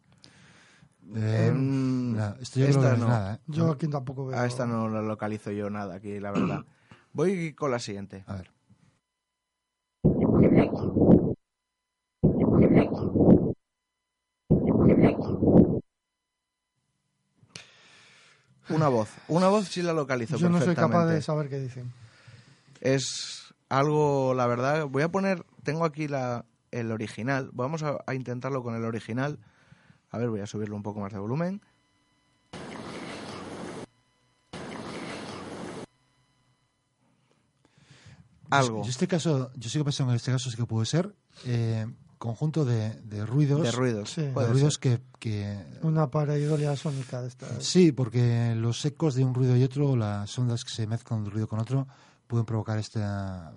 Eh, 1.16 1.50
nada, 1.54 2.36
esto 2.40 2.60
yo 2.60 2.66
creo 2.66 2.78
esta 2.78 2.80
que 2.82 2.86
no 2.88 2.94
es 2.94 3.00
no. 3.00 3.08
nada, 3.08 3.34
¿eh? 3.34 3.38
Yo 3.46 3.70
aquí 3.70 3.88
tampoco 3.88 4.26
veo. 4.26 4.38
A 4.38 4.46
esta 4.46 4.66
no 4.66 4.88
la 4.88 5.02
localizo 5.02 5.50
yo 5.50 5.70
nada 5.70 5.96
aquí, 5.96 6.20
la 6.20 6.30
verdad. 6.30 6.64
Voy 7.12 7.54
con 7.54 7.70
la 7.70 7.78
siguiente. 7.78 8.24
A 8.26 8.36
ver. 8.36 8.50
Una 18.70 18.88
voz. 18.88 19.08
Una 19.28 19.48
voz 19.48 19.68
sí 19.68 19.82
la 19.82 19.92
localizo 19.92 20.36
Yo 20.36 20.48
no 20.48 20.60
soy 20.60 20.74
capaz 20.74 21.06
de 21.06 21.22
saber 21.22 21.48
qué 21.48 21.58
dicen. 21.58 21.92
Es 22.80 23.54
algo, 23.68 24.34
la 24.34 24.46
verdad. 24.46 24.86
Voy 24.86 25.02
a 25.02 25.08
poner, 25.08 25.44
tengo 25.62 25.84
aquí 25.84 26.08
la, 26.08 26.44
el 26.70 26.92
original. 26.92 27.50
Vamos 27.52 27.82
a, 27.82 27.98
a 28.06 28.14
intentarlo 28.14 28.62
con 28.62 28.74
el 28.74 28.84
original. 28.84 29.38
A 30.10 30.18
ver, 30.18 30.28
voy 30.28 30.40
a 30.40 30.46
subirlo 30.46 30.76
un 30.76 30.82
poco 30.82 31.00
más 31.00 31.12
de 31.12 31.18
volumen. 31.18 31.60
Algo 38.50 38.82
Yo 38.82 38.90
este 38.90 39.06
caso, 39.06 39.50
yo 39.56 39.68
sigo 39.68 39.84
pensando 39.84 40.10
que 40.10 40.14
en 40.14 40.16
este 40.16 40.32
caso 40.32 40.50
sí 40.50 40.56
que 40.56 40.64
puede 40.64 40.86
ser 40.86 41.14
eh, 41.44 41.86
conjunto 42.18 42.64
de, 42.64 42.90
de 43.02 43.24
ruidos, 43.24 43.62
de 43.62 43.70
ruidos. 43.72 44.10
Sí. 44.10 44.22
de 44.22 44.28
puede 44.32 44.48
ruidos 44.48 44.74
ser. 44.74 44.80
que, 44.80 45.00
que 45.18 45.56
Una 45.82 46.10
pareidolia 46.10 46.76
sónica 46.76 47.22
de 47.22 47.28
esta. 47.28 47.46
sí, 47.60 47.92
porque 47.92 48.54
los 48.56 48.84
ecos 48.84 49.14
de 49.14 49.24
un 49.24 49.34
ruido 49.34 49.56
y 49.56 49.62
otro, 49.64 49.96
las 49.96 50.36
ondas 50.38 50.64
que 50.64 50.70
se 50.70 50.86
mezclan 50.86 51.22
de 51.22 51.28
un 51.28 51.32
ruido 51.32 51.48
con 51.48 51.60
otro, 51.60 51.86
pueden 52.26 52.44
provocar 52.46 52.78
esta 52.78 53.52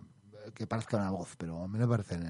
que 0.53 0.67
parezca 0.67 0.97
una 0.97 1.11
voz, 1.11 1.29
pero 1.37 1.63
a 1.63 1.67
mí 1.67 1.77
me 1.79 1.87
parecen 1.87 2.29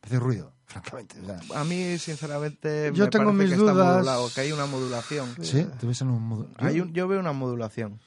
parece 0.00 0.18
ruido, 0.18 0.52
francamente. 0.66 1.16
o 1.20 1.24
sea, 1.26 1.60
A 1.60 1.64
mí, 1.64 1.98
sinceramente, 1.98 2.90
Yo 2.94 3.04
me 3.04 3.10
tengo 3.10 3.24
parece 3.26 3.42
mis 3.44 3.48
que 3.50 3.56
está 3.56 3.72
dudas. 3.72 3.94
modulado, 3.96 4.30
que 4.34 4.40
hay 4.40 4.52
una 4.52 4.66
modulación. 4.66 5.28
sí, 5.42 5.66
te 5.78 5.86
ves 5.86 6.00
en 6.02 6.08
un 6.08 6.48
Hay 6.58 6.80
un- 6.80 6.92
yo 6.94 7.06
veo 7.08 7.20
una 7.20 7.32
modulación, 7.32 7.98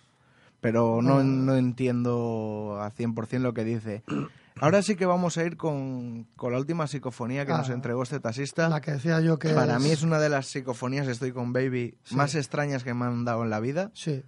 pero 0.61 1.01
no, 1.01 1.15
Bueno. 1.15 1.23
no 1.23 1.55
entiendo 1.55 2.79
a 2.81 2.89
100% 2.91 3.43
lo 3.43 3.53
que 3.53 3.63
dice. 3.63 4.03
Ahora 4.59 4.81
sí 4.81 4.95
que 4.95 5.05
vamos 5.05 5.37
a 5.37 5.43
ir 5.43 5.57
con, 5.57 6.25
con 6.35 6.53
la 6.53 6.59
última 6.59 6.87
psicofonía 6.87 7.45
que 7.45 7.51
Ah, 7.53 7.57
nos 7.57 7.69
entregó 7.69 8.03
este 8.03 8.19
taxista. 8.19 8.69
La 8.69 8.81
que 8.81 8.91
decía 8.91 9.19
yo 9.21 9.39
que. 9.39 9.49
Para 9.49 9.79
mí 9.79 9.89
es 9.89 10.03
una 10.03 10.19
de 10.19 10.29
las 10.29 10.47
psicofonías, 10.47 11.07
estoy 11.07 11.31
con 11.31 11.53
Baby, 11.53 11.97
Sí. 12.03 12.15
más 12.15 12.35
extrañas 12.35 12.83
que 12.83 12.93
me 12.93 13.05
han 13.05 13.25
dado 13.25 13.43
en 13.43 13.49
la 13.49 13.59
vida. 13.59 13.91
Sí. 13.93 14.23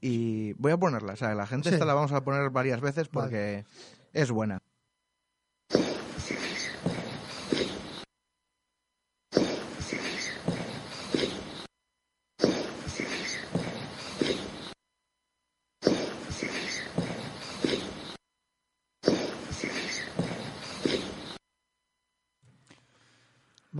Y 0.00 0.52
voy 0.54 0.72
a 0.72 0.76
ponerla. 0.76 1.12
O 1.14 1.16
sea, 1.16 1.34
la 1.34 1.46
gente 1.46 1.68
Sí. 1.68 1.74
esta 1.74 1.86
la 1.86 1.94
vamos 1.94 2.12
a 2.12 2.22
poner 2.22 2.50
varias 2.50 2.80
veces 2.80 3.08
porque 3.08 3.64
es 4.12 4.30
buena. 4.30 4.58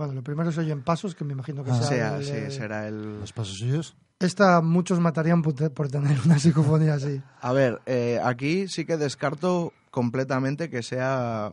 Bueno, 0.01 0.15
lo 0.15 0.23
primero 0.23 0.51
se 0.51 0.61
oyen 0.61 0.81
pasos, 0.81 1.13
que 1.13 1.23
me 1.23 1.33
imagino 1.33 1.63
que 1.63 1.69
Ah. 1.69 1.75
sea. 1.75 1.87
sea, 1.87 2.17
el- 2.17 2.25
sí, 2.25 2.31
el- 2.31 2.51
será 2.51 2.87
el... 2.87 3.19
los 3.19 3.31
pasos 3.33 3.59
suyos. 3.59 3.95
Esta 4.19 4.59
muchos 4.61 4.99
matarían 4.99 5.43
por, 5.43 5.53
te- 5.53 5.69
por 5.69 5.89
tener 5.89 6.17
una 6.25 6.39
psicofonía 6.39 6.95
así. 6.95 7.21
A 7.39 7.53
ver, 7.53 7.81
eh, 7.85 8.19
aquí 8.23 8.67
sí 8.67 8.83
que 8.85 8.97
descarto 8.97 9.73
completamente 9.91 10.71
que 10.71 10.81
sea 10.81 11.51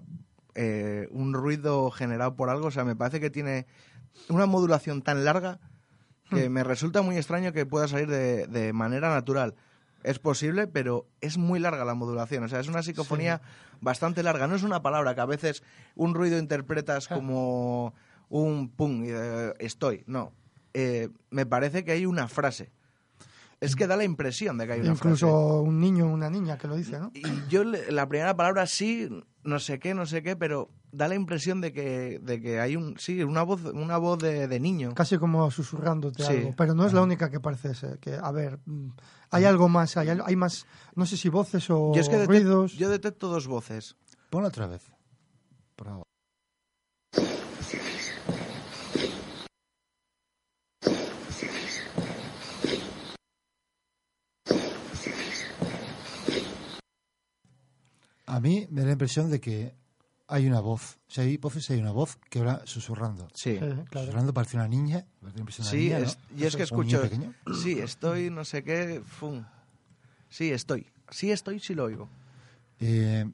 eh, 0.55 1.09
un 1.11 1.34
ruido 1.34 1.90
generado 1.90 2.36
por 2.36 2.49
algo. 2.49 2.68
O 2.68 2.70
sea, 2.70 2.84
me 2.84 2.96
parece 2.96 3.20
que 3.20 3.28
tiene 3.28 3.66
una 4.30 4.46
modulación 4.46 5.03
tan 5.03 5.26
larga 5.26 5.59
que 6.30 6.49
me 6.49 6.64
resulta 6.64 7.03
muy 7.03 7.16
extraño 7.18 7.53
que 7.53 7.66
pueda 7.66 7.86
salir 7.86 8.09
de, 8.09 8.46
de 8.46 8.72
manera 8.72 9.11
natural. 9.11 9.57
Es 10.05 10.18
posible, 10.18 10.66
pero 10.66 11.07
es 11.20 11.36
muy 11.36 11.59
larga 11.61 11.84
la 11.84 11.94
modulación. 11.94 12.44
O 12.44 12.49
sea, 12.49 12.61
es 12.61 12.68
una 12.68 12.82
psicofonía 12.82 13.42
bastante 13.82 14.22
larga. 14.22 14.46
No 14.46 14.55
es 14.55 14.62
una 14.62 14.80
palabra 14.80 15.14
que 15.14 15.20
a 15.20 15.26
veces 15.26 15.62
un 15.96 16.14
ruido 16.14 16.38
interpretas 16.38 17.09
como 17.09 17.92
un 18.29 18.70
pum, 18.70 19.05
y, 19.05 19.09
eh, 19.11 19.53
estoy. 19.59 20.05
No. 20.07 20.33
Eh, 20.74 21.09
me 21.31 21.47
parece 21.47 21.85
que 21.85 21.93
hay 21.93 22.07
una 22.07 22.29
frase. 22.29 22.70
Es 23.61 23.74
que 23.74 23.89
da 23.89 23.97
la 23.97 24.05
impresión 24.05 24.57
de 24.59 24.66
que 24.66 24.74
hay 24.74 24.81
una 24.81 24.95
frase. 24.95 25.09
Incluso 25.09 25.62
un 25.62 25.81
niño 25.81 26.07
o 26.07 26.11
una 26.11 26.31
niña 26.31 26.59
que 26.59 26.68
lo 26.68 26.76
dice, 26.76 27.01
¿no? 27.01 27.11
Y 27.14 27.22
yo 27.49 27.64
le- 27.64 27.91
la 27.91 28.09
primera 28.09 28.37
palabra 28.37 28.66
sí 28.66 29.09
no 29.43 29.59
sé 29.59 29.79
qué, 29.81 29.95
no 29.95 30.05
sé 30.07 30.22
qué, 30.22 30.37
pero 30.37 30.68
da 30.93 31.09
la 31.09 31.14
impresión 31.16 31.61
de 31.61 31.72
que, 31.72 32.20
de 32.22 32.41
que 32.41 32.61
hay 32.61 32.76
un, 32.76 32.97
sí, 32.99 33.22
una 33.24 33.43
voz, 33.43 33.64
una 33.64 33.97
voz 33.97 34.18
de, 34.18 34.47
de 34.47 34.61
niño. 34.61 34.95
Casi 34.95 35.16
como 35.18 35.51
susurrándote 35.51 36.22
Sí. 36.22 36.33
algo, 36.37 36.55
pero 36.57 36.74
no 36.74 36.87
es 36.87 36.93
la 36.93 37.03
única 37.03 37.31
que 37.31 37.41
parece 37.41 37.74
ser. 37.74 37.99
Que, 37.99 38.14
a 38.14 38.31
ver, 38.31 38.61
mm, 38.66 38.91
hay 39.31 39.45
algo 39.45 39.68
más, 39.68 39.97
hay, 39.97 40.09
hay 40.24 40.37
más, 40.37 40.66
no 40.95 41.07
sé 41.07 41.16
si 41.16 41.29
voces 41.31 41.68
o 41.70 41.93
Yo 41.95 42.01
es 42.01 42.09
que 42.09 42.26
ruidos. 42.26 42.74
yo 42.74 42.89
detecto 42.91 43.26
dos 43.29 43.47
voces. 43.49 43.97
Ponlo 44.31 44.49
otra 44.49 44.66
vez. 44.66 44.83
Por 45.74 45.87
favor. 45.89 46.07
A 58.29 58.41
mí 58.41 58.66
me 58.70 58.81
da 58.83 58.87
la 58.89 58.93
impresión 58.93 59.31
de 59.31 59.41
que 59.41 59.74
hay 60.26 60.47
una 60.47 60.61
voz. 60.61 60.99
Si 61.09 61.20
hay 61.20 61.37
voces, 61.39 61.68
hay 61.70 61.81
una 61.81 61.91
voz 61.93 62.16
que 62.31 62.43
va 62.43 62.61
susurrando. 62.66 63.29
Sí. 63.35 63.55
Sí, 63.55 63.59
claro. 63.59 64.07
Susurrando 64.07 64.35
parece 64.35 64.57
una 64.57 64.68
niña. 64.68 65.07
me 65.20 65.29
da 65.31 65.35
la 65.35 65.41
impresión 65.41 65.66
de 65.66 65.70
una 65.70 65.79
Sí, 65.79 65.85
niña, 65.85 65.99
¿no? 66.01 66.05
es- 66.05 66.18
y 66.37 66.45
es 66.45 66.57
que 66.57 66.62
escucho. 66.64 67.03
Sí, 67.62 67.79
estoy, 67.79 68.31
no 68.31 68.45
sé 68.45 68.62
qué. 68.62 69.03
Fum. 69.05 69.45
Sí, 70.29 70.51
estoy. 70.51 70.87
Sí, 71.11 71.31
estoy, 71.31 71.59
sí 71.61 71.74
lo 71.74 71.85
oigo. 71.85 72.09
Eh, 72.81 73.24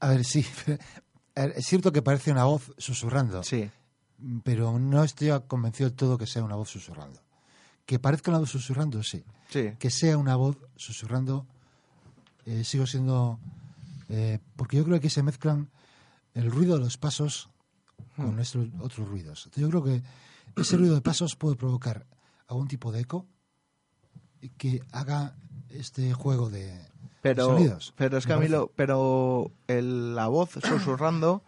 a 0.00 0.08
ver, 0.08 0.24
sí. 0.24 0.44
Es 1.34 1.66
cierto 1.66 1.90
que 1.90 2.00
parece 2.00 2.30
una 2.30 2.44
voz 2.44 2.72
susurrando. 2.78 3.42
Sí. 3.42 3.68
pero 4.44 4.78
no 4.78 5.02
estoy 5.02 5.30
convencido 5.48 5.88
del 5.90 5.96
todo 5.96 6.16
que 6.16 6.26
sea 6.28 6.44
una 6.44 6.54
voz 6.54 6.68
susurrando. 6.70 7.20
Que 7.86 7.98
parezca 7.98 8.30
una 8.30 8.38
voz 8.38 8.50
susurrando, 8.50 9.02
sí. 9.02 9.24
Sí. 9.50 9.72
Que 9.80 9.90
sea 9.90 10.16
una 10.16 10.36
voz 10.36 10.56
susurrando, 10.76 11.46
eh, 12.46 12.64
sigo 12.64 12.86
siendo... 12.86 13.38
eh, 14.08 14.38
porque 14.56 14.76
yo 14.76 14.84
creo 14.84 14.94
que 14.94 15.06
aquí 15.06 15.10
se 15.10 15.22
mezclan 15.22 15.70
el 16.34 16.50
ruido 16.50 16.74
de 16.78 16.84
los 16.84 16.96
pasos 16.98 17.48
con 18.16 18.36
nuestros 18.36 18.68
otros 18.80 19.08
ruidos. 19.08 19.46
Entonces 19.46 19.62
yo 19.62 19.68
creo 19.70 19.84
que 19.84 20.02
ese 20.60 20.76
ruido 20.76 20.94
de 20.94 21.00
pasos 21.00 21.36
puede 21.36 21.56
provocar 21.56 22.06
algún 22.48 22.68
tipo 22.68 22.92
de 22.92 23.00
eco 23.00 23.26
que 24.58 24.82
haga 24.92 25.36
este 25.70 26.12
juego 26.12 26.50
de, 26.50 26.78
Pero, 27.22 27.46
sonidos. 27.46 27.94
pero 27.96 28.18
es 28.18 28.26
que 28.26 28.32
me 28.32 28.34
a 28.34 28.38
mí 28.38 28.46
parece. 28.48 28.56
lo, 28.56 28.68
pero 28.76 29.50
el- 29.68 30.14
la 30.14 30.28
voz 30.28 30.50
susurrando, 30.62 31.42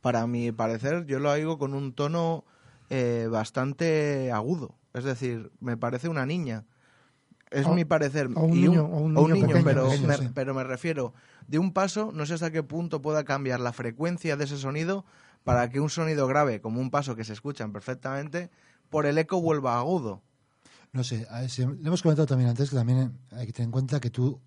para 0.00 0.26
mi 0.26 0.52
parecer, 0.52 1.06
yo 1.06 1.18
lo 1.18 1.30
oigo 1.30 1.58
con 1.58 1.74
un 1.74 1.92
tono 1.92 2.44
eh, 2.90 3.28
bastante 3.30 4.30
agudo. 4.32 4.74
Es 4.94 5.04
decir, 5.04 5.50
me 5.60 5.76
parece 5.76 6.08
una 6.08 6.24
niña. 6.24 6.64
Es 7.50 7.66
O- 7.66 7.74
mi 7.74 7.84
parecer. 7.84 8.28
o 8.34 8.40
un 8.44 8.56
Y 8.56 8.62
niño- 8.62 8.84
o 8.86 8.98
un 8.98 9.14
niño 9.14 9.46
pequeño. 9.46 9.64
pero, 9.64 9.88
Pequeño, 9.88 10.08
me, 10.08 10.16
sí. 10.16 10.28
pero 10.34 10.52
me 10.54 10.64
refiero, 10.64 11.14
de 11.46 11.58
un 11.58 11.72
paso, 11.72 12.10
no 12.12 12.26
sé 12.26 12.34
hasta 12.34 12.50
qué 12.50 12.62
punto 12.62 13.00
pueda 13.00 13.24
cambiar 13.24 13.60
la 13.60 13.72
frecuencia 13.72 14.36
de 14.36 14.44
ese 14.44 14.56
sonido 14.58 15.04
para 15.44 15.68
que 15.70 15.78
un 15.78 15.88
sonido 15.90 16.26
grave, 16.26 16.60
como 16.60 16.80
un 16.80 16.90
paso 16.90 17.14
que 17.14 17.22
se 17.24 17.32
escuchan 17.32 17.72
perfectamente, 17.72 18.50
por 18.90 19.06
el 19.06 19.16
eco 19.18 19.40
vuelva 19.40 19.78
agudo. 19.78 20.22
No 20.92 21.04
sé, 21.04 21.26
a 21.30 21.40
ver, 21.42 21.50
si- 21.50 21.64
le 21.64 21.86
hemos 21.86 22.02
comentado 22.02 22.26
también 22.26 22.50
antes 22.50 22.70
que 22.70 22.76
también 22.76 23.16
hay 23.30 23.46
que 23.46 23.52
tener 23.52 23.66
en 23.66 23.72
cuenta 23.72 24.00
que 24.00 24.10
tú, 24.10 24.40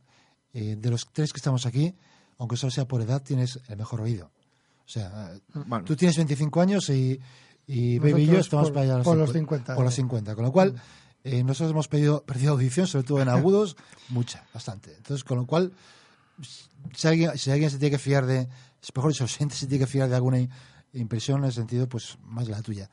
eh, 0.54 0.76
de 0.78 0.90
los 0.90 1.08
tres 1.14 1.32
que 1.32 1.38
estamos 1.38 1.66
aquí, 1.66 1.96
aunque 2.38 2.58
solo 2.58 2.72
sea 2.72 2.86
por 2.86 3.02
edad, 3.02 3.22
tienes 3.24 3.60
el 3.70 3.78
mejor 3.78 4.02
oído. 4.02 4.32
O 4.86 4.90
sea, 4.92 5.32
eh, 5.36 5.40
Bueno, 5.68 5.86
tú 5.86 5.96
tienes 5.96 6.18
25 6.18 6.60
años 6.60 6.90
y, 6.90 7.20
y 7.68 8.00
Baby 8.00 8.24
y 8.24 8.26
yo 8.28 8.40
estamos 8.40 8.68
por- 8.70 8.74
para 8.74 8.86
allá 8.86 9.02
a 9.02 9.04
por 9.04 9.16
los 9.18 9.32
50, 9.32 9.74
50, 9.74 9.76
Por 9.76 9.86
los 9.86 9.94
sí. 9.94 10.02
50, 10.02 10.36
con 10.36 10.44
lo 10.46 10.52
cual 10.52 10.76
eh, 11.24 11.44
nosotros 11.44 11.72
hemos 11.72 11.88
pedido, 11.88 12.24
perdido 12.24 12.54
audición, 12.54 12.88
sobre 12.88 13.06
todo 13.06 13.22
en 13.22 13.30
agudos, 13.30 13.76
mucha, 14.10 14.46
bastante. 14.54 14.94
Entonces, 14.96 15.24
con 15.24 15.38
lo 15.38 15.46
cual, 15.46 15.74
si 16.96 17.08
alguien, 17.08 17.38
si 17.38 17.52
alguien 17.52 17.70
se 17.70 17.78
tiene 17.78 17.92
que 17.92 18.00
fiar 18.00 18.26
de, 18.26 18.48
es 18.82 18.96
mejor 18.96 19.12
el 19.12 19.24
oyente 19.24 19.56
se 19.56 19.68
tiene 19.68 19.84
que 19.86 19.92
fiar 19.92 20.10
de 20.10 20.16
alguna 20.16 20.40
impresión 20.94 21.40
en 21.40 21.46
el 21.46 21.54
sentido, 21.54 21.88
pues 21.88 22.18
más 22.24 22.48
la 22.48 22.62
tuya. 22.62 22.90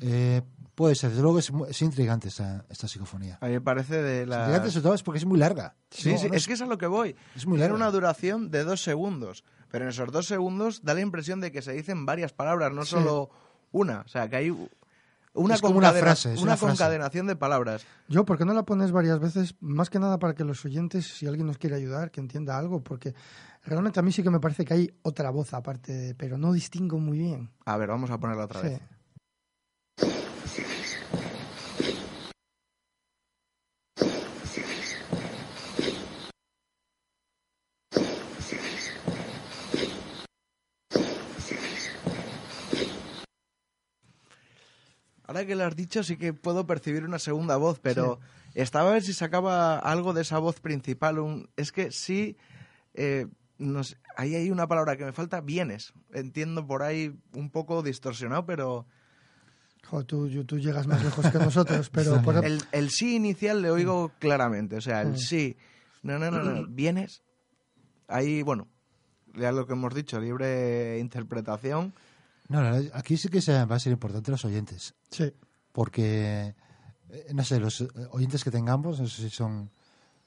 Eh, 0.00 0.42
puede 0.74 0.94
ser, 0.94 1.10
desde 1.10 1.22
luego 1.22 1.38
es, 1.38 1.50
es 1.68 1.82
intrigante 1.82 2.28
esta, 2.28 2.64
esta 2.68 2.88
psicofonía. 2.88 3.38
a 3.40 3.46
mí 3.46 3.52
me 3.52 3.60
parece 3.60 4.02
de 4.02 4.26
la... 4.26 4.38
Intrigante 4.40 4.70
sobre 4.70 4.82
todo 4.82 4.94
es 4.94 5.02
porque 5.02 5.18
es 5.18 5.24
muy 5.24 5.38
larga. 5.38 5.76
Sí, 5.90 6.12
No, 6.12 6.18
sí, 6.18 6.28
no 6.28 6.34
es 6.34 6.46
que 6.46 6.54
es 6.54 6.60
a 6.60 6.66
lo 6.66 6.76
que 6.78 6.86
voy. 6.86 7.14
es 7.36 7.46
muy 7.46 7.56
Tiene 7.58 7.68
larga. 7.70 7.76
una 7.76 7.90
duración 7.92 8.50
de 8.50 8.64
dos 8.64 8.82
segundos, 8.82 9.44
pero 9.70 9.84
en 9.84 9.90
esos 9.90 10.10
dos 10.10 10.26
segundos 10.26 10.82
da 10.82 10.94
la 10.94 11.00
impresión 11.00 11.40
de 11.40 11.52
que 11.52 11.62
se 11.62 11.72
dicen 11.72 12.04
varias 12.04 12.32
palabras, 12.32 12.72
no 12.72 12.84
Sí. 12.84 12.90
solo 12.92 13.30
una. 13.70 14.00
O 14.00 14.08
sea, 14.08 14.28
que 14.28 14.36
hay 14.36 14.68
una, 15.34 15.54
Es 15.54 15.60
como 15.62 15.78
una 15.78 15.92
frase, 15.92 16.34
es 16.34 16.40
una 16.40 16.52
una 16.52 16.56
frase. 16.56 16.72
concadenación 16.76 17.26
de 17.26 17.36
palabras. 17.36 17.84
Yo, 18.08 18.24
¿por 18.24 18.36
qué 18.38 18.44
no 18.44 18.52
la 18.52 18.64
pones 18.64 18.92
varias 18.92 19.18
veces? 19.18 19.54
Más 19.60 19.88
que 19.90 19.98
nada 19.98 20.18
para 20.18 20.34
que 20.34 20.44
los 20.44 20.64
oyentes, 20.64 21.06
si 21.06 21.26
alguien 21.26 21.46
nos 21.46 21.58
quiere 21.58 21.76
ayudar, 21.76 22.10
que 22.10 22.20
entienda 22.20 22.58
algo, 22.58 22.82
porque 22.82 23.14
realmente 23.64 23.98
a 23.98 24.02
mí 24.02 24.12
sí 24.12 24.22
que 24.22 24.30
me 24.30 24.40
parece 24.40 24.64
que 24.64 24.74
hay 24.74 24.94
otra 25.02 25.30
voz 25.30 25.54
aparte, 25.54 25.92
de- 25.92 26.14
pero 26.14 26.36
no 26.36 26.52
distingo 26.52 26.98
muy 26.98 27.18
bien. 27.18 27.50
A 27.64 27.76
ver, 27.76 27.88
vamos 27.88 28.10
a 28.10 28.18
ponerla 28.18 28.44
otra 28.44 28.60
Sí. 28.60 28.66
vez. 28.68 28.80
Ahora 45.42 45.48
que 45.48 45.56
lo 45.56 45.64
has 45.64 45.74
dicho, 45.74 46.04
sí 46.04 46.16
que 46.16 46.32
puedo 46.32 46.68
percibir 46.68 47.02
una 47.04 47.18
segunda 47.18 47.56
voz, 47.56 47.80
pero 47.80 48.20
estaba 48.54 48.90
a 48.90 48.92
ver 48.92 49.02
si 49.02 49.12
sacaba 49.12 49.76
algo 49.76 50.12
de 50.12 50.22
esa 50.22 50.38
voz 50.38 50.60
principal. 50.60 51.18
un- 51.18 51.48
Es 51.56 51.72
que 51.72 51.90
sí, 51.90 52.36
eh, 52.94 53.26
no 53.58 53.82
sé, 53.82 53.96
ahí 54.14 54.36
hay 54.36 54.52
una 54.52 54.68
palabra 54.68 54.96
que 54.96 55.04
me 55.04 55.12
falta, 55.12 55.40
bienes. 55.40 55.94
Entiendo 56.12 56.64
por 56.64 56.84
ahí 56.84 57.18
un 57.34 57.50
poco 57.50 57.82
distorsionado, 57.82 58.46
pero 58.46 58.86
tú, 60.06 60.28
tú 60.44 60.58
llegas 60.60 60.86
más 60.86 61.02
lejos 61.02 61.28
que 61.32 61.38
nosotros, 61.38 61.90
pero 61.90 62.12
por- 62.22 62.44
el, 62.44 62.62
el 62.70 62.90
sí 62.90 63.16
inicial 63.16 63.62
le 63.62 63.70
oigo 63.72 64.12
claramente. 64.20 64.76
O 64.76 64.80
sea, 64.80 65.02
el 65.02 65.18
sí, 65.18 65.56
no, 66.04 66.20
no, 66.20 66.30
no, 66.30 66.38
no, 66.44 66.66
vienes. 66.68 67.24
Ahí, 68.06 68.42
bueno, 68.42 68.68
ya 69.34 69.50
lo 69.50 69.66
que 69.66 69.72
hemos 69.72 69.92
dicho, 69.92 70.20
libre 70.20 71.00
interpretación. 71.00 71.92
No, 72.48 72.60
no, 72.62 72.76
aquí 72.94 73.16
sí 73.16 73.28
que 73.28 73.40
se- 73.40 73.64
va 73.64 73.76
a 73.76 73.80
ser 73.80 73.92
importante 73.92 74.30
los 74.30 74.44
oyentes. 74.44 74.94
sí. 75.10 75.32
porque, 75.72 76.54
eh, 77.08 77.26
no 77.34 77.42
sé, 77.44 77.58
los 77.58 77.80
eh, 77.80 77.88
oyentes 78.10 78.44
que 78.44 78.50
tengamos, 78.50 79.00
no 79.00 79.06
sé 79.06 79.22
si 79.22 79.30
son 79.30 79.70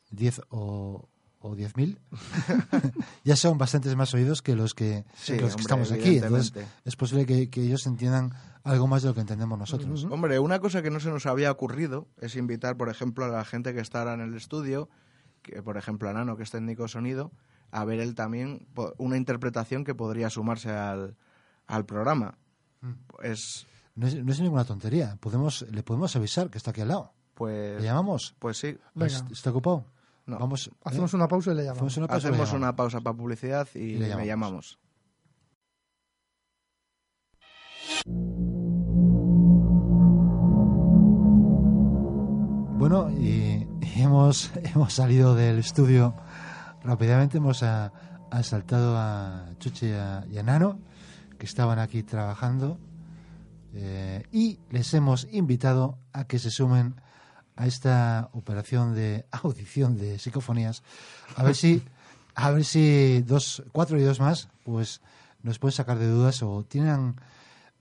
10 0.09 0.41
o, 0.49 1.07
o 1.39 1.55
10.000, 1.55 1.99
ya 3.23 3.35
son 3.35 3.57
bastantes 3.59 3.95
más 3.95 4.13
oídos 4.15 4.41
que 4.41 4.55
los 4.55 4.73
que, 4.73 5.05
Sí, 5.15 5.33
que 5.35 5.41
los 5.41 5.55
que 5.55 5.61
estamos 5.61 5.91
aquí. 5.91 6.17
Entonces, 6.17 6.53
es 6.83 6.95
posible 6.95 7.25
que, 7.27 7.49
que 7.51 7.61
ellos 7.61 7.85
entiendan 7.85 8.31
algo 8.63 8.87
más 8.87 9.03
de 9.03 9.09
lo 9.09 9.13
que 9.15 9.21
entendemos 9.21 9.59
nosotros. 9.59 10.05
Hombre, 10.09 10.39
una 10.39 10.59
cosa 10.59 10.81
que 10.81 10.89
no 10.89 10.99
se 10.99 11.09
nos 11.09 11.25
había 11.27 11.51
ocurrido 11.51 12.07
es 12.19 12.35
invitar, 12.35 12.75
por 12.77 12.89
ejemplo, 12.89 13.25
a 13.25 13.27
la 13.27 13.45
gente 13.45 13.73
que 13.75 13.81
está 13.81 13.99
ahora 13.99 14.13
en 14.15 14.21
el 14.21 14.33
estudio, 14.35 14.89
que, 15.43 15.61
por 15.61 15.77
ejemplo, 15.77 16.09
a 16.09 16.13
Nano, 16.13 16.37
que 16.37 16.43
es 16.43 16.49
técnico 16.49 16.83
de 16.83 16.89
sonido, 16.89 17.31
a 17.69 17.85
ver 17.85 17.99
él 17.99 18.15
también 18.15 18.67
una 18.97 19.17
interpretación 19.17 19.83
que 19.83 19.93
podría 19.93 20.31
sumarse 20.31 20.71
al, 20.71 21.15
al 21.67 21.85
programa. 21.85 22.37
Mm. 22.81 22.93
Es, 23.23 23.65
No, 23.95 24.07
es, 24.07 24.15
no 24.23 24.31
es 24.31 24.39
ninguna 24.39 24.65
tontería. 24.65 25.17
Podemos, 25.19 25.65
le 25.71 25.83
podemos 25.83 26.15
avisar 26.15 26.49
que 26.49 26.57
está 26.57 26.71
aquí 26.71 26.81
al 26.81 26.89
lado. 26.89 27.13
pues, 27.33 27.79
¿Le 27.81 27.87
llamamos? 27.87 28.35
pues 28.39 28.57
sí, 28.57 28.77
Venga. 28.93 29.13
¿Est- 29.13 29.31
¿Está 29.31 29.49
ocupado? 29.51 29.85
No. 30.25 30.39
Vamos, 30.39 30.71
Hacemos 30.83 31.13
¿eh? 31.13 31.15
una 31.17 31.27
pausa 31.27 31.51
y 31.51 31.55
le 31.55 31.63
llamamos. 31.63 31.77
Hacemos 31.77 31.97
una 31.97 32.07
pausa 32.07 32.27
hacemos 32.29 32.53
una 32.53 32.75
pausa 32.75 33.01
para 33.01 33.15
publicidad 33.15 33.67
y, 33.75 33.79
Y 33.79 33.97
le 33.99 34.07
llamamos. 34.09 34.27
llamamos. 34.27 34.79
Bueno, 42.77 43.09
y, 43.11 43.67
y 43.81 44.01
hemos, 44.01 44.51
hemos 44.55 44.93
salido 44.93 45.35
del 45.35 45.59
estudio 45.59 46.13
rápidamente, 46.83 47.37
hemos 47.37 47.63
a- 47.63 47.91
asaltado 48.31 48.95
a 48.97 49.45
Chuche 49.59 49.89
y 49.89 49.93
a, 49.93 50.25
y 50.29 50.37
a 50.37 50.43
Nano, 50.43 50.79
que 51.37 51.45
estaban 51.45 51.79
aquí 51.79 52.03
trabajando, 52.03 52.79
eh, 53.77 54.23
y 54.31 54.59
les 54.71 54.93
hemos 54.93 55.27
invitado 55.31 55.99
a 56.13 56.25
que 56.25 56.39
se 56.39 56.49
sumen 56.49 56.95
a 57.57 57.67
esta 57.67 58.29
operación 58.31 58.95
de 58.95 59.25
audición 59.31 59.97
de 59.97 60.17
psicofonías, 60.17 60.81
a 61.35 61.43
ver 61.43 61.55
si, 61.55 61.83
a 62.35 62.51
ver 62.51 62.63
si 62.63 63.21
dos, 63.21 63.63
cuatro 63.73 63.99
y 63.99 64.03
dos 64.03 64.19
más, 64.21 64.47
pues 64.63 65.01
nos 65.43 65.59
pueden 65.59 65.73
sacar 65.73 65.99
de 65.99 66.07
dudas 66.07 66.41
o 66.41 66.63
tienen 66.63 67.15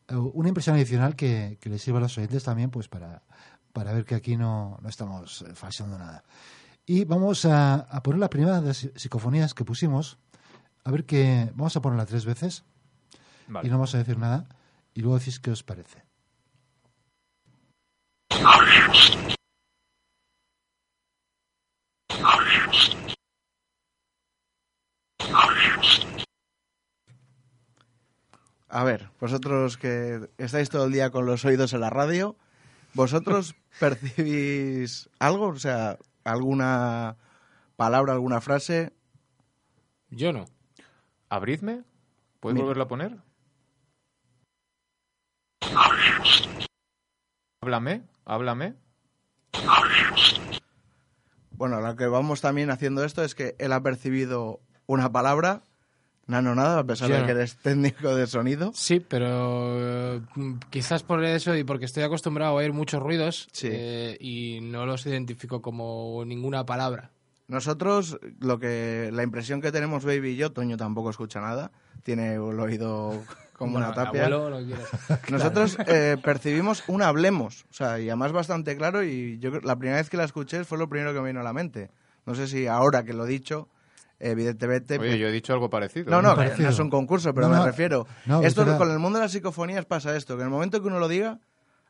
eh, 0.09 0.17
una 0.17 0.49
impresión 0.49 0.75
adicional 0.75 1.15
que, 1.15 1.59
que 1.61 1.71
les 1.71 1.81
sirva 1.81 1.99
a 1.99 2.03
los 2.03 2.19
oyentes 2.19 2.43
también, 2.43 2.71
pues 2.71 2.89
para, 2.89 3.23
para 3.73 3.93
ver 3.93 4.05
que 4.05 4.17
aquí 4.17 4.37
no, 4.37 4.79
no 4.83 4.89
estamos 4.89 5.43
eh, 5.43 5.55
falseando 5.55 5.97
nada. 5.97 6.25
Y 6.87 7.05
vamos 7.05 7.45
a, 7.45 7.75
a 7.75 8.03
poner 8.03 8.19
la 8.19 8.29
primera 8.31 8.61
de 8.61 8.67
las 8.67 8.89
psicofonías 8.97 9.55
que 9.55 9.65
pusimos, 9.65 10.19
a 10.83 10.91
ver 10.91 11.07
que 11.07 11.53
vamos 11.55 11.77
a 11.77 11.81
ponerla 11.81 12.05
tres 12.05 12.25
veces 12.25 12.65
y 13.49 13.69
no 13.69 13.75
vamos 13.75 13.95
a 13.95 13.99
decir 13.99 14.19
nada. 14.19 14.47
Y 14.95 15.01
luego 15.01 15.19
decís 15.19 15.41
qué 15.41 15.51
os 15.51 15.63
parece. 15.63 16.03
A 28.69 28.83
ver, 28.83 29.09
vosotros 29.21 29.77
que 29.77 30.29
estáis 30.37 30.69
todo 30.69 30.87
el 30.87 30.93
día 30.93 31.11
con 31.11 31.27
los 31.27 31.45
oídos 31.45 31.73
en 31.75 31.81
la 31.81 31.91
radio, 31.91 32.35
¿vosotros 32.95 33.55
percibís 33.79 35.09
algo? 35.21 35.47
O 35.47 35.57
sea, 35.57 35.97
alguna 36.25 37.17
palabra, 37.77 38.15
alguna 38.15 38.41
frase. 38.41 38.93
Yo 40.11 40.33
no. 40.33 40.47
¿Abridme? 41.29 41.85
¿Puedes 42.41 42.61
volverlo 42.61 42.83
a 42.83 42.89
poner? 42.89 43.24
Háblame, 47.61 48.03
háblame. 48.25 48.75
Bueno, 51.53 51.81
lo 51.81 51.97
que 51.97 52.07
vamos 52.07 52.41
también 52.41 52.71
haciendo 52.71 53.05
esto 53.05 53.23
es 53.25 53.35
que 53.35 53.55
él 53.59 53.73
ha 53.73 53.83
percibido 53.83 54.61
una 54.87 55.11
palabra, 55.11 55.63
Nano 56.27 56.55
nada, 56.55 56.79
a 56.81 56.85
pesar 56.85 57.11
de 57.11 57.25
que 57.27 57.31
eres 57.33 57.57
técnico 57.57 58.15
de 58.17 58.27
sonido. 58.27 58.73
Sí, 58.75 58.99
pero 59.01 60.17
eh, 60.17 60.21
quizás 60.71 61.03
por 61.03 61.23
eso 61.25 61.55
y 61.55 61.65
porque 61.65 61.85
estoy 61.85 62.03
acostumbrado 62.03 62.53
a 62.53 62.55
oír 62.55 62.73
muchos 62.73 63.03
ruidos 63.03 63.49
Sí. 63.53 63.69
eh, 63.71 64.17
y 64.21 64.61
no 64.63 64.87
los 64.87 65.05
identifico 65.07 65.61
como 65.63 66.25
ninguna 66.27 66.65
palabra. 66.65 67.11
Nosotros, 67.47 68.19
lo 68.41 68.59
que 68.59 69.11
la 69.13 69.23
impresión 69.23 69.61
que 69.61 69.71
tenemos 69.71 70.05
Baby 70.05 70.31
y 70.31 70.37
yo, 70.37 70.53
Toño 70.53 70.79
tampoco 70.79 71.11
escucha 71.11 71.41
nada, 71.41 71.71
tiene 72.03 72.35
el 72.35 72.59
oído 72.59 73.23
como 73.57 73.73
Bueno, 73.73 73.87
una 73.89 73.95
tapia. 73.95 74.27
abuelo. 74.27 74.61
Nosotros 75.31 75.77
eh, 75.87 76.17
percibimos 76.23 76.85
un 76.89 77.03
hablemos, 77.03 77.65
o 77.71 77.75
sea, 77.75 77.99
y 78.01 78.09
además 78.09 78.33
bastante 78.33 78.77
claro, 78.77 79.03
y 79.03 79.39
yo 79.39 79.51
creo- 79.51 79.63
la 79.63 79.77
primera 79.77 79.99
vez 79.99 80.11
que 80.11 80.17
la 80.17 80.25
escuché 80.25 80.65
fue 80.65 80.77
lo 80.79 80.89
primero 80.89 81.13
que 81.15 81.21
me 81.21 81.29
vino 81.29 81.41
a 81.41 81.45
la 81.45 81.53
mente. 81.53 81.91
No 82.27 82.35
sé 82.35 82.47
si 82.47 82.67
ahora 82.67 83.05
que 83.05 83.13
lo 83.13 83.25
he 83.27 83.29
dicho, 83.29 83.69
evidentemente... 84.19 84.99
Oye, 84.99 85.19
yo 85.19 85.29
he 85.29 85.33
dicho 85.33 85.53
algo 85.53 85.69
parecido. 85.71 86.11
No, 86.11 86.23
no, 86.23 86.35
parecido. 86.35 86.65
no 86.65 86.71
es 86.71 86.79
un 86.79 86.91
concurso, 86.91 87.35
pero 87.35 87.49
No, 87.49 87.53
me 87.55 87.59
no. 87.61 87.67
refiero. 87.67 88.07
No, 88.27 88.41
es 88.41 88.47
esto 88.49 88.65
con 88.79 88.91
el 88.91 88.99
mundo 88.99 89.19
de 89.19 89.25
las 89.25 89.33
psicofonías 89.33 89.85
pasa 89.85 90.17
esto, 90.17 90.37
que 90.37 90.43
en 90.43 90.49
el 90.49 90.53
momento 90.53 90.81
que 90.81 90.87
uno 90.89 90.99
lo 90.99 91.09
diga, 91.09 91.39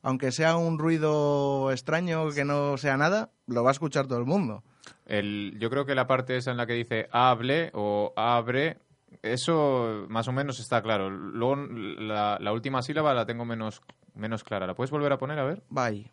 aunque 0.03 0.33
sea 0.33 0.57
un 0.57 0.79
ruido 0.79 1.71
extraño 1.71 2.31
que 2.31 2.45
no 2.45 2.77
sea 2.77 2.97
nada, 2.97 3.31
lo 3.47 3.63
va 3.63 3.71
a 3.71 3.73
escuchar 3.73 4.07
todo 4.07 4.19
el 4.19 4.27
mundo. 4.27 4.63
El, 5.07 5.57
yo 5.59 5.71
creo 5.71 5.87
que 5.87 5.95
la 5.95 6.07
parte 6.07 6.37
esa 6.37 6.51
en 6.51 6.57
la 6.57 6.67
que 6.67 6.73
dice 6.75 7.09
hable 7.13 7.71
o 7.75 8.13
abre, 8.17 8.79
eso 9.23 10.07
más 10.09 10.29
o 10.29 10.33
menos 10.33 10.59
está 10.61 10.83
claro. 10.83 11.11
Luego 11.11 11.57
la, 11.57 12.39
la 12.41 12.53
última 12.53 12.83
sílaba 12.83 13.15
la 13.15 13.27
tengo 13.27 13.45
menos, 13.45 13.83
menos 14.15 14.45
clara. 14.45 14.67
¿La 14.67 14.75
puedes 14.75 14.91
volver 14.91 15.13
a 15.13 15.19
poner? 15.19 15.39
A 15.39 15.45
ver. 15.45 15.63
Bye. 15.69 16.11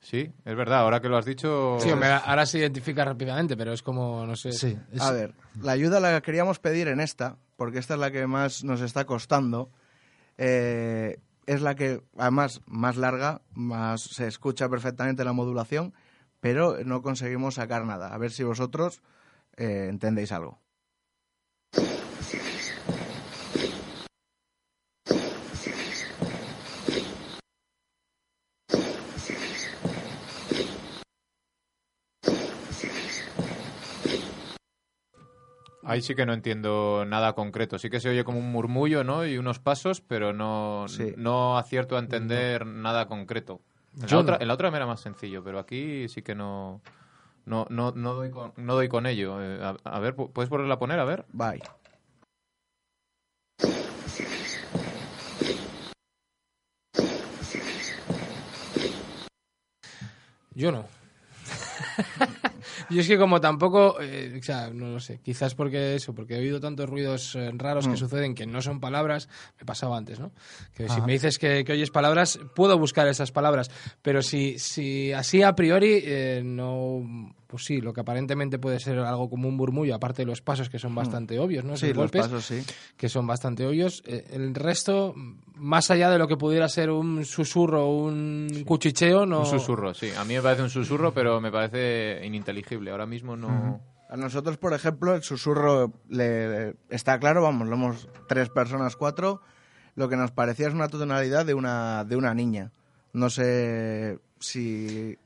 Sí, 0.00 0.30
es 0.44 0.56
verdad. 0.56 0.80
Ahora 0.80 1.00
que 1.00 1.08
lo 1.08 1.16
has 1.16 1.24
dicho... 1.24 1.78
Sí, 1.80 1.90
hombre, 1.90 2.10
ahora 2.10 2.46
se 2.46 2.58
identifica 2.58 3.04
rápidamente, 3.04 3.56
pero 3.56 3.72
es 3.72 3.82
como, 3.82 4.24
no 4.24 4.36
sé. 4.36 4.52
Sí, 4.52 4.78
es- 4.92 5.02
A 5.02 5.10
ver, 5.10 5.34
la 5.60 5.72
ayuda 5.72 5.98
la 5.98 6.20
queríamos 6.20 6.60
pedir 6.60 6.86
en 6.88 7.00
esta, 7.00 7.36
porque 7.56 7.78
esta 7.78 7.94
es 7.94 8.00
la 8.00 8.12
que 8.12 8.26
más 8.28 8.62
nos 8.62 8.80
está 8.82 9.04
costando. 9.04 9.70
Eh, 10.38 11.18
es 11.46 11.60
la 11.60 11.74
que, 11.74 12.02
además, 12.16 12.60
más 12.66 12.96
larga, 12.96 13.40
más 13.54 14.02
se 14.02 14.28
escucha 14.28 14.68
perfectamente 14.68 15.24
la 15.24 15.32
modulación, 15.32 15.92
pero 16.40 16.78
no 16.84 17.02
conseguimos 17.02 17.54
sacar 17.54 17.84
nada. 17.84 18.14
A 18.14 18.18
ver 18.18 18.30
si 18.30 18.44
vosotros 18.44 19.02
eh, 19.56 19.86
entendéis 19.88 20.32
algo. 20.32 20.60
Ahí 35.82 36.02
sí 36.02 36.16
que 36.16 36.26
no 36.26 36.32
entiendo 36.32 37.04
nada 37.06 37.34
concreto. 37.34 37.78
Sí 37.78 37.90
que 37.90 38.00
se 38.00 38.08
oye 38.08 38.24
como 38.24 38.40
un 38.40 38.50
murmullo, 38.50 39.04
¿no? 39.04 39.24
Y 39.24 39.38
unos 39.38 39.60
pasos, 39.60 40.00
pero 40.00 40.32
no, 40.32 40.86
Sí. 40.88 41.14
no 41.16 41.58
acierto 41.58 41.96
a 41.96 42.00
entender 42.00 42.66
nada 42.66 43.06
concreto. 43.06 43.60
En 44.02 44.10
la, 44.10 44.18
otra, 44.18 44.36
en 44.40 44.48
la 44.48 44.54
otra 44.54 44.70
me 44.70 44.76
era 44.76 44.86
más 44.86 45.00
sencillo, 45.00 45.42
pero 45.42 45.58
aquí 45.58 46.08
sí 46.08 46.22
que 46.22 46.34
no... 46.34 46.80
No, 47.46 47.66
no, 47.70 47.92
no, 47.92 48.14
doy, 48.14 48.30
con, 48.30 48.52
no 48.56 48.74
doy 48.74 48.88
con 48.88 49.06
ello. 49.06 49.40
Eh, 49.40 49.62
a, 49.62 49.76
a 49.84 50.00
ver, 50.00 50.16
¿pu- 50.16 50.32
¿puedes 50.32 50.50
volverla 50.50 50.74
a 50.74 50.78
poner? 50.78 50.98
A 50.98 51.04
ver. 51.04 51.24
Bye. 51.32 51.62
Yo 60.54 60.72
no. 60.72 60.84
Yo 62.90 63.00
es 63.00 63.08
que 63.08 63.18
como 63.18 63.40
tampoco, 63.40 63.96
eh, 64.00 64.36
o 64.38 64.42
sea, 64.42 64.70
no 64.70 64.88
lo 64.88 65.00
sé, 65.00 65.20
quizás 65.22 65.54
porque 65.54 65.94
eso, 65.94 66.14
porque 66.14 66.34
he 66.36 66.38
oído 66.38 66.60
tantos 66.60 66.88
ruidos 66.88 67.34
eh, 67.36 67.50
raros 67.54 67.86
que 67.86 67.94
Mm. 67.94 67.96
suceden 67.96 68.34
que 68.34 68.46
no 68.46 68.60
son 68.62 68.80
palabras, 68.80 69.28
me 69.58 69.64
pasaba 69.64 69.96
antes, 69.96 70.18
¿no? 70.20 70.32
Que 70.74 70.88
si 70.88 70.98
Ajá. 70.98 71.06
me 71.06 71.12
dices 71.12 71.38
que, 71.38 71.64
que 71.64 71.72
oyes 71.72 71.90
palabras, 71.90 72.38
puedo 72.54 72.78
buscar 72.78 73.06
esas 73.08 73.32
palabras, 73.32 73.70
pero 74.02 74.22
si, 74.22 74.58
si 74.58 75.12
así 75.12 75.42
a 75.42 75.54
priori, 75.54 76.00
eh, 76.04 76.42
no, 76.44 77.34
pues 77.46 77.64
sí, 77.64 77.80
lo 77.80 77.92
que 77.92 78.00
aparentemente 78.00 78.58
puede 78.58 78.80
ser 78.80 78.98
algo 78.98 79.30
como 79.30 79.48
un 79.48 79.56
murmullo, 79.56 79.94
aparte 79.94 80.22
de 80.22 80.26
los 80.26 80.42
pasos 80.42 80.68
que 80.68 80.78
son 80.78 80.94
bastante 80.94 81.38
obvios, 81.38 81.64
¿no? 81.64 81.74
Mm. 81.74 81.76
Sí, 81.76 81.86
los 81.88 81.96
golpes, 81.96 82.22
pasos 82.22 82.44
sí. 82.44 82.62
que 82.96 83.08
son 83.08 83.26
bastante 83.26 83.64
obvios. 83.66 84.02
Eh, 84.06 84.24
el 84.32 84.54
resto, 84.54 85.14
más 85.54 85.90
allá 85.90 86.10
de 86.10 86.18
lo 86.18 86.26
que 86.26 86.36
pudiera 86.36 86.68
ser 86.68 86.90
un 86.90 87.24
susurro 87.24 87.88
un 87.88 88.64
cuchicheo, 88.66 89.24
no... 89.26 89.40
Un 89.40 89.46
susurro, 89.46 89.94
sí. 89.94 90.10
A 90.16 90.24
mí 90.24 90.34
me 90.34 90.42
parece 90.42 90.62
un 90.62 90.70
susurro, 90.70 91.12
pero 91.12 91.40
me 91.40 91.50
parece 91.52 92.20
ininteligible. 92.26 92.65
Ahora 92.90 93.06
mismo 93.06 93.36
no... 93.36 93.80
A 94.08 94.16
nosotros, 94.16 94.56
por 94.56 94.72
ejemplo, 94.72 95.14
el 95.14 95.22
susurro 95.22 95.92
le, 96.08 96.76
está 96.90 97.18
claro, 97.18 97.42
vamos, 97.42 97.66
lo 97.66 97.74
hemos 97.74 98.08
tres 98.28 98.50
personas, 98.50 98.94
cuatro. 98.94 99.40
Lo 99.96 100.08
que 100.08 100.16
nos 100.16 100.30
parecía 100.30 100.68
es 100.68 100.74
una 100.74 100.88
tonalidad 100.88 101.44
de 101.44 101.54
una, 101.54 102.04
de 102.04 102.14
una 102.14 102.32
niña. 102.32 102.70
No 103.12 103.30
sé 103.30 104.20
si... 104.38 105.18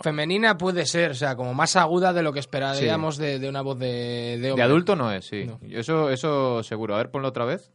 Femenina 0.00 0.56
puede 0.56 0.86
ser, 0.86 1.10
o 1.10 1.14
sea, 1.14 1.36
como 1.36 1.52
más 1.52 1.76
aguda 1.76 2.12
de 2.12 2.22
lo 2.22 2.32
que 2.32 2.38
esperaríamos 2.38 3.18
de, 3.18 3.38
de 3.38 3.48
una 3.48 3.60
voz 3.60 3.78
de, 3.78 4.38
de 4.40 4.52
hombre. 4.52 4.54
De 4.54 4.62
adulto 4.62 4.96
no 4.96 5.12
es, 5.12 5.26
sí. 5.26 5.44
No. 5.44 5.58
Eso, 5.68 6.08
eso 6.08 6.62
seguro. 6.62 6.94
A 6.94 6.98
ver, 6.98 7.10
ponlo 7.10 7.28
otra 7.28 7.44
vez. 7.44 7.70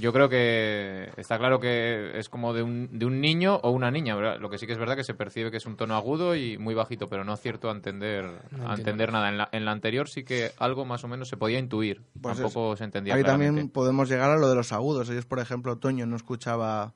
Yo 0.00 0.12
creo 0.12 0.28
que 0.28 1.10
está 1.16 1.38
claro 1.38 1.60
que 1.60 2.18
es 2.18 2.28
como 2.28 2.52
de 2.54 2.62
un, 2.62 2.88
de 2.98 3.06
un 3.06 3.20
niño 3.20 3.56
o 3.62 3.70
una 3.70 3.90
niña. 3.90 4.14
¿verdad? 4.16 4.40
Lo 4.40 4.50
que 4.50 4.58
sí 4.58 4.66
que 4.66 4.72
es 4.72 4.78
verdad 4.78 4.96
que 4.96 5.04
se 5.04 5.14
percibe 5.14 5.50
que 5.50 5.58
es 5.58 5.66
un 5.66 5.76
tono 5.76 5.94
agudo 5.94 6.34
y 6.34 6.58
muy 6.58 6.74
bajito, 6.74 7.08
pero 7.08 7.24
no 7.24 7.32
acierto 7.32 7.68
a 7.68 7.72
entender, 7.72 8.24
No 8.50 8.70
a 8.70 8.74
entender 8.74 9.12
nada. 9.12 9.28
En 9.28 9.38
la, 9.38 9.48
en 9.52 9.64
la 9.64 9.72
anterior 9.72 10.08
sí 10.08 10.24
que 10.24 10.52
algo 10.58 10.84
más 10.84 11.04
o 11.04 11.08
menos 11.08 11.28
se 11.28 11.36
podía 11.36 11.58
intuir. 11.58 12.02
Pues 12.20 12.36
Tampoco 12.38 12.76
se 12.76 12.84
entendía 12.84 13.14
Ahí 13.14 13.22
claramente. 13.22 13.48
también 13.48 13.68
podemos 13.70 14.08
llegar 14.08 14.30
a 14.30 14.36
lo 14.36 14.48
de 14.48 14.54
los 14.54 14.72
agudos. 14.72 15.08
Ellos, 15.10 15.26
por 15.26 15.38
ejemplo, 15.38 15.78
Toño 15.78 16.06
no 16.06 16.16
escuchaba 16.16 16.94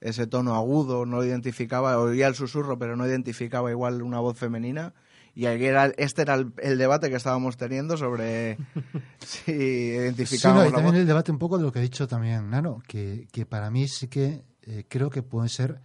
ese 0.00 0.26
tono 0.26 0.54
agudo, 0.54 1.06
no 1.06 1.16
lo 1.16 1.24
identificaba, 1.24 1.98
oía 1.98 2.26
el 2.26 2.34
susurro, 2.34 2.78
pero 2.78 2.96
no 2.96 3.06
identificaba 3.06 3.70
igual 3.70 4.02
una 4.02 4.20
voz 4.20 4.38
femenina. 4.38 4.92
Y 5.36 5.44
era, 5.44 5.92
este 5.98 6.22
era 6.22 6.34
el, 6.34 6.54
el 6.62 6.78
debate 6.78 7.10
que 7.10 7.16
estábamos 7.16 7.58
teniendo 7.58 7.98
sobre 7.98 8.56
si 9.18 9.38
Sí, 9.38 9.52
no, 9.52 9.54
identificábamos 10.02 10.68
y 10.68 10.70
la 10.70 10.76
también 10.76 10.96
el 10.96 11.06
debate 11.06 11.30
un 11.30 11.38
poco 11.38 11.58
de 11.58 11.64
lo 11.64 11.70
que 11.70 11.78
ha 11.78 11.82
dicho 11.82 12.08
también 12.08 12.48
Nano, 12.48 12.82
que, 12.88 13.28
que 13.30 13.44
para 13.44 13.70
mí 13.70 13.86
sí 13.86 14.08
que 14.08 14.46
eh, 14.62 14.86
creo 14.88 15.10
que 15.10 15.22
pueden 15.22 15.50
ser 15.50 15.82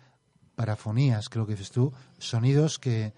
parafonías, 0.56 1.28
creo 1.28 1.46
que 1.46 1.52
dices 1.52 1.70
tú, 1.70 1.92
sonidos 2.18 2.80
que, 2.80 3.14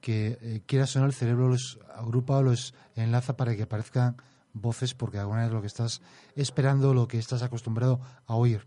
que 0.00 0.38
eh, 0.40 0.62
quieras 0.64 0.96
o 0.96 1.00
no 1.00 1.04
el 1.04 1.12
cerebro 1.12 1.50
los 1.50 1.78
agrupa 1.94 2.38
o 2.38 2.42
los 2.42 2.72
enlaza 2.94 3.36
para 3.36 3.54
que 3.54 3.64
aparezcan 3.64 4.16
voces 4.54 4.94
porque 4.94 5.18
alguna 5.18 5.42
vez 5.42 5.52
lo 5.52 5.60
que 5.60 5.66
estás 5.66 6.00
esperando, 6.36 6.94
lo 6.94 7.06
que 7.06 7.18
estás 7.18 7.42
acostumbrado 7.42 8.00
a 8.26 8.34
oír. 8.34 8.66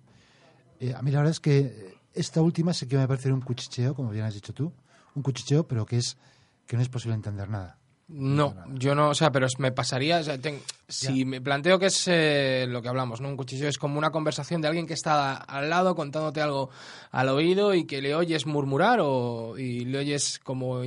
Eh, 0.80 0.94
a 0.94 1.02
mí 1.02 1.10
la 1.10 1.20
verdad 1.20 1.32
es 1.32 1.40
que 1.40 1.98
esta 2.14 2.44
última 2.44 2.72
sí 2.72 2.86
que 2.86 2.98
me 2.98 3.08
parece 3.08 3.34
un 3.34 3.42
cuchicheo, 3.42 3.96
como 3.96 4.12
bien 4.12 4.26
has 4.26 4.36
dicho 4.36 4.54
tú, 4.54 4.72
un 5.16 5.24
cuchicheo, 5.24 5.68
pero 5.68 5.88
que 5.88 5.98
es 5.98 6.16
que 6.70 6.76
no 6.78 6.84
es 6.84 6.90
posible 6.90 7.16
entender 7.16 7.50
nada. 7.50 7.80
No, 8.08 8.54
yo 8.76 8.94
no, 8.94 9.10
o 9.10 9.16
sea, 9.16 9.32
pero 9.32 9.48
me 9.58 9.72
pasaría, 9.72 10.20
o 10.20 10.24
sea, 10.24 10.38
ten- 10.38 10.62
si 10.90 11.24
me 11.24 11.40
planteo 11.40 11.80
que 11.80 11.86
es 11.86 12.04
eh, 12.08 12.66
lo 12.68 12.82
que 12.82 12.90
hablamos, 12.90 13.22
¿no? 13.22 13.30
Un 13.30 13.38
cuchillo 13.38 13.68
es 13.68 13.78
como 13.78 13.98
una 13.98 14.10
conversación 14.12 14.62
de 14.62 14.68
alguien 14.68 14.88
que 14.88 14.94
está 14.96 15.36
al 15.36 15.70
lado 15.70 15.96
contándote 15.96 16.42
algo 16.42 16.70
al 17.12 17.30
oído 17.30 17.74
y 17.74 17.86
que 17.86 18.02
le 18.02 18.16
oyes 18.16 18.46
murmurar 18.46 19.00
o 19.02 19.58
y 19.58 19.86
le 19.86 20.00
oyes 20.00 20.40
como 20.44 20.82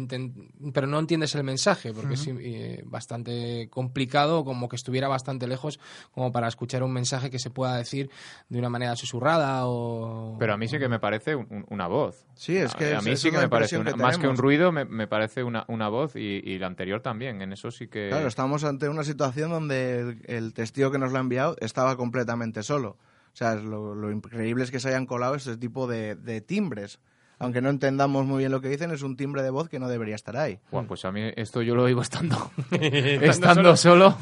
pero 0.75 0.87
no 0.87 0.99
entiendes 0.99 1.35
el 1.35 1.45
mensaje 1.45 1.93
porque 1.93 2.15
es 2.15 2.27
eh, 2.29 2.83
bastante 2.85 3.69
complicado, 3.71 4.45
como 4.45 4.69
que 4.69 4.77
estuviera 4.77 5.09
bastante 5.09 5.47
lejos 5.47 5.79
como 6.13 6.33
para 6.33 6.49
escuchar 6.49 6.83
un 6.83 6.93
mensaje 6.93 7.31
que 7.31 7.39
se 7.39 7.51
pueda 7.51 7.77
decir 7.77 8.11
de 8.49 8.59
una 8.59 8.69
manera 8.69 8.97
susurrada 8.97 9.67
o 9.67 10.37
Pero 10.39 10.55
a 10.55 10.57
mí 10.57 10.67
sí 10.69 10.79
que 10.79 10.89
me 10.89 10.99
parece 10.99 11.35
un- 11.37 11.47
un- 11.51 11.67
una 11.71 11.87
voz. 11.87 12.27
Sí, 12.35 12.57
es 12.57 12.75
que 12.75 12.95
a, 12.95 12.99
mí 12.99 13.17
sí 13.17 13.29
es 13.29 13.33
que 13.35 13.39
me 13.39 13.49
parece 13.49 13.79
una- 13.79 13.93
que 13.93 13.97
más 14.03 14.19
que 14.19 14.27
un 14.27 14.37
ruido 14.37 14.73
me, 14.73 14.85
me 14.85 15.07
parece 15.07 15.43
una, 15.45 15.65
una 15.69 15.89
voz 15.89 16.17
y, 16.17 16.41
y 16.45 16.59
la 16.59 16.67
anterior 16.67 17.01
también 17.01 17.41
en 17.43 17.53
eso 17.53 17.71
sí 17.71 17.87
que 17.89 18.09
Claro, 18.09 18.27
estamos 18.27 18.65
ante 18.65 18.89
una 18.89 19.05
situación 19.05 19.51
donde 19.51 19.92
el, 20.01 20.23
el 20.27 20.55
testigo 20.55 20.91
que 20.91 20.99
nos 20.99 21.13
lo 21.13 21.19
ha 21.19 21.21
enviado 21.21 21.57
estaba 21.61 21.97
completamente 21.97 22.63
solo. 22.63 22.99
O 23.33 23.37
sea, 23.37 23.55
lo, 23.55 23.95
lo 23.95 24.11
increíble 24.11 24.65
es 24.65 24.71
que 24.71 24.81
se 24.81 24.89
hayan 24.89 25.07
colado 25.07 25.35
este 25.35 25.57
tipo 25.57 25.87
de, 25.87 26.15
de 26.15 26.41
timbres. 26.41 27.01
Aunque 27.39 27.61
no 27.61 27.71
entendamos 27.71 28.25
muy 28.25 28.39
bien 28.39 28.53
lo 28.53 28.61
que 28.61 28.69
dicen, 28.69 28.93
es 28.93 29.03
un 29.03 29.17
timbre 29.17 29.43
de 29.43 29.51
voz 29.51 29.69
que 29.69 29.81
no 29.81 29.89
debería 29.89 30.15
estar 30.15 30.37
ahí. 30.37 30.61
Buah, 30.71 30.85
pues 30.85 31.05
a 31.05 31.11
mí 31.11 31.23
esto 31.35 31.61
yo 31.61 31.75
lo 31.75 31.83
oigo 31.83 32.01
estando, 32.03 32.53
estando 32.71 33.77
solo. 33.77 34.17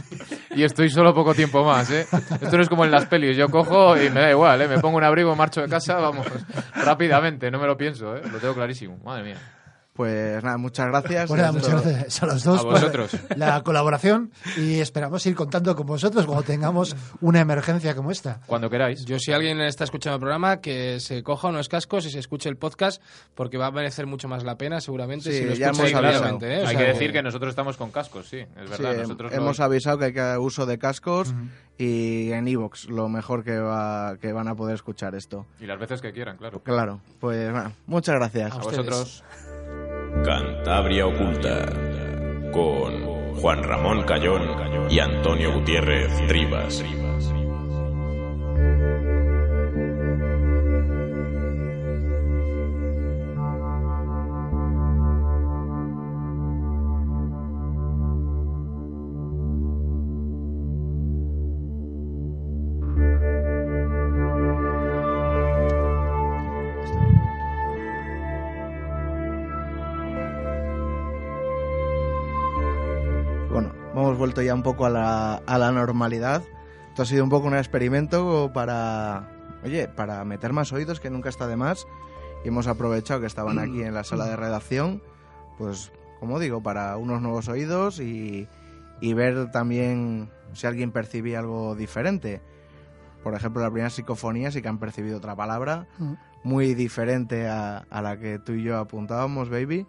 y 0.55 0.63
estoy 0.63 0.89
solo 0.89 1.13
poco 1.13 1.35
tiempo 1.35 1.63
más, 1.63 1.91
¿eh? 1.91 2.07
Esto 2.41 2.57
no 2.57 2.63
es 2.63 2.69
como 2.71 2.87
en 2.87 2.91
las 2.91 3.07
pelis, 3.07 3.37
yo 3.37 3.49
cojo 3.51 3.95
y 4.01 4.09
me 4.09 4.21
da 4.21 4.31
igual, 4.31 4.63
¿eh? 4.63 4.69
Me 4.69 4.79
pongo 4.79 4.97
un 4.97 5.05
abrigo, 5.05 5.37
marcho 5.37 5.61
de 5.61 5.69
casa, 5.69 5.97
vamos, 5.97 6.27
rápidamente, 6.75 7.51
no 7.51 7.59
me 7.59 7.67
lo 7.67 7.77
pienso, 7.77 8.17
¿eh? 8.17 8.23
Lo 8.33 8.39
tengo 8.39 8.55
clarísimo, 8.55 8.97
madre 9.05 9.25
mía. 9.25 9.60
Pues 9.93 10.43
nada, 10.43 10.57
muchas 10.57 10.87
gracias. 10.87 11.29
Bueno, 11.29 11.45
Esto- 11.47 11.55
muchas 11.59 11.73
gracias 11.85 12.23
a 12.23 12.27
los 12.27 12.45
dos 12.45 12.61
A 12.61 12.63
por 12.63 12.73
vosotros. 12.73 13.11
la 13.37 13.63
colaboración 13.63 14.31
y 14.57 14.79
esperamos 14.79 15.27
ir 15.27 15.35
contando 15.35 15.75
con 15.77 15.85
vosotros 15.87 16.25
cuando 16.27 16.43
tengamos 16.45 16.97
una 17.21 17.41
emergencia 17.41 17.95
como 17.95 18.11
esta. 18.11 18.41
Cuando 18.47 18.71
queráis. 18.71 19.05
Yo, 19.05 19.19
si 19.19 19.33
alguien 19.33 19.61
está 19.61 19.85
escuchando 19.85 20.15
el 20.15 20.21
programa, 20.21 20.61
que 20.61 21.01
se 21.01 21.23
coja 21.23 21.49
unos 21.49 21.69
cascos 21.69 22.07
y 22.07 22.11
se 22.11 22.21
escuche 22.21 22.49
el 22.49 22.57
podcast, 22.57 23.03
porque 23.35 23.59
va 23.59 23.67
a 23.67 23.71
merecer 23.73 24.07
mucho 24.07 24.27
más 24.29 24.43
la 24.45 24.57
pena, 24.57 24.81
seguramente, 24.81 25.33
Sí, 25.33 25.39
si 25.39 25.45
lo 25.45 25.55
ya 25.55 25.67
hemos 25.69 25.81
avisado. 25.81 26.39
¿eh? 26.47 26.63
O 26.63 26.67
Hay 26.69 26.77
sea 26.77 26.79
que 26.79 26.93
decir 26.93 27.13
que 27.13 27.23
nosotros 27.23 27.51
estamos 27.51 27.77
con 27.77 27.91
cascos, 27.91 28.29
sí, 28.29 28.39
es 28.39 28.71
verdad. 28.71 28.97
nosotros 28.97 29.33
hemos 29.35 29.59
no- 29.59 29.65
avisado 29.65 29.99
que 29.99 30.05
hay 30.07 30.13
que 30.15 30.39
uso 30.39 30.65
de 30.67 30.79
cascos 30.79 31.35
y 31.77 32.31
en 32.33 32.47
iVoox 32.49 32.87
lo 32.89 33.09
mejor 33.09 33.43
que, 33.45 33.59
va, 33.59 34.17
que 34.19 34.33
van 34.33 34.49
a 34.49 34.55
poder 34.55 34.77
escuchar 34.77 35.15
esto. 35.15 35.47
Y 35.61 35.67
las 35.67 35.79
veces 35.81 36.01
que 36.01 36.13
quieran, 36.13 36.37
claro. 36.37 36.61
Claro, 36.63 37.01
pues 37.19 37.51
bueno, 37.51 37.73
muchas 37.87 38.15
gracias. 38.15 38.53
A 38.53 38.59
vosotros. 38.59 39.25
Cantabria 40.25 41.07
Oculta 41.07 41.65
con 42.53 43.35
Juan 43.37 43.63
Ramón 43.63 44.03
Cayón 44.03 44.43
y 44.91 44.99
Antonio 44.99 45.53
Gutiérrez 45.53 46.11
Rivas. 46.29 46.85
Vuelto 74.31 74.43
ya 74.43 74.55
un 74.55 74.63
poco 74.63 74.87
a 74.87 74.91
la, 74.91 75.35
a 75.45 75.59
la 75.59 75.73
normalidad. 75.73 76.45
Esto 76.91 77.03
ha 77.03 77.05
sido 77.07 77.25
un 77.25 77.31
poco 77.31 77.49
un 77.49 77.57
experimento 77.57 78.53
para, 78.55 79.29
oye, 79.65 79.89
para 79.89 80.25
meter 80.25 80.53
más 80.53 80.73
oídos, 80.73 81.01
que 81.01 81.11
nunca 81.11 81.29
está 81.29 81.49
de 81.49 81.57
más. 81.57 81.85
Y 82.45 82.49
hemos 82.49 82.69
aprovechado 82.69 83.19
que 83.21 83.27
estaban 83.27 83.59
aquí 83.59 83.83
en 83.83 83.93
la 83.93 84.05
sala 84.05 84.27
de 84.27 84.37
redacción, 84.37 85.03
pues, 85.59 85.91
como 86.21 86.39
digo, 86.39 86.63
para 86.63 86.97
unos 86.97 87.21
nuevos 87.21 87.49
oídos 87.49 87.99
y, 87.99 88.47
y 89.01 89.15
ver 89.15 89.51
también 89.51 90.31
si 90.53 90.69
alguien 90.69 90.93
percibía 90.93 91.41
algo 91.41 91.75
diferente. 91.75 92.41
Por 93.25 93.35
ejemplo, 93.35 93.61
la 93.63 93.69
primera 93.71 93.91
psicofonía 93.91 94.53
sí 94.53 94.63
que 94.63 94.69
han 94.69 94.79
percibido 94.79 95.17
otra 95.19 95.35
palabra 95.35 95.89
Mm. 95.99 96.13
muy 96.45 96.75
diferente 96.75 97.49
a, 97.49 97.79
a 97.91 98.01
la 98.01 98.17
que 98.17 98.39
tú 98.39 98.53
y 98.53 98.63
yo 98.63 98.79
apuntábamos, 98.79 99.51
baby. 99.51 99.87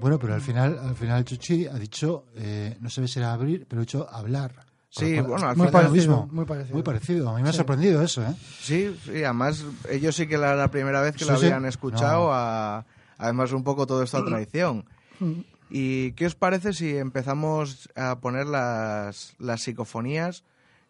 Bueno, 0.00 0.18
pero 0.18 0.34
al 0.34 0.40
final, 0.40 0.78
al 0.78 0.94
final 0.96 1.24
Chuchi 1.24 1.66
ha 1.66 1.74
dicho, 1.74 2.24
eh, 2.34 2.76
no 2.80 2.88
se 2.90 3.00
ve 3.00 3.08
si 3.08 3.18
era 3.18 3.32
abrir, 3.32 3.66
pero 3.68 3.80
ha 3.80 3.84
dicho 3.84 4.08
hablar. 4.10 4.54
Sí, 4.88 5.14
cual, 5.14 5.26
bueno, 5.26 5.48
al 5.48 5.56
muy 5.56 5.66
final- 5.68 5.82
parecido, 5.86 6.16
Muy 6.26 6.34
muy 6.34 6.44
parecido. 6.46 6.82
parecido. 6.84 7.28
A 7.30 7.36
mí 7.36 7.42
me 7.42 7.50
ha 7.50 7.52
sorprendido 7.52 8.02
eso, 8.02 8.22
¿eh? 8.24 8.34
Sí, 8.60 8.96
sí, 9.04 9.22
además 9.22 9.64
ellos 9.88 10.16
sí 10.16 10.26
que 10.26 10.34
era 10.34 10.56
la 10.56 10.68
primera 10.68 11.00
vez 11.00 11.12
que 11.14 11.24
Sí, 11.24 11.30
lo 11.30 11.36
sí. 11.36 11.46
habían 11.46 11.64
escuchado, 11.66 12.24
No. 12.26 12.32
a- 12.32 12.84
además 13.18 13.52
un 13.52 13.62
poco 13.62 13.86
todo 13.86 14.02
esto 14.02 14.16
a 14.18 14.24
traición. 14.24 14.84
Mm. 15.20 15.40
¿Y 15.70 16.12
qué 16.12 16.26
os 16.26 16.34
parece 16.34 16.72
si 16.72 16.96
empezamos 16.96 17.88
a 17.94 18.18
poner 18.18 18.46
las, 18.46 19.34
las 19.38 19.60
psicofonías 19.62 20.42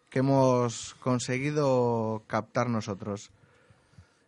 que 0.09 0.19
hemos 0.19 0.95
conseguido 1.03 2.23
captar 2.25 2.69
nosotros? 2.69 3.29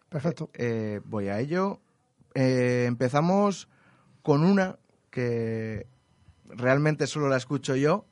Perfecto. 0.09 0.49
Eh, 0.53 1.01
voy 1.05 1.29
a 1.29 1.39
ello. 1.39 1.79
Eh, 2.35 2.85
empezamos 2.87 3.67
con 4.23 4.43
una 4.43 4.79
que 5.11 5.85
realmente 6.47 7.05
solo 7.05 7.29
la 7.29 7.37
escucho 7.37 7.75
yo. 7.75 8.05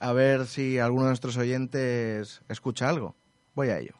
A 0.00 0.12
ver 0.12 0.46
si 0.46 0.78
alguno 0.78 1.04
de 1.04 1.10
nuestros 1.10 1.36
oyentes 1.36 2.40
escucha 2.48 2.88
algo. 2.88 3.14
Voy 3.54 3.68
a 3.68 3.78
ello. 3.78 3.94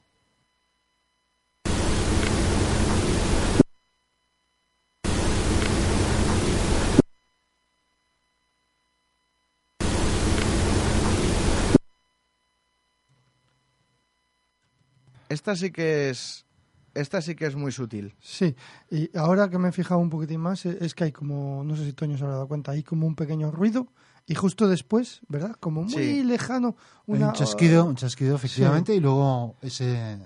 Esta 15.28 15.56
sí 15.56 15.70
que 15.70 16.08
es. 16.08 16.47
Esta 16.94 17.20
sí 17.22 17.34
que 17.34 17.46
es 17.46 17.54
muy 17.54 17.70
sutil. 17.72 18.14
Sí, 18.20 18.54
y 18.90 19.10
ahora 19.16 19.48
que 19.50 19.58
me 19.58 19.68
he 19.68 19.72
fijado 19.72 20.00
un 20.00 20.10
poquitín 20.10 20.40
más, 20.40 20.64
eh, 20.66 20.78
es 20.80 20.94
que 20.94 21.04
hay 21.04 21.12
como, 21.12 21.62
no 21.64 21.76
sé 21.76 21.84
si 21.84 21.92
Toño 21.92 22.16
se 22.16 22.24
habrá 22.24 22.36
dado 22.36 22.48
cuenta, 22.48 22.72
hay 22.72 22.82
como 22.82 23.06
un 23.06 23.14
pequeño 23.14 23.50
ruido 23.50 23.86
y 24.26 24.34
justo 24.34 24.66
después, 24.68 25.20
¿verdad? 25.28 25.54
Como 25.60 25.82
muy 25.84 25.92
Sí. 25.92 26.22
lejano. 26.24 26.76
Hay 27.06 27.14
Una, 27.16 27.26
un 27.28 27.32
chasquido, 27.34 27.84
un 27.84 27.96
chasquido 27.96 28.36
efectivamente, 28.36 28.94
y 28.94 29.00
luego 29.00 29.56
ese 29.62 30.18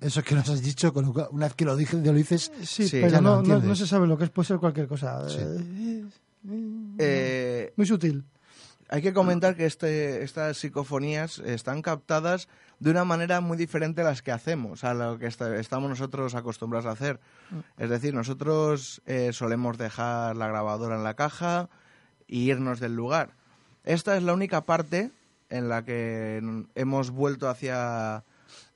eso 0.00 0.22
que 0.22 0.34
nos 0.34 0.48
has 0.48 0.62
dicho, 0.62 0.92
con 0.94 1.04
lo 1.04 1.12
cual, 1.12 1.28
una 1.30 1.46
vez 1.46 1.54
que 1.54 1.64
lo, 1.66 1.76
dije, 1.76 1.96
lo 1.98 2.12
dices, 2.14 2.50
Sí, 2.62 2.88
Sí, 2.88 2.96
pero 3.00 3.08
ya 3.12 3.20
lo 3.20 3.42
no, 3.42 3.42
no, 3.42 3.60
no 3.60 3.74
se 3.76 3.86
sabe 3.86 4.06
lo 4.06 4.16
que 4.16 4.24
es, 4.24 4.30
puede 4.30 4.46
ser 4.48 4.58
cualquier 4.58 4.88
cosa. 4.88 5.28
Sí. 5.28 5.38
Eh, 5.40 6.04
Eh, 6.98 7.72
muy 7.76 7.86
sutil. 7.86 8.24
Hay 8.92 9.02
que 9.02 9.12
comentar 9.12 9.54
que 9.56 9.66
este, 9.66 10.24
estas 10.24 10.56
psicofonías 10.58 11.38
están 11.38 11.80
captadas 11.80 12.48
de 12.80 12.90
una 12.90 13.04
manera 13.04 13.40
muy 13.40 13.56
diferente 13.56 14.00
a 14.00 14.04
las 14.04 14.20
que 14.20 14.32
hacemos, 14.32 14.82
a 14.82 14.94
lo 14.94 15.16
que 15.18 15.26
esta- 15.26 15.56
estamos 15.58 15.88
nosotros 15.90 16.34
acostumbrados 16.34 16.86
a 16.86 16.90
hacer. 16.92 17.20
Es 17.78 17.88
decir, 17.88 18.12
nosotros 18.14 19.00
eh, 19.06 19.32
solemos 19.32 19.78
dejar 19.78 20.34
la 20.36 20.48
grabadora 20.48 20.96
en 20.96 21.04
la 21.04 21.14
caja 21.14 21.68
y 22.26 22.50
irnos 22.50 22.80
del 22.80 22.96
lugar. 22.96 23.30
Esta 23.84 24.16
es 24.16 24.24
la 24.24 24.32
única 24.34 24.62
parte 24.62 25.12
en 25.50 25.68
la 25.68 25.84
que 25.84 26.42
hemos 26.74 27.10
vuelto 27.10 27.48
hacia, 27.48 28.24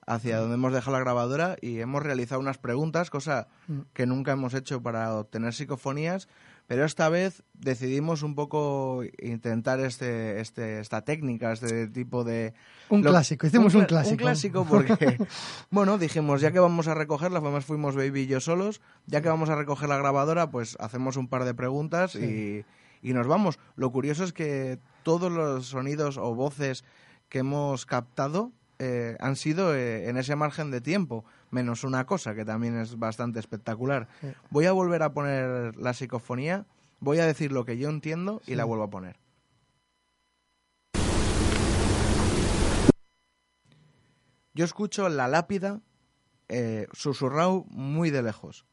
hacia 0.07 0.39
donde 0.39 0.55
hemos 0.55 0.73
dejado 0.73 0.93
la 0.97 1.01
grabadora 1.03 1.57
y 1.61 1.81
hemos 1.81 2.03
realizado 2.03 2.41
unas 2.41 2.59
preguntas, 2.59 3.11
cosa 3.11 3.49
que 3.93 4.07
nunca 4.07 4.33
hemos 4.33 4.55
hecho 4.55 4.83
para 4.83 5.15
obtener 5.17 5.55
psicofonías, 5.55 6.29
pero 6.67 6.85
esta 6.85 7.09
vez 7.11 7.43
decidimos 7.53 8.23
un 8.23 8.35
poco 8.35 9.03
intentar 9.23 9.81
este, 9.81 10.41
este, 10.41 10.81
esta 10.81 11.03
técnica, 11.03 11.53
este 11.53 11.89
tipo 11.89 12.25
de... 12.25 12.55
Un 12.89 13.03
Lo- 13.03 13.11
clásico, 13.11 13.47
hicimos 13.47 13.75
un, 13.75 13.85
clásico. 13.85 14.13
Un 14.13 14.17
clásico 14.19 14.65
porque, 14.67 15.19
bueno, 15.71 15.99
dijimos, 15.99 16.41
ya 16.41 16.53
que 16.53 16.61
vamos 16.61 16.89
a 16.89 16.95
recogerla, 16.95 17.39
además 17.41 17.65
fuimos 17.67 17.97
Baby 17.97 18.23
y 18.23 18.27
yo 18.27 18.41
solos, 18.41 18.81
ya 19.07 19.21
que 19.21 19.29
vamos 19.29 19.51
a 19.51 19.57
recoger 19.57 19.89
la 19.91 19.99
grabadora, 19.99 20.51
pues 20.51 20.77
hacemos 20.81 21.17
un 21.17 21.29
par 21.29 21.45
de 21.45 21.53
preguntas 21.55 22.15
y, 22.15 22.65
y 23.03 23.13
nos 23.13 23.27
vamos. 23.27 23.59
Lo 23.77 23.93
curioso 23.93 24.25
es 24.25 24.33
que 24.33 24.79
todos 25.03 25.31
los 25.31 25.67
sonidos 25.67 26.17
o 26.17 26.35
voces 26.35 26.83
que 27.29 27.41
hemos 27.41 27.85
captado 27.85 28.53
eh, 28.85 29.17
han 29.19 29.37
sido 29.37 29.75
eh, 29.75 30.11
en 30.11 30.19
ese 30.19 30.37
margen 30.37 30.71
de 30.71 30.83
tiempo, 30.83 31.25
menos 31.51 31.85
una 31.85 32.05
cosa 32.05 32.35
que 32.35 32.45
también 32.45 32.79
es 32.79 32.99
bastante 32.99 33.41
espectacular. 33.41 34.09
Sí. 34.21 34.29
Voy 34.51 34.67
a 34.67 34.73
volver 34.73 35.03
a 35.03 35.15
poner 35.15 35.75
la 35.77 35.95
psicofonía, 35.95 36.67
voy 37.01 37.19
a 37.19 37.27
decir 37.27 37.51
lo 37.51 37.65
que 37.65 37.79
yo 37.79 37.89
entiendo 37.89 38.43
y 38.47 38.57
la 38.57 38.65
vuelvo 38.65 38.85
a 38.85 38.91
poner. 38.91 39.17
Yo 44.53 44.67
escucho 44.67 45.09
la 45.09 45.29
lápida 45.29 45.81
eh, 46.49 46.87
susurrado 46.93 47.65
muy 47.71 48.11
de 48.11 48.23
lejos, 48.23 48.67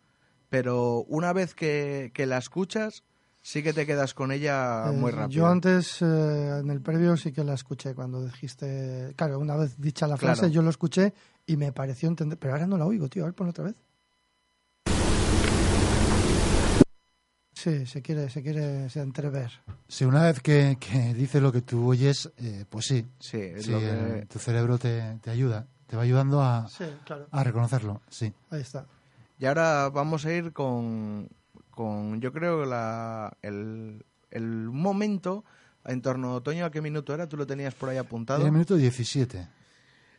pero 0.49 1.05
una 1.07 1.32
vez 1.32 1.55
que, 1.55 2.12
que 2.14 2.26
la 2.26 2.38
escuchas, 2.38 3.05
sí 3.42 3.64
que 3.64 3.74
te 3.74 3.86
quedas 3.86 4.14
con 4.14 4.32
ella 4.32 4.89
Eh, 4.89 4.92
muy 4.92 5.12
rápido. 5.12 5.30
Yo 5.30 5.48
antes, 5.48 6.02
eh, 6.02 6.60
en 6.60 6.70
el 6.70 6.82
previo, 6.82 7.18
sí 7.18 7.32
que 7.32 7.44
la 7.44 7.54
escuché 7.54 7.94
cuando 7.96 8.24
dijiste. 8.24 9.14
Claro, 9.16 9.39
una 9.39 9.56
vez 9.56 9.80
dicha 9.80 10.08
la 10.08 10.18
frase, 10.18 10.42
Claro. 10.42 10.54
yo 10.54 10.62
lo 10.62 10.70
escuché 10.70 11.14
y 11.46 11.58
me 11.58 11.72
pareció 11.72 12.08
entender. 12.10 12.38
Pero 12.38 12.54
ahora 12.54 12.68
no 12.68 12.78
la 12.78 12.86
oigo, 12.86 13.08
tío. 13.10 13.24
A 13.24 13.26
ver, 13.28 13.36
ponlo 13.36 13.52
otra 13.52 13.66
vez. 13.66 13.76
Sí, 17.54 17.86
se 17.86 18.02
quiere, 18.02 18.28
se 18.30 18.42
quiere 18.42 18.89
se 18.89 19.02
entrever. 19.02 19.52
si 19.88 20.04
una 20.06 20.24
vez 20.24 20.39
que, 20.42 20.78
que 20.80 21.14
dices 21.14 21.42
lo 21.44 21.52
que 21.52 21.62
tú 21.62 21.89
oyes, 21.92 22.32
eh, 22.38 22.66
pues 22.68 22.86
sí, 22.88 23.06
Sí, 23.20 23.38
es 23.38 23.66
sí, 23.66 23.72
lo 23.72 23.80
que- 23.80 24.26
tu 24.28 24.39
cerebro 24.39 24.80
te, 24.80 25.20
te 25.22 25.30
ayuda, 25.30 25.68
te 25.86 25.96
va 25.96 26.02
ayudando 26.02 26.42
a, 26.42 26.68
Sí, 26.70 26.86
claro. 27.06 27.28
a 27.30 27.44
reconocerlo, 27.44 28.02
sí. 28.10 28.34
Ahí 28.50 28.62
está. 28.62 28.88
Y 29.38 29.46
ahora 29.46 29.89
vamos 29.89 30.26
a 30.26 30.34
ir 30.34 30.54
con, 30.54 31.30
con 31.72 32.22
yo 32.22 32.32
creo, 32.32 32.66
la, 32.66 33.36
el, 33.42 34.06
el 34.30 34.46
momento 34.70 35.44
en 35.86 36.02
torno 36.02 36.30
a 36.32 36.36
otoño. 36.36 36.66
¿A 36.66 36.72
qué 36.72 36.82
minuto 36.82 37.14
era? 37.14 37.28
¿Tú 37.28 37.38
lo 37.38 37.48
tenías 37.48 37.74
por 37.74 37.90
ahí 37.90 37.98
En 37.98 38.02
apuntado? 38.06 38.46
el 38.46 38.52
minuto 38.52 38.76
17. 38.76 39.48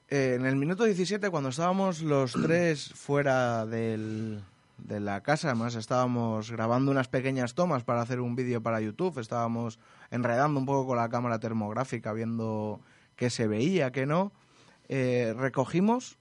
eh, 0.09 0.35
en 0.39 0.45
el 0.47 0.57
minuto 0.57 0.85
17, 0.85 1.31
cuando 1.31 1.51
estábamos 1.51 2.03
los 2.03 2.33
tres 2.43 2.93
fuera 2.95 3.65
del, 3.67 4.43
de 4.79 5.01
la 5.01 5.23
casa, 5.23 5.49
además 5.51 5.75
estábamos 5.77 6.51
grabando 6.51 6.91
unas 6.91 7.09
pequeñas 7.09 7.55
tomas 7.55 7.85
para 7.85 8.03
hacer 8.03 8.21
un 8.21 8.35
vídeo 8.35 8.63
para 8.63 8.81
YouTube, 8.81 9.19
estábamos 9.19 9.79
enredando 10.11 10.59
un 10.59 10.67
poco 10.67 10.87
con 10.89 10.97
la 10.97 11.09
cámara 11.09 11.39
termográfica, 11.39 12.13
viendo 12.13 12.81
qué 13.17 13.31
se 13.31 13.47
veía, 13.47 13.93
qué 13.93 14.05
no, 14.07 14.33
eh, 14.89 15.35
recogimos 15.39 16.19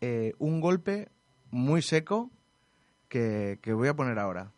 eh, 0.00 0.32
un 0.38 0.60
golpe 0.60 1.10
muy 1.50 1.82
seco 1.82 2.30
que, 3.12 3.58
que 3.60 3.74
voy 3.74 3.88
a 3.88 3.94
poner 3.94 4.18
ahora. 4.18 4.52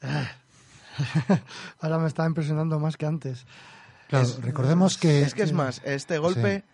Ahora 1.80 1.98
me 1.98 2.06
está 2.08 2.26
impresionando 2.26 2.78
más 2.78 2.96
que 2.96 3.06
antes. 3.06 3.46
Claro, 4.08 4.24
Es- 4.26 4.40
recordemos 4.42 4.98
que... 4.98 5.22
Es 5.22 5.34
que 5.34 5.42
es 5.42 5.52
más, 5.52 5.80
este 5.84 6.18
golpe, 6.18 6.64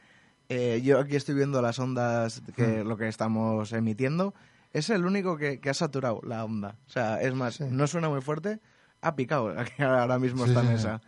eh, 0.49 0.81
yo 0.83 0.99
aquí 0.99 1.17
estoy 1.17 1.35
viendo 1.35 1.63
las 1.63 1.79
ondas, 1.79 2.43
que 2.57 2.85
lo 2.85 2.97
que 2.97 3.09
estamos 3.09 3.73
emitiendo, 3.73 4.35
es 4.73 4.91
el 4.91 5.05
único 5.05 5.37
que, 5.37 5.61
que 5.61 5.71
ha 5.71 5.75
saturado 5.75 6.21
la 6.25 6.45
onda. 6.45 6.77
O 6.87 6.91
sea, 6.91 7.21
es 7.21 7.35
más, 7.35 7.55
Sí. 7.57 7.65
no 7.71 7.87
suena 7.87 8.09
muy 8.09 8.21
fuerte, 8.21 8.61
ha 9.01 9.15
picado, 9.17 9.55
ahora 9.79 10.19
mismo 10.19 10.45
Sí, 10.45 10.51
está 10.51 10.61
en 10.63 10.69
sí, 10.69 10.75
esa. 10.75 11.01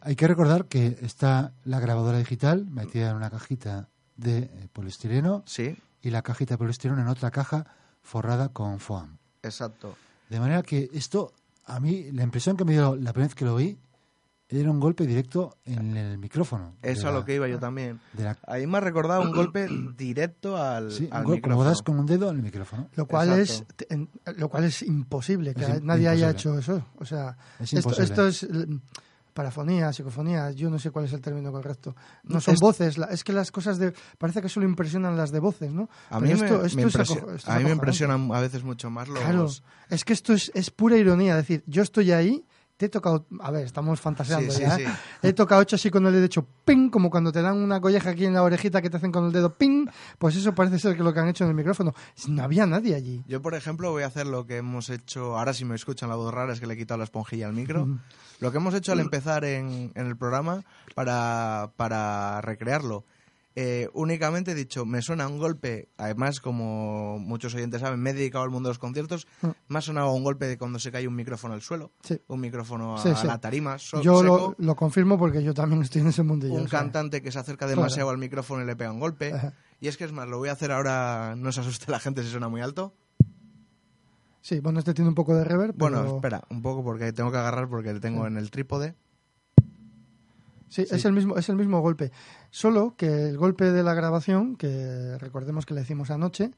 Hay 0.00 0.16
que 0.16 0.28
recordar 0.28 0.66
que 0.66 0.98
está 1.00 1.52
la 1.64 1.80
grabadora 1.80 2.18
digital 2.18 2.66
metida 2.66 3.10
en 3.10 3.16
una 3.16 3.30
cajita 3.30 3.88
de 4.16 4.38
eh, 4.38 4.68
poliestireno 4.72 5.42
Sí, 5.46 5.76
y 6.02 6.10
la 6.10 6.22
cajita 6.22 6.54
de 6.54 6.58
poliestireno 6.58 7.00
en 7.00 7.08
otra 7.08 7.30
caja 7.30 7.66
forrada 8.02 8.50
con 8.50 8.80
foam. 8.80 9.16
exacto. 9.42 9.96
De 10.28 10.40
manera 10.40 10.62
que 10.62 10.90
esto, 10.92 11.32
a 11.66 11.80
mí, 11.80 12.10
la 12.12 12.22
impresión 12.22 12.56
que 12.56 12.64
me 12.64 12.72
dio 12.72 12.96
la 12.96 13.12
primera 13.12 13.28
vez 13.28 13.34
que 13.34 13.44
lo 13.44 13.56
vi, 13.56 13.78
era 14.48 14.70
un 14.70 14.78
golpe 14.78 15.06
directo 15.06 15.56
en 15.64 15.96
el 15.96 16.18
micrófono. 16.18 16.74
Eso 16.82 17.08
a 17.08 17.10
la- 17.12 17.18
lo 17.18 17.24
que 17.24 17.34
iba 17.34 17.48
yo 17.48 17.58
también. 17.58 17.98
de 18.12 18.24
la- 18.24 18.38
Ahí 18.46 18.66
me 18.66 18.78
ha 18.78 18.80
recordado 18.80 19.22
un 19.22 19.32
golpe 19.34 19.66
directo 19.96 20.56
al, 20.56 20.92
sí, 20.92 21.08
al 21.10 21.22
un 21.22 21.32
gol- 21.32 21.40
como 21.40 21.54
micrófono. 21.54 21.64
das 21.70 21.82
con 21.82 21.98
un 21.98 22.06
dedo 22.06 22.30
el 22.30 22.42
micrófono. 22.42 22.88
Lo 22.94 23.06
cual 23.06 23.38
Exacto. 23.40 23.84
es 23.88 23.90
en- 23.90 24.10
lo 24.36 24.48
cual 24.48 24.64
es 24.64 24.82
imposible 24.82 25.54
que 25.54 25.64
Es 25.64 25.82
nadie 25.82 26.08
haya 26.08 26.30
hecho 26.30 26.58
eso. 26.58 26.84
O 26.98 27.04
sea, 27.04 27.36
Es 27.58 27.72
esto, 27.72 27.76
imposible. 27.90 28.04
esto 28.04 28.26
es 28.28 28.48
parafonía, 29.32 29.92
psicofonía, 29.92 30.52
yo 30.52 30.70
no 30.70 30.78
sé 30.78 30.92
cuál 30.92 31.06
es 31.06 31.12
el 31.12 31.20
término 31.20 31.50
correcto. 31.50 31.96
No 32.22 32.40
son 32.40 32.54
Es- 32.54 32.60
voces, 32.60 32.98
la- 32.98 33.06
es 33.06 33.24
que 33.24 33.32
las 33.32 33.50
cosas 33.50 33.78
de 33.78 33.92
parece 34.18 34.40
que 34.40 34.48
solo 34.48 34.64
impresionan 34.66 35.16
las 35.16 35.32
de 35.32 35.40
voces, 35.40 35.72
¿no? 35.72 35.88
A 36.10 36.20
Pero 36.20 36.20
mí, 36.20 36.28
me, 36.28 36.34
esto- 36.34 36.64
esto 36.64 37.50
a 37.50 37.58
mí 37.58 37.64
me 37.64 37.70
impresionan 37.72 38.30
a 38.32 38.40
veces 38.40 38.62
mucho 38.62 38.90
más 38.90 39.08
los... 39.08 39.18
Claro, 39.18 39.48
es 39.90 40.04
que 40.04 40.12
esto 40.12 40.34
es, 40.34 40.52
es 40.54 40.70
pura 40.70 40.96
ironía, 40.96 41.32
es 41.36 41.48
decir, 41.48 41.64
yo 41.66 41.82
estoy 41.82 42.12
ahí, 42.12 42.44
te 42.84 42.98
he 42.98 43.00
tocado, 43.00 43.26
a 43.40 43.50
ver, 43.50 43.64
estamos 43.64 44.00
fantaseando 44.00 44.52
Sí, 44.52 44.58
sí, 44.58 44.62
ya, 44.62 44.76
sí. 44.76 44.82
¿eh? 44.82 44.88
he 45.22 45.32
tocado 45.32 45.62
ocho 45.62 45.76
así 45.76 45.90
con 45.90 46.06
el 46.06 46.12
dedo 46.12 46.24
hecho 46.24 46.46
ping, 46.64 46.90
como 46.90 47.10
cuando 47.10 47.32
te 47.32 47.40
dan 47.40 47.56
una 47.56 47.80
colleja 47.80 48.10
aquí 48.10 48.26
en 48.26 48.34
la 48.34 48.42
orejita 48.42 48.82
que 48.82 48.90
te 48.90 48.98
hacen 48.98 49.10
con 49.10 49.26
el 49.26 49.32
dedo 49.32 49.54
ping, 49.54 49.86
pues 50.18 50.36
eso 50.36 50.54
parece 50.54 50.78
ser 50.78 50.96
que 50.96 51.02
lo 51.02 51.12
que 51.14 51.20
han 51.20 51.28
hecho 51.28 51.44
en 51.44 51.50
el 51.50 51.56
micrófono. 51.56 51.94
No 52.28 52.42
había 52.42 52.66
nadie 52.66 52.94
allí. 52.94 53.24
Yo, 53.26 53.40
por 53.40 53.54
ejemplo, 53.54 53.90
voy 53.90 54.02
a 54.02 54.06
hacer 54.06 54.26
lo 54.26 54.46
que 54.46 54.58
hemos 54.58 54.90
hecho, 54.90 55.38
ahora 55.38 55.54
si 55.54 55.64
me 55.64 55.74
escuchan 55.74 56.08
la 56.08 56.16
voz 56.16 56.32
rara 56.32 56.52
es 56.52 56.60
que 56.60 56.66
le 56.66 56.74
he 56.74 56.76
quitado 56.76 56.98
la 56.98 57.04
esponjilla 57.04 57.46
al 57.46 57.54
micro, 57.54 57.88
lo 58.40 58.50
que 58.50 58.58
hemos 58.58 58.74
hecho 58.74 58.92
al 58.92 59.00
empezar 59.00 59.44
en, 59.44 59.92
en 59.94 60.06
el 60.06 60.16
programa 60.16 60.62
para, 60.94 61.70
para 61.76 62.40
recrearlo. 62.42 63.04
Eh, 63.56 63.88
únicamente 63.94 64.50
he 64.50 64.54
dicho, 64.56 64.84
me 64.84 65.00
suena 65.00 65.28
un 65.28 65.38
golpe, 65.38 65.88
además 65.96 66.40
como 66.40 67.20
muchos 67.20 67.54
oyentes 67.54 67.80
saben, 67.80 68.00
me 68.00 68.10
he 68.10 68.12
dedicado 68.14 68.42
al 68.42 68.50
mundo 68.50 68.68
de 68.68 68.70
los 68.70 68.80
conciertos, 68.80 69.28
Mm. 69.42 69.48
me 69.68 69.78
ha 69.78 69.80
sonado 69.80 70.10
un 70.12 70.24
golpe 70.24 70.46
de 70.46 70.58
cuando 70.58 70.80
se 70.80 70.90
cae 70.90 71.06
un 71.06 71.14
micrófono 71.14 71.54
al 71.54 71.62
suelo, 71.62 71.92
Sí. 72.02 72.20
un 72.26 72.40
micrófono 72.40 72.96
a, 72.96 73.02
Sí, 73.02 73.10
sí. 73.14 73.26
la 73.28 73.38
tarima, 73.40 73.78
so- 73.78 74.02
Yo 74.02 74.24
lo, 74.24 74.34
seco, 74.38 74.54
lo 74.58 74.74
confirmo 74.74 75.16
porque 75.18 75.42
yo 75.44 75.54
también 75.54 75.82
estoy 75.82 76.00
en 76.00 76.08
ese 76.08 76.24
mundillo. 76.24 76.54
un 76.54 76.66
cantante 76.66 77.22
que 77.22 77.30
se 77.30 77.38
acerca 77.38 77.68
demasiado 77.68 78.10
al 78.10 78.18
micrófono 78.18 78.62
y 78.62 78.66
le 78.66 78.74
pega 78.74 78.90
un 78.90 78.98
golpe. 78.98 79.32
Ajá. 79.32 79.52
Y 79.80 79.86
es 79.86 79.96
que 79.96 80.02
es 80.04 80.12
más, 80.12 80.26
lo 80.26 80.38
voy 80.38 80.48
a 80.48 80.52
hacer 80.52 80.72
ahora, 80.72 81.34
no 81.36 81.52
se 81.52 81.60
asuste 81.60 81.92
la 81.92 82.00
gente 82.00 82.22
si 82.24 82.30
suena 82.30 82.48
muy 82.48 82.60
alto. 82.60 82.92
Sí, 84.40 84.60
bueno, 84.60 84.78
este 84.78 84.92
tiene 84.94 85.08
un 85.08 85.14
poco 85.14 85.34
de 85.34 85.44
reverb. 85.44 85.74
Bueno, 85.76 86.16
espera, 86.16 86.42
un 86.50 86.60
poco 86.60 86.82
porque 86.84 87.12
tengo 87.12 87.30
que 87.30 87.38
agarrar 87.38 87.68
porque 87.68 87.92
le 87.94 88.00
tengo 88.00 88.26
en 88.26 88.36
el 88.36 88.50
trípode. 88.50 88.94
Sí, 90.74 90.86
Es, 90.90 91.04
el 91.04 91.12
mismo, 91.12 91.36
es 91.36 91.48
el 91.48 91.56
mismo 91.56 91.80
golpe. 91.80 92.10
Solo 92.50 92.94
que 92.96 93.28
el 93.28 93.36
golpe 93.38 93.70
de 93.70 93.82
la 93.82 93.94
grabación, 93.94 94.56
que 94.56 95.16
recordemos 95.18 95.66
que 95.66 95.74
le 95.74 95.82
hicimos 95.82 96.10
anoche, 96.10 96.50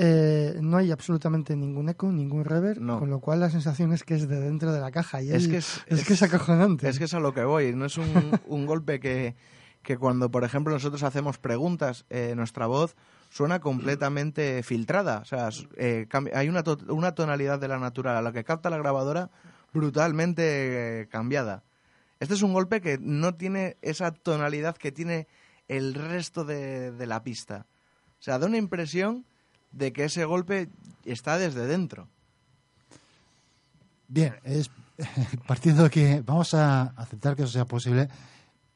eh, 0.00 0.58
no 0.60 0.76
hay 0.76 0.90
absolutamente 0.92 1.56
ningún 1.56 1.88
eco, 1.88 2.10
ningún 2.12 2.44
reverb, 2.44 2.80
No. 2.80 2.98
con 3.00 3.10
lo 3.10 3.20
cual 3.20 3.40
la 3.40 3.50
sensación 3.50 3.92
es 3.92 4.04
que 4.04 4.14
es 4.14 4.28
de 4.28 4.40
dentro 4.40 4.72
de 4.72 4.80
la 4.80 4.90
caja. 4.90 5.22
Y 5.22 5.30
Es 5.30 5.44
el- 5.44 5.50
que 5.50 5.56
es- 5.58 5.80
es 5.88 6.04
que 6.04 6.12
es 6.14 6.22
acojonante. 6.22 6.88
Es 6.88 6.98
que 6.98 7.04
es 7.04 7.14
a 7.14 7.20
lo 7.20 7.34
que 7.34 7.44
voy, 7.44 7.74
no 7.74 7.84
es 7.84 7.96
un, 7.98 8.04
un 8.46 8.66
golpe 8.66 9.00
que, 9.00 9.34
que 9.82 9.96
cuando, 9.98 10.30
por 10.30 10.44
ejemplo, 10.44 10.72
nosotros 10.72 11.02
hacemos 11.02 11.38
preguntas, 11.38 12.06
eh, 12.10 12.34
nuestra 12.36 12.66
voz 12.66 12.96
suena 13.30 13.58
completamente 13.60 14.62
filtrada. 14.62 15.18
O 15.20 15.24
sea, 15.24 15.48
eh, 15.76 16.06
hay 16.34 16.48
una, 16.48 16.62
to- 16.62 16.78
una 16.88 17.14
tonalidad 17.14 17.58
de 17.60 17.68
la 17.68 17.78
natural 17.78 18.16
a 18.16 18.22
la 18.22 18.32
que 18.32 18.44
capta 18.44 18.70
la 18.70 18.78
grabadora 18.78 19.30
brutalmente 19.72 21.02
eh, 21.02 21.08
cambiada. 21.08 21.62
Este 22.20 22.34
es 22.34 22.42
un 22.42 22.52
golpe 22.52 22.80
que 22.80 22.98
no 23.00 23.34
tiene 23.34 23.76
esa 23.82 24.10
tonalidad 24.12 24.76
que 24.76 24.90
tiene 24.92 25.26
el 25.68 25.94
resto 25.94 26.44
de, 26.44 26.90
de 26.92 27.06
la 27.06 27.22
pista. 27.22 27.66
O 28.18 28.22
sea, 28.22 28.38
da 28.38 28.46
una 28.46 28.56
impresión 28.56 29.24
de 29.72 29.92
que 29.92 30.04
ese 30.04 30.24
golpe 30.24 30.68
está 31.04 31.38
desde 31.38 31.66
dentro. 31.66 32.08
Bien, 34.08 34.34
es 34.44 34.70
partiendo 35.46 35.84
de 35.84 35.90
que 35.90 36.22
vamos 36.24 36.54
a 36.54 36.82
aceptar 36.96 37.36
que 37.36 37.42
eso 37.42 37.52
sea 37.52 37.66
posible, 37.66 38.08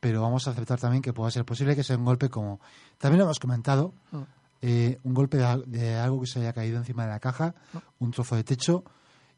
pero 0.00 0.22
vamos 0.22 0.46
a 0.46 0.50
aceptar 0.50 0.78
también 0.78 1.02
que 1.02 1.12
pueda 1.12 1.30
ser 1.30 1.44
posible 1.44 1.74
que 1.74 1.82
sea 1.84 1.96
un 1.96 2.04
golpe 2.04 2.28
como 2.28 2.60
también 2.98 3.18
lo 3.18 3.24
hemos 3.24 3.40
comentado, 3.40 3.92
Mm. 4.12 4.22
eh, 4.62 4.98
un 5.02 5.14
golpe 5.14 5.38
de, 5.38 5.44
al- 5.44 5.64
de 5.70 5.94
algo 5.96 6.20
que 6.20 6.26
se 6.26 6.38
haya 6.40 6.52
caído 6.52 6.78
encima 6.78 7.04
de 7.04 7.10
la 7.10 7.18
caja, 7.20 7.54
un 7.98 8.10
trozo 8.12 8.36
de 8.36 8.44
techo 8.44 8.84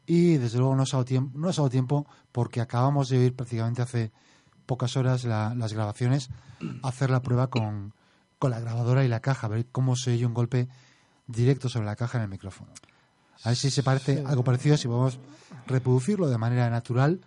y 0.07 0.37
desde 0.37 0.57
luego 0.59 0.75
no 0.75 0.83
ha 0.83 0.85
dado 0.91 1.05
tiempo, 1.05 1.37
no 1.37 1.49
ha 1.49 1.51
dado 1.51 1.69
tiempo 1.69 2.05
porque 2.31 2.61
acabamos 2.61 3.09
de 3.09 3.17
oír 3.19 3.35
prácticamente 3.35 3.81
hace 3.81 4.11
pocas 4.65 4.95
horas 4.97 5.23
la- 5.23 5.53
las 5.55 5.73
grabaciones 5.73 6.29
hacer 6.83 7.09
la 7.09 7.21
prueba 7.21 7.47
con, 7.47 7.93
con 8.39 8.51
la 8.51 8.59
grabadora 8.59 9.03
y 9.03 9.07
la 9.07 9.19
caja, 9.19 9.47
a 9.47 9.49
ver 9.49 9.65
cómo 9.71 9.95
se 9.95 10.11
oye 10.11 10.25
un 10.25 10.33
golpe 10.33 10.67
directo 11.27 11.69
sobre 11.69 11.85
la 11.85 11.95
caja 11.95 12.17
en 12.17 12.23
el 12.25 12.29
micrófono. 12.29 12.71
A 13.43 13.49
ver 13.49 13.57
si 13.57 13.69
se 13.69 13.83
parece 13.83 14.23
algo 14.25 14.43
parecido, 14.43 14.77
si 14.77 14.87
podemos 14.87 15.19
reproducirlo 15.67 16.27
de 16.27 16.37
manera 16.37 16.69
natural, 16.69 17.21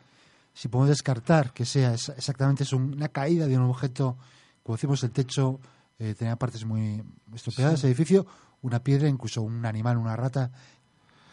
si 0.54 0.68
podemos 0.68 0.88
descartar 0.88 1.52
que 1.52 1.64
sea 1.64 1.92
ex- 1.92 2.08
exactamente 2.10 2.62
es 2.64 2.72
un- 2.72 2.94
una 2.94 3.08
caída 3.08 3.46
de 3.46 3.56
un 3.58 3.64
objeto, 3.64 4.16
como 4.62 4.76
decimos, 4.76 5.02
el 5.04 5.10
techo 5.10 5.60
eh, 6.00 6.14
tenía 6.16 6.36
partes 6.36 6.64
muy 6.64 7.02
estropeadas, 7.34 7.82
el 7.84 7.90
edificio, 7.90 8.26
una 8.62 8.82
piedra, 8.82 9.08
incluso 9.08 9.42
un 9.42 9.64
animal, 9.66 9.96
una 9.98 10.14
rata, 10.16 10.50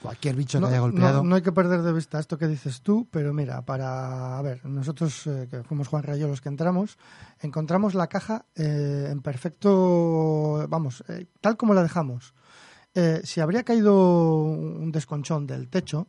cualquier 0.05 0.35
bicho 0.35 0.59
No, 0.59 0.67
que 0.67 0.73
haya 0.73 0.77
no- 0.79 0.83
golpeado. 0.83 1.23
no 1.23 1.35
hay 1.35 1.41
que 1.41 1.51
perder 1.51 1.81
de 1.81 1.91
vista 1.93 2.19
esto 2.19 2.37
que 2.37 2.47
dices 2.47 2.81
tú, 2.81 3.07
pero 3.11 3.33
mira, 3.33 3.61
para 3.63 4.37
a 4.37 4.41
ver, 4.41 4.65
nosotros 4.65 5.25
eh, 5.27 5.47
que 5.49 5.63
fuimos 5.63 5.87
Juan 5.87 6.03
Rayo 6.03 6.27
los 6.27 6.41
que 6.41 6.49
entramos, 6.49 6.97
encontramos 7.41 7.93
la 7.95 8.07
caja 8.07 8.45
eh, 8.55 9.09
en 9.11 9.21
perfecto, 9.21 10.65
vamos, 10.69 11.03
eh, 11.09 11.25
tal 11.41 11.57
como 11.57 11.73
la 11.73 11.83
dejamos. 11.83 12.33
Eh, 12.93 13.21
si 13.23 13.41
habría 13.41 13.63
caído 13.63 14.41
un 14.45 14.91
desconchón 14.91 15.45
del 15.47 15.67
techo 15.67 16.07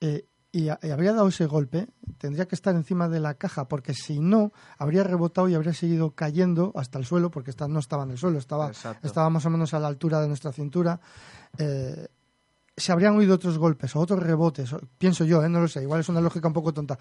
eh, 0.00 0.24
y, 0.52 0.68
a- 0.68 0.78
y 0.82 0.90
habría 0.90 1.12
dado 1.12 1.28
ese 1.28 1.46
golpe, 1.46 1.88
tendría 2.18 2.48
que 2.48 2.54
estar 2.54 2.74
encima 2.74 3.08
de 3.08 3.20
la 3.20 3.34
caja, 3.34 3.68
porque 3.68 3.94
si 3.94 4.18
no, 4.18 4.52
habría 4.78 5.04
rebotado 5.04 5.48
y 5.48 5.54
habría 5.54 5.74
seguido 5.74 6.12
cayendo 6.12 6.72
hasta 6.74 6.98
el 6.98 7.04
suelo, 7.04 7.30
porque 7.30 7.50
esta, 7.50 7.68
no 7.68 7.78
estaba 7.78 8.02
en 8.04 8.12
el 8.12 8.18
suelo, 8.18 8.38
estaba, 8.38 8.68
Exacto. 8.68 9.06
estaba 9.06 9.30
más 9.30 9.44
o 9.46 9.50
menos 9.50 9.74
a 9.74 9.78
la 9.78 9.88
altura 9.88 10.20
de 10.20 10.28
nuestra 10.28 10.52
cintura. 10.52 11.00
Eh, 11.58 12.08
se 12.76 12.92
habrían 12.92 13.14
oído 13.16 13.34
otros 13.34 13.58
golpes 13.58 13.94
o 13.94 14.00
otros 14.00 14.22
rebotes, 14.22 14.72
o- 14.72 14.80
pienso 14.96 15.24
yo, 15.24 15.44
¿eh? 15.44 15.48
no 15.50 15.60
lo 15.60 15.68
sé, 15.68 15.82
igual 15.82 16.00
es 16.00 16.08
una 16.08 16.20
lógica 16.20 16.48
un 16.48 16.54
poco 16.54 16.72
tonta. 16.72 16.98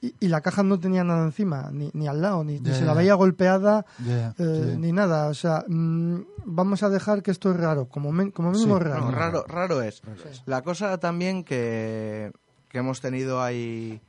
Y, 0.00 0.14
y 0.20 0.28
la 0.28 0.40
caja 0.42 0.62
no 0.62 0.78
tenía 0.78 1.02
nada 1.02 1.24
encima, 1.24 1.70
ni, 1.72 1.90
ni 1.94 2.06
al 2.06 2.20
lado, 2.22 2.44
ni, 2.44 2.60
ni 2.60 2.68
Ya, 2.70 2.74
se 2.74 2.84
la 2.84 2.94
veía 2.94 3.14
golpeada, 3.14 3.84
eh, 4.06 4.32
sí. 4.36 4.76
ni 4.78 4.92
nada. 4.92 5.26
O 5.28 5.34
sea, 5.34 5.64
mm, 5.66 6.20
vamos 6.44 6.82
a 6.84 6.88
dejar 6.88 7.22
que 7.22 7.30
esto 7.32 7.50
es 7.50 7.56
raro, 7.56 7.88
como, 7.88 8.12
men- 8.12 8.30
como 8.30 8.52
mínimo 8.52 8.78
Sí, 8.78 8.84
raro. 8.84 9.00
No, 9.06 9.10
raro, 9.10 9.44
raro 9.48 9.82
es. 9.82 9.96
Sí. 9.96 10.42
La 10.46 10.62
cosa 10.62 10.98
también 10.98 11.42
que, 11.42 12.30
que 12.68 12.78
hemos 12.78 13.00
tenido 13.00 13.42
ahí, 13.42 14.00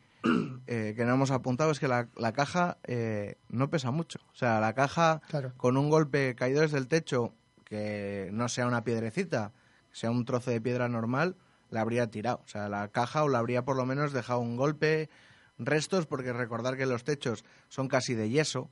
eh, 0.67 0.93
que 0.95 1.05
no 1.05 1.13
hemos 1.15 1.31
apuntado, 1.31 1.71
es 1.71 1.79
que 1.79 1.87
la, 1.87 2.07
la 2.17 2.33
caja 2.33 2.77
eh, 2.83 3.37
no 3.49 3.69
pesa 3.71 3.89
mucho. 3.89 4.19
O 4.31 4.35
sea, 4.35 4.59
la 4.59 4.73
caja 4.73 5.21
Claro. 5.29 5.53
con 5.57 5.75
un 5.77 5.89
golpe 5.89 6.35
caído 6.35 6.61
desde 6.61 6.77
el 6.77 6.87
techo, 6.87 7.33
que 7.63 8.29
no 8.31 8.47
sea 8.49 8.67
una 8.67 8.83
piedrecita, 8.83 9.53
sea 9.91 10.11
un 10.11 10.25
trozo 10.25 10.51
de 10.51 10.61
piedra 10.61 10.87
normal, 10.89 11.35
la 11.69 11.81
habría 11.81 12.09
tirado. 12.09 12.41
O 12.45 12.47
sea, 12.47 12.69
la 12.69 12.87
caja 12.89 13.23
o 13.23 13.27
la 13.29 13.39
habría 13.39 13.63
por 13.65 13.75
lo 13.75 13.85
menos 13.85 14.11
dejado 14.13 14.39
un 14.39 14.55
golpe, 14.57 15.09
restos, 15.57 16.05
porque 16.05 16.33
recordar 16.33 16.77
que 16.77 16.85
los 16.85 17.03
techos 17.03 17.43
son 17.67 17.87
casi 17.87 18.13
de 18.15 18.29
yeso. 18.29 18.69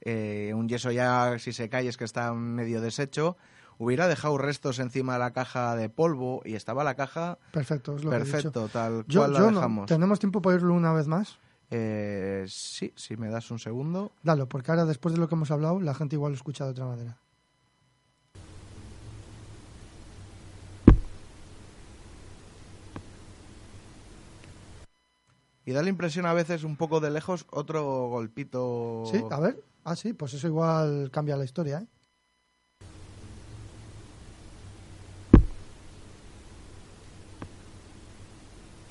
eh, 0.00 0.52
un 0.54 0.68
yeso 0.68 0.90
ya 0.90 1.38
si 1.38 1.52
se 1.52 1.68
cae 1.68 1.88
es 1.88 1.96
que 1.96 2.04
está 2.04 2.32
medio 2.34 2.80
deshecho, 2.80 3.36
hubiera 3.78 4.08
dejado 4.08 4.36
restos 4.38 4.78
encima 4.78 5.14
de 5.14 5.18
la 5.20 5.32
caja 5.32 5.74
de 5.76 5.88
polvo 5.88 6.42
y 6.44 6.54
estaba 6.54 6.84
la 6.84 6.94
caja 6.94 7.38
Perfecto, 7.52 7.96
es 7.96 8.04
lo 8.04 8.10
que 8.10 8.16
he 8.16 8.20
perfecto, 8.20 8.62
dicho. 8.66 8.72
tal 8.72 9.04
Yo, 9.08 9.20
cual 9.20 9.32
la 9.32 9.38
yo 9.38 9.50
no. 9.50 9.56
dejamos. 9.56 9.86
¿Tenemos 9.86 10.18
tiempo 10.18 10.42
para 10.42 10.54
oírlo 10.56 10.74
una 10.74 10.92
vez 10.92 11.06
más? 11.08 11.38
Eh, 11.70 12.44
sí, 12.48 12.92
si 12.94 13.16
me 13.16 13.28
das 13.28 13.50
un 13.50 13.58
segundo. 13.58 14.12
Dalo, 14.22 14.48
porque 14.48 14.70
ahora 14.70 14.84
después 14.84 15.14
de 15.14 15.20
lo 15.20 15.28
que 15.28 15.34
hemos 15.34 15.50
hablado, 15.50 15.80
la 15.80 15.94
gente 15.94 16.14
igual 16.16 16.32
lo 16.32 16.36
escucha 16.36 16.64
de 16.64 16.70
otra 16.70 16.86
manera. 16.86 17.18
Y 25.66 25.72
da 25.72 25.82
la 25.82 25.88
impresión 25.90 26.26
a 26.26 26.32
veces 26.32 26.62
un 26.62 26.76
poco 26.76 27.00
de 27.00 27.10
lejos 27.10 27.44
otro 27.50 28.06
golpito. 28.08 29.02
Sí, 29.10 29.22
a 29.30 29.40
ver. 29.40 29.60
Ah, 29.84 29.96
sí, 29.96 30.12
pues 30.12 30.32
eso 30.32 30.46
igual 30.46 31.10
cambia 31.10 31.36
la 31.36 31.44
historia, 31.44 31.80
¿eh? 31.80 31.86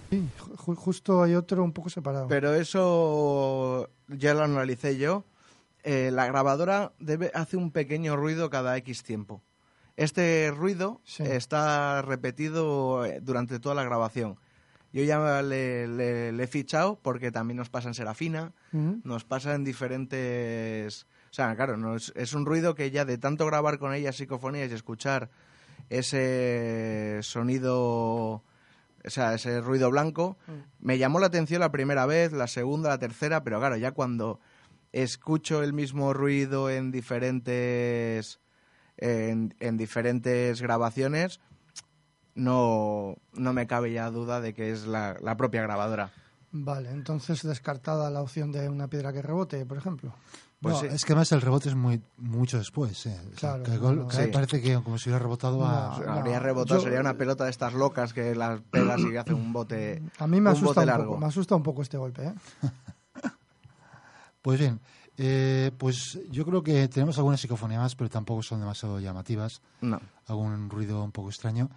Sí, 0.10 0.30
ju- 0.38 0.76
justo 0.76 1.24
hay 1.24 1.36
otro 1.36 1.64
un 1.64 1.74
poco 1.74 1.90
separado. 1.90 2.28
Pero 2.28 2.54
eso 2.54 3.90
ya 4.08 4.34
lo 4.34 4.44
analicé 4.44 4.98
yo. 4.98 5.24
Eh, 5.84 6.10
la 6.12 6.26
grabadora 6.28 6.94
debe, 7.00 7.32
hace 7.34 7.58
un 7.58 7.72
pequeño 7.72 8.16
ruido 8.16 8.50
cada 8.50 8.76
X 8.78 9.04
tiempo. 9.04 9.42
Este 9.98 10.52
ruido 10.52 11.02
Sí. 11.06 11.24
está 11.24 12.02
repetido 12.02 13.06
eh, 13.06 13.20
durante 13.22 13.60
toda 13.60 13.76
la 13.76 13.84
grabación. 13.84 14.38
Yo 14.96 15.04
ya 15.04 15.41
le, 15.41 15.88
le- 15.89 16.32
le 16.32 16.43
he 16.43 16.48
fichado 16.48 16.98
porque 17.04 17.30
también 17.30 17.58
nos 17.58 17.70
pasa 17.70 17.89
en 17.89 17.93
Serafina, 17.93 18.54
nos 19.04 19.26
pasa 19.26 19.54
en 19.54 19.64
diferentes... 19.66 21.06
O 21.30 21.34
sea, 21.36 21.54
claro, 21.58 21.76
no 21.76 21.98
es, 21.98 22.34
un 22.34 22.46
ruido 22.46 22.76
que 22.76 22.91
ya 22.91 23.04
de 23.04 23.18
tanto 23.18 23.46
grabar 23.46 23.78
con 23.78 23.93
ella 23.93 24.14
psicofonías 24.14 24.72
y 24.72 24.74
escuchar 24.74 25.30
ese 25.89 27.20
sonido, 27.24 27.76
o 27.78 28.43
sea, 29.06 29.34
ese 29.34 29.60
ruido 29.62 29.89
blanco, 29.91 30.38
me 30.80 30.98
llamó 30.98 31.20
la 31.20 31.28
atención 31.28 31.60
la 31.60 31.72
primera 31.72 32.06
vez, 32.06 32.32
la 32.32 32.48
segunda, 32.48 32.89
la 32.89 33.00
tercera, 33.00 33.43
pero 33.43 33.60
claro, 33.60 33.76
ya 33.78 33.91
cuando 33.91 34.39
escucho 34.93 35.62
el 35.62 35.74
mismo 35.74 36.14
ruido 36.14 36.70
en 36.70 36.91
diferentes 36.91 38.39
en, 38.98 39.54
en 39.60 39.76
diferentes 39.78 40.62
grabaciones, 40.62 41.41
no, 42.36 43.16
no 43.34 43.54
me 43.54 43.66
cabe 43.68 43.92
ya 43.94 44.10
duda 44.12 44.40
de 44.42 44.54
que 44.54 44.72
es 44.72 44.86
la, 44.86 45.18
la 45.22 45.36
propia 45.38 45.62
grabadora. 45.64 46.12
Vale, 46.52 46.90
entonces 46.92 47.44
descartada 47.44 48.10
la 48.10 48.22
opción 48.22 48.52
de 48.52 48.70
una 48.70 48.88
piedra 48.88 49.12
que 49.12 49.22
rebote, 49.22 49.66
por 49.66 49.78
ejemplo. 49.78 50.14
Pues 50.62 50.76
no, 50.76 50.82
sí. 50.82 50.88
es 50.88 51.04
que 51.04 51.12
además 51.12 51.32
el 51.34 51.42
rebote 51.42 51.68
es 51.70 51.76
muy 51.76 52.02
mucho 52.18 52.58
después. 52.58 53.06
eh. 53.08 53.20
O 53.36 53.38
sea, 53.38 53.56
Claro, 53.58 53.64
que 53.64 53.78
gol- 53.78 53.98
no, 54.00 54.08
que 54.08 54.16
sí. 54.26 54.28
parece 54.32 54.62
que 54.62 54.74
como 54.82 54.98
si 54.98 55.10
hubiera 55.10 55.20
rebotado 55.22 55.66
a... 55.66 56.00
No, 56.06 56.12
Habría 56.14 56.40
rebotado, 56.40 56.80
yo- 56.80 56.84
sería 56.86 57.02
una 57.02 57.16
pelota 57.18 57.44
de 57.44 57.50
estas 57.52 57.74
locas 57.74 58.14
que 58.14 58.34
las 58.36 58.62
pegas 58.62 59.02
y 59.02 59.18
hace 59.18 59.34
un 59.34 59.52
bote. 59.52 60.02
A 60.18 60.28
mí 60.28 60.40
me 60.40 60.50
un 60.52 60.56
asusta 60.56 60.68
bote 60.68 60.80
un, 60.82 60.86
largo. 60.88 61.06
poco, 61.08 61.18
me 61.20 61.26
asusta 61.28 61.56
un 61.56 61.64
poco 61.64 61.82
este 61.82 61.98
golpe, 61.98 62.26
¿eh? 62.28 62.34
Pues 64.42 64.60
bien, 64.60 64.80
eh, 65.18 65.72
pues 65.78 66.20
yo 66.30 66.46
creo 66.46 66.62
que 66.64 66.88
tenemos 66.88 67.18
algunas 67.18 67.42
psicofonías 67.42 67.82
más, 67.82 67.96
pero 67.96 68.10
tampoco 68.12 68.44
son 68.44 68.60
demasiado 68.60 69.00
llamativas. 69.00 69.62
No. 69.82 70.00
algún 70.28 70.70
ruido 70.70 71.04
un 71.04 71.12
poco 71.12 71.30
extraño. 71.30 71.70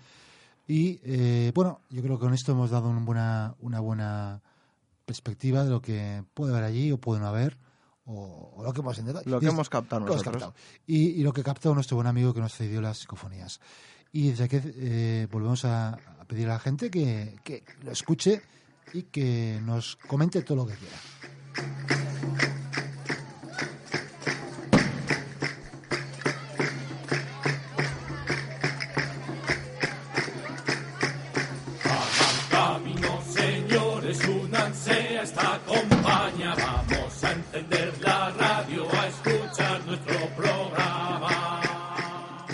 Y 0.68 1.00
eh, 1.02 1.50
bueno, 1.54 1.80
yo 1.88 2.02
creo 2.02 2.18
que 2.18 2.26
con 2.26 2.34
esto 2.34 2.52
hemos 2.52 2.70
dado 2.70 2.90
una 2.90 3.00
buena, 3.00 3.54
una 3.60 3.80
buena 3.80 4.42
perspectiva 5.06 5.64
de 5.64 5.70
lo 5.70 5.80
que 5.80 6.22
puede 6.34 6.52
haber 6.52 6.64
allí 6.64 6.92
o 6.92 6.98
puede 6.98 7.20
no 7.20 7.26
haber, 7.26 7.56
o, 8.04 8.52
o 8.54 8.62
lo 8.62 8.72
que 8.74 8.80
hemos 8.80 8.98
intentado. 8.98 9.24
Lo 9.28 9.40
que 9.40 9.46
hemos 9.46 9.70
captado 9.70 10.04
que 10.04 10.12
nosotros. 10.12 10.34
captado. 10.34 10.54
Y, 10.86 11.08
y 11.08 11.22
lo 11.22 11.32
que 11.32 11.42
captó 11.42 11.74
nuestro 11.74 11.96
buen 11.96 12.06
amigo 12.06 12.34
que 12.34 12.40
nos 12.40 12.54
cedió 12.54 12.82
las 12.82 12.98
psicofonías. 12.98 13.60
Y 14.12 14.28
desde 14.28 14.44
aquí 14.44 14.60
eh, 14.62 15.26
volvemos 15.30 15.64
a, 15.64 15.94
a 15.94 16.24
pedir 16.26 16.46
a 16.48 16.54
la 16.54 16.58
gente 16.58 16.90
que, 16.90 17.36
que 17.42 17.64
lo 17.82 17.90
escuche 17.90 18.42
y 18.92 19.04
que 19.04 19.60
nos 19.64 19.96
comente 19.96 20.42
todo 20.42 20.58
lo 20.58 20.66
que 20.66 20.74
quiera. 20.74 22.07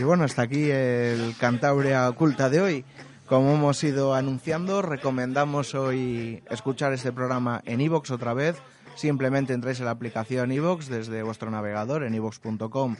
Bueno, 0.05 0.25
hasta 0.25 0.43
aquí 0.43 0.71
el 0.71 1.35
Cantabria 1.39 2.09
Oculta 2.11 2.51
de 2.51 2.61
hoy. 2.61 2.85
Como 3.27 3.55
hemos 3.55 3.83
ido 3.83 4.15
anunciando, 4.15 4.83
recomendamos 4.83 5.75
hoy 5.75 6.43
escuchar 6.51 6.93
este 6.93 7.11
programa 7.11 7.63
en 7.65 7.81
iVoox 7.81 8.11
otra 8.11 8.35
vez. 8.35 8.57
Simplemente 8.97 9.55
entréis 9.55 9.79
en 9.79 9.87
la 9.87 9.93
aplicación 9.93 10.53
iVoox 10.53 10.89
desde 10.89 11.23
vuestro 11.23 11.51
navegador 11.51 12.05
en 12.05 12.15
iVoox.com 12.15 12.97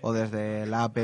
o 0.00 0.12
desde 0.12 0.66
la 0.66 0.82
app. 0.82 0.98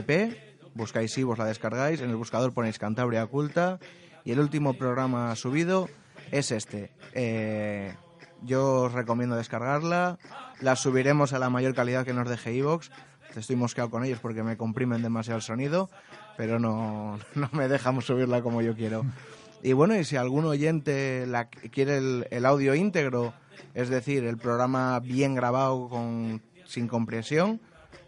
Buscáis 0.74 1.16
iVoox, 1.16 1.38
la 1.38 1.44
descargáis. 1.44 2.00
En 2.00 2.10
el 2.10 2.16
buscador 2.16 2.52
ponéis 2.52 2.80
Cantabria 2.80 3.22
Oculta. 3.22 3.78
Y 4.24 4.32
el 4.32 4.40
último 4.40 4.74
programa 4.74 5.36
subido 5.36 5.88
es 6.32 6.50
este. 6.50 6.90
Eh, 7.12 7.94
yo 8.42 8.82
os 8.82 8.92
recomiendo 8.92 9.36
descargarla. 9.36 10.18
La 10.60 10.74
subiremos 10.74 11.32
a 11.32 11.38
la 11.38 11.48
mayor 11.48 11.74
calidad 11.74 12.04
que 12.04 12.12
nos 12.12 12.28
deje 12.28 12.54
iVoox. 12.54 12.90
Estoy 13.36 13.56
mosqueado 13.56 13.90
con 13.90 14.04
ellos 14.04 14.20
porque 14.20 14.42
me 14.42 14.56
comprimen 14.56 15.02
demasiado 15.02 15.38
el 15.38 15.42
sonido, 15.42 15.90
pero 16.36 16.58
no, 16.58 17.18
no 17.34 17.48
me 17.52 17.68
dejamos 17.68 18.06
subirla 18.06 18.42
como 18.42 18.62
yo 18.62 18.74
quiero. 18.74 19.04
Y 19.62 19.72
bueno, 19.72 19.96
y 19.96 20.04
si 20.04 20.16
algún 20.16 20.44
oyente 20.44 21.26
la, 21.26 21.46
quiere 21.48 22.26
el, 22.30 22.46
audio 22.46 22.74
íntegro, 22.74 23.32
es 23.72 23.88
decir, 23.88 24.24
el 24.24 24.36
programa 24.36 25.00
bien 25.00 25.34
grabado 25.34 25.88
con, 25.88 26.42
sin 26.66 26.86
compresión, 26.86 27.60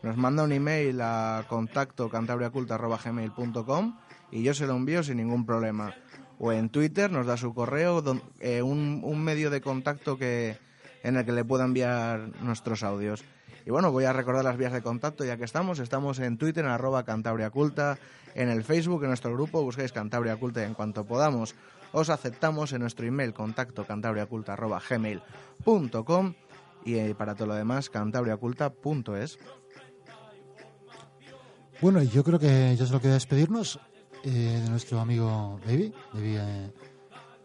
nos 0.03 0.19
manda 0.19 0.43
un 0.43 0.53
email 0.53 1.01
a 1.01 1.45
contacto 1.49 2.11
cantabriaculta.gmail.com 2.11 3.97
y 4.31 4.43
yo 4.43 4.53
se 4.53 4.67
lo 4.67 4.77
envío 4.77 5.03
sin 5.03 5.17
ningún 5.17 5.47
problema. 5.47 5.95
O 6.39 6.53
en 6.53 6.69
Twitter 6.69 7.11
nos 7.11 7.27
da 7.27 7.39
su 7.39 7.55
correo, 7.55 8.05
eh, 8.41 8.61
un, 8.61 9.01
un 9.03 9.25
medio 9.25 9.49
de 9.49 9.63
contacto 9.63 10.19
que 10.19 10.59
en 11.03 11.17
el 11.17 11.25
que 11.25 11.33
le 11.33 11.45
pueda 11.45 11.65
enviar 11.65 12.43
nuestros 12.43 12.83
audios. 12.83 13.25
Y 13.67 13.71
bueno, 13.71 13.93
voy 13.93 14.05
a 14.05 14.13
recordar 14.13 14.45
las 14.45 14.57
vías 14.57 14.73
de 14.73 14.81
contacto 14.81 15.25
ya 15.25 15.37
que 15.37 15.45
estamos. 15.45 15.81
Estamos 15.81 16.21
en 16.21 16.39
Twitter, 16.39 16.65
en 16.65 16.71
arroba 16.71 17.05
Cantabria 17.05 17.51
Culta, 17.51 17.99
en 18.35 18.49
el 18.49 18.63
Facebook, 18.63 19.03
en 19.03 19.09
nuestro 19.09 19.33
grupo, 19.33 19.63
busquéis 19.63 19.93
Cantabria 19.93 20.37
Culta 20.37 20.63
y 20.63 20.65
en 20.65 20.75
cuanto 20.75 21.05
podamos 21.05 21.55
os 21.93 22.11
aceptamos 22.11 22.73
en 22.73 22.81
nuestro 22.83 23.07
email 23.07 23.33
contacto 23.33 23.87
cantabriaculta 23.87 24.53
arroba 24.53 24.83
gmail.com 24.87 26.35
y 26.85 26.95
eh, 26.95 27.15
para 27.15 27.35
todo 27.35 27.49
lo 27.49 27.55
demás 27.55 27.91
cantabriaculta.es. 27.91 29.39
Bueno, 31.81 32.03
y 32.03 32.09
yo 32.09 32.23
creo 32.23 32.39
que 32.39 32.77
ya 32.77 32.87
solo 32.87 33.01
queda 33.01 33.15
despedirnos 33.15 33.81
eh, 34.25 34.61
de 34.63 34.71
nuestro 34.71 35.01
amigo 35.01 35.59
David. 35.67 35.93
David, 36.13 36.39
eh, 36.39 36.73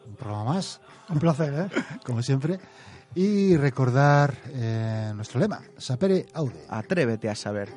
un 0.08 0.16
programa 0.16 0.54
más, 0.54 0.82
Un 1.10 1.20
placer, 1.20 1.54
¿eh? 1.54 1.82
como 2.06 2.22
siempre 2.22 2.60
y 3.16 3.58
recordar 3.58 4.36
eh, 4.54 5.12
nuestro 5.16 5.40
lema, 5.40 5.62
sapere 5.78 6.26
aude. 6.34 6.66
Atrévete 6.70 7.30
a 7.30 7.36
saber. 7.36 7.70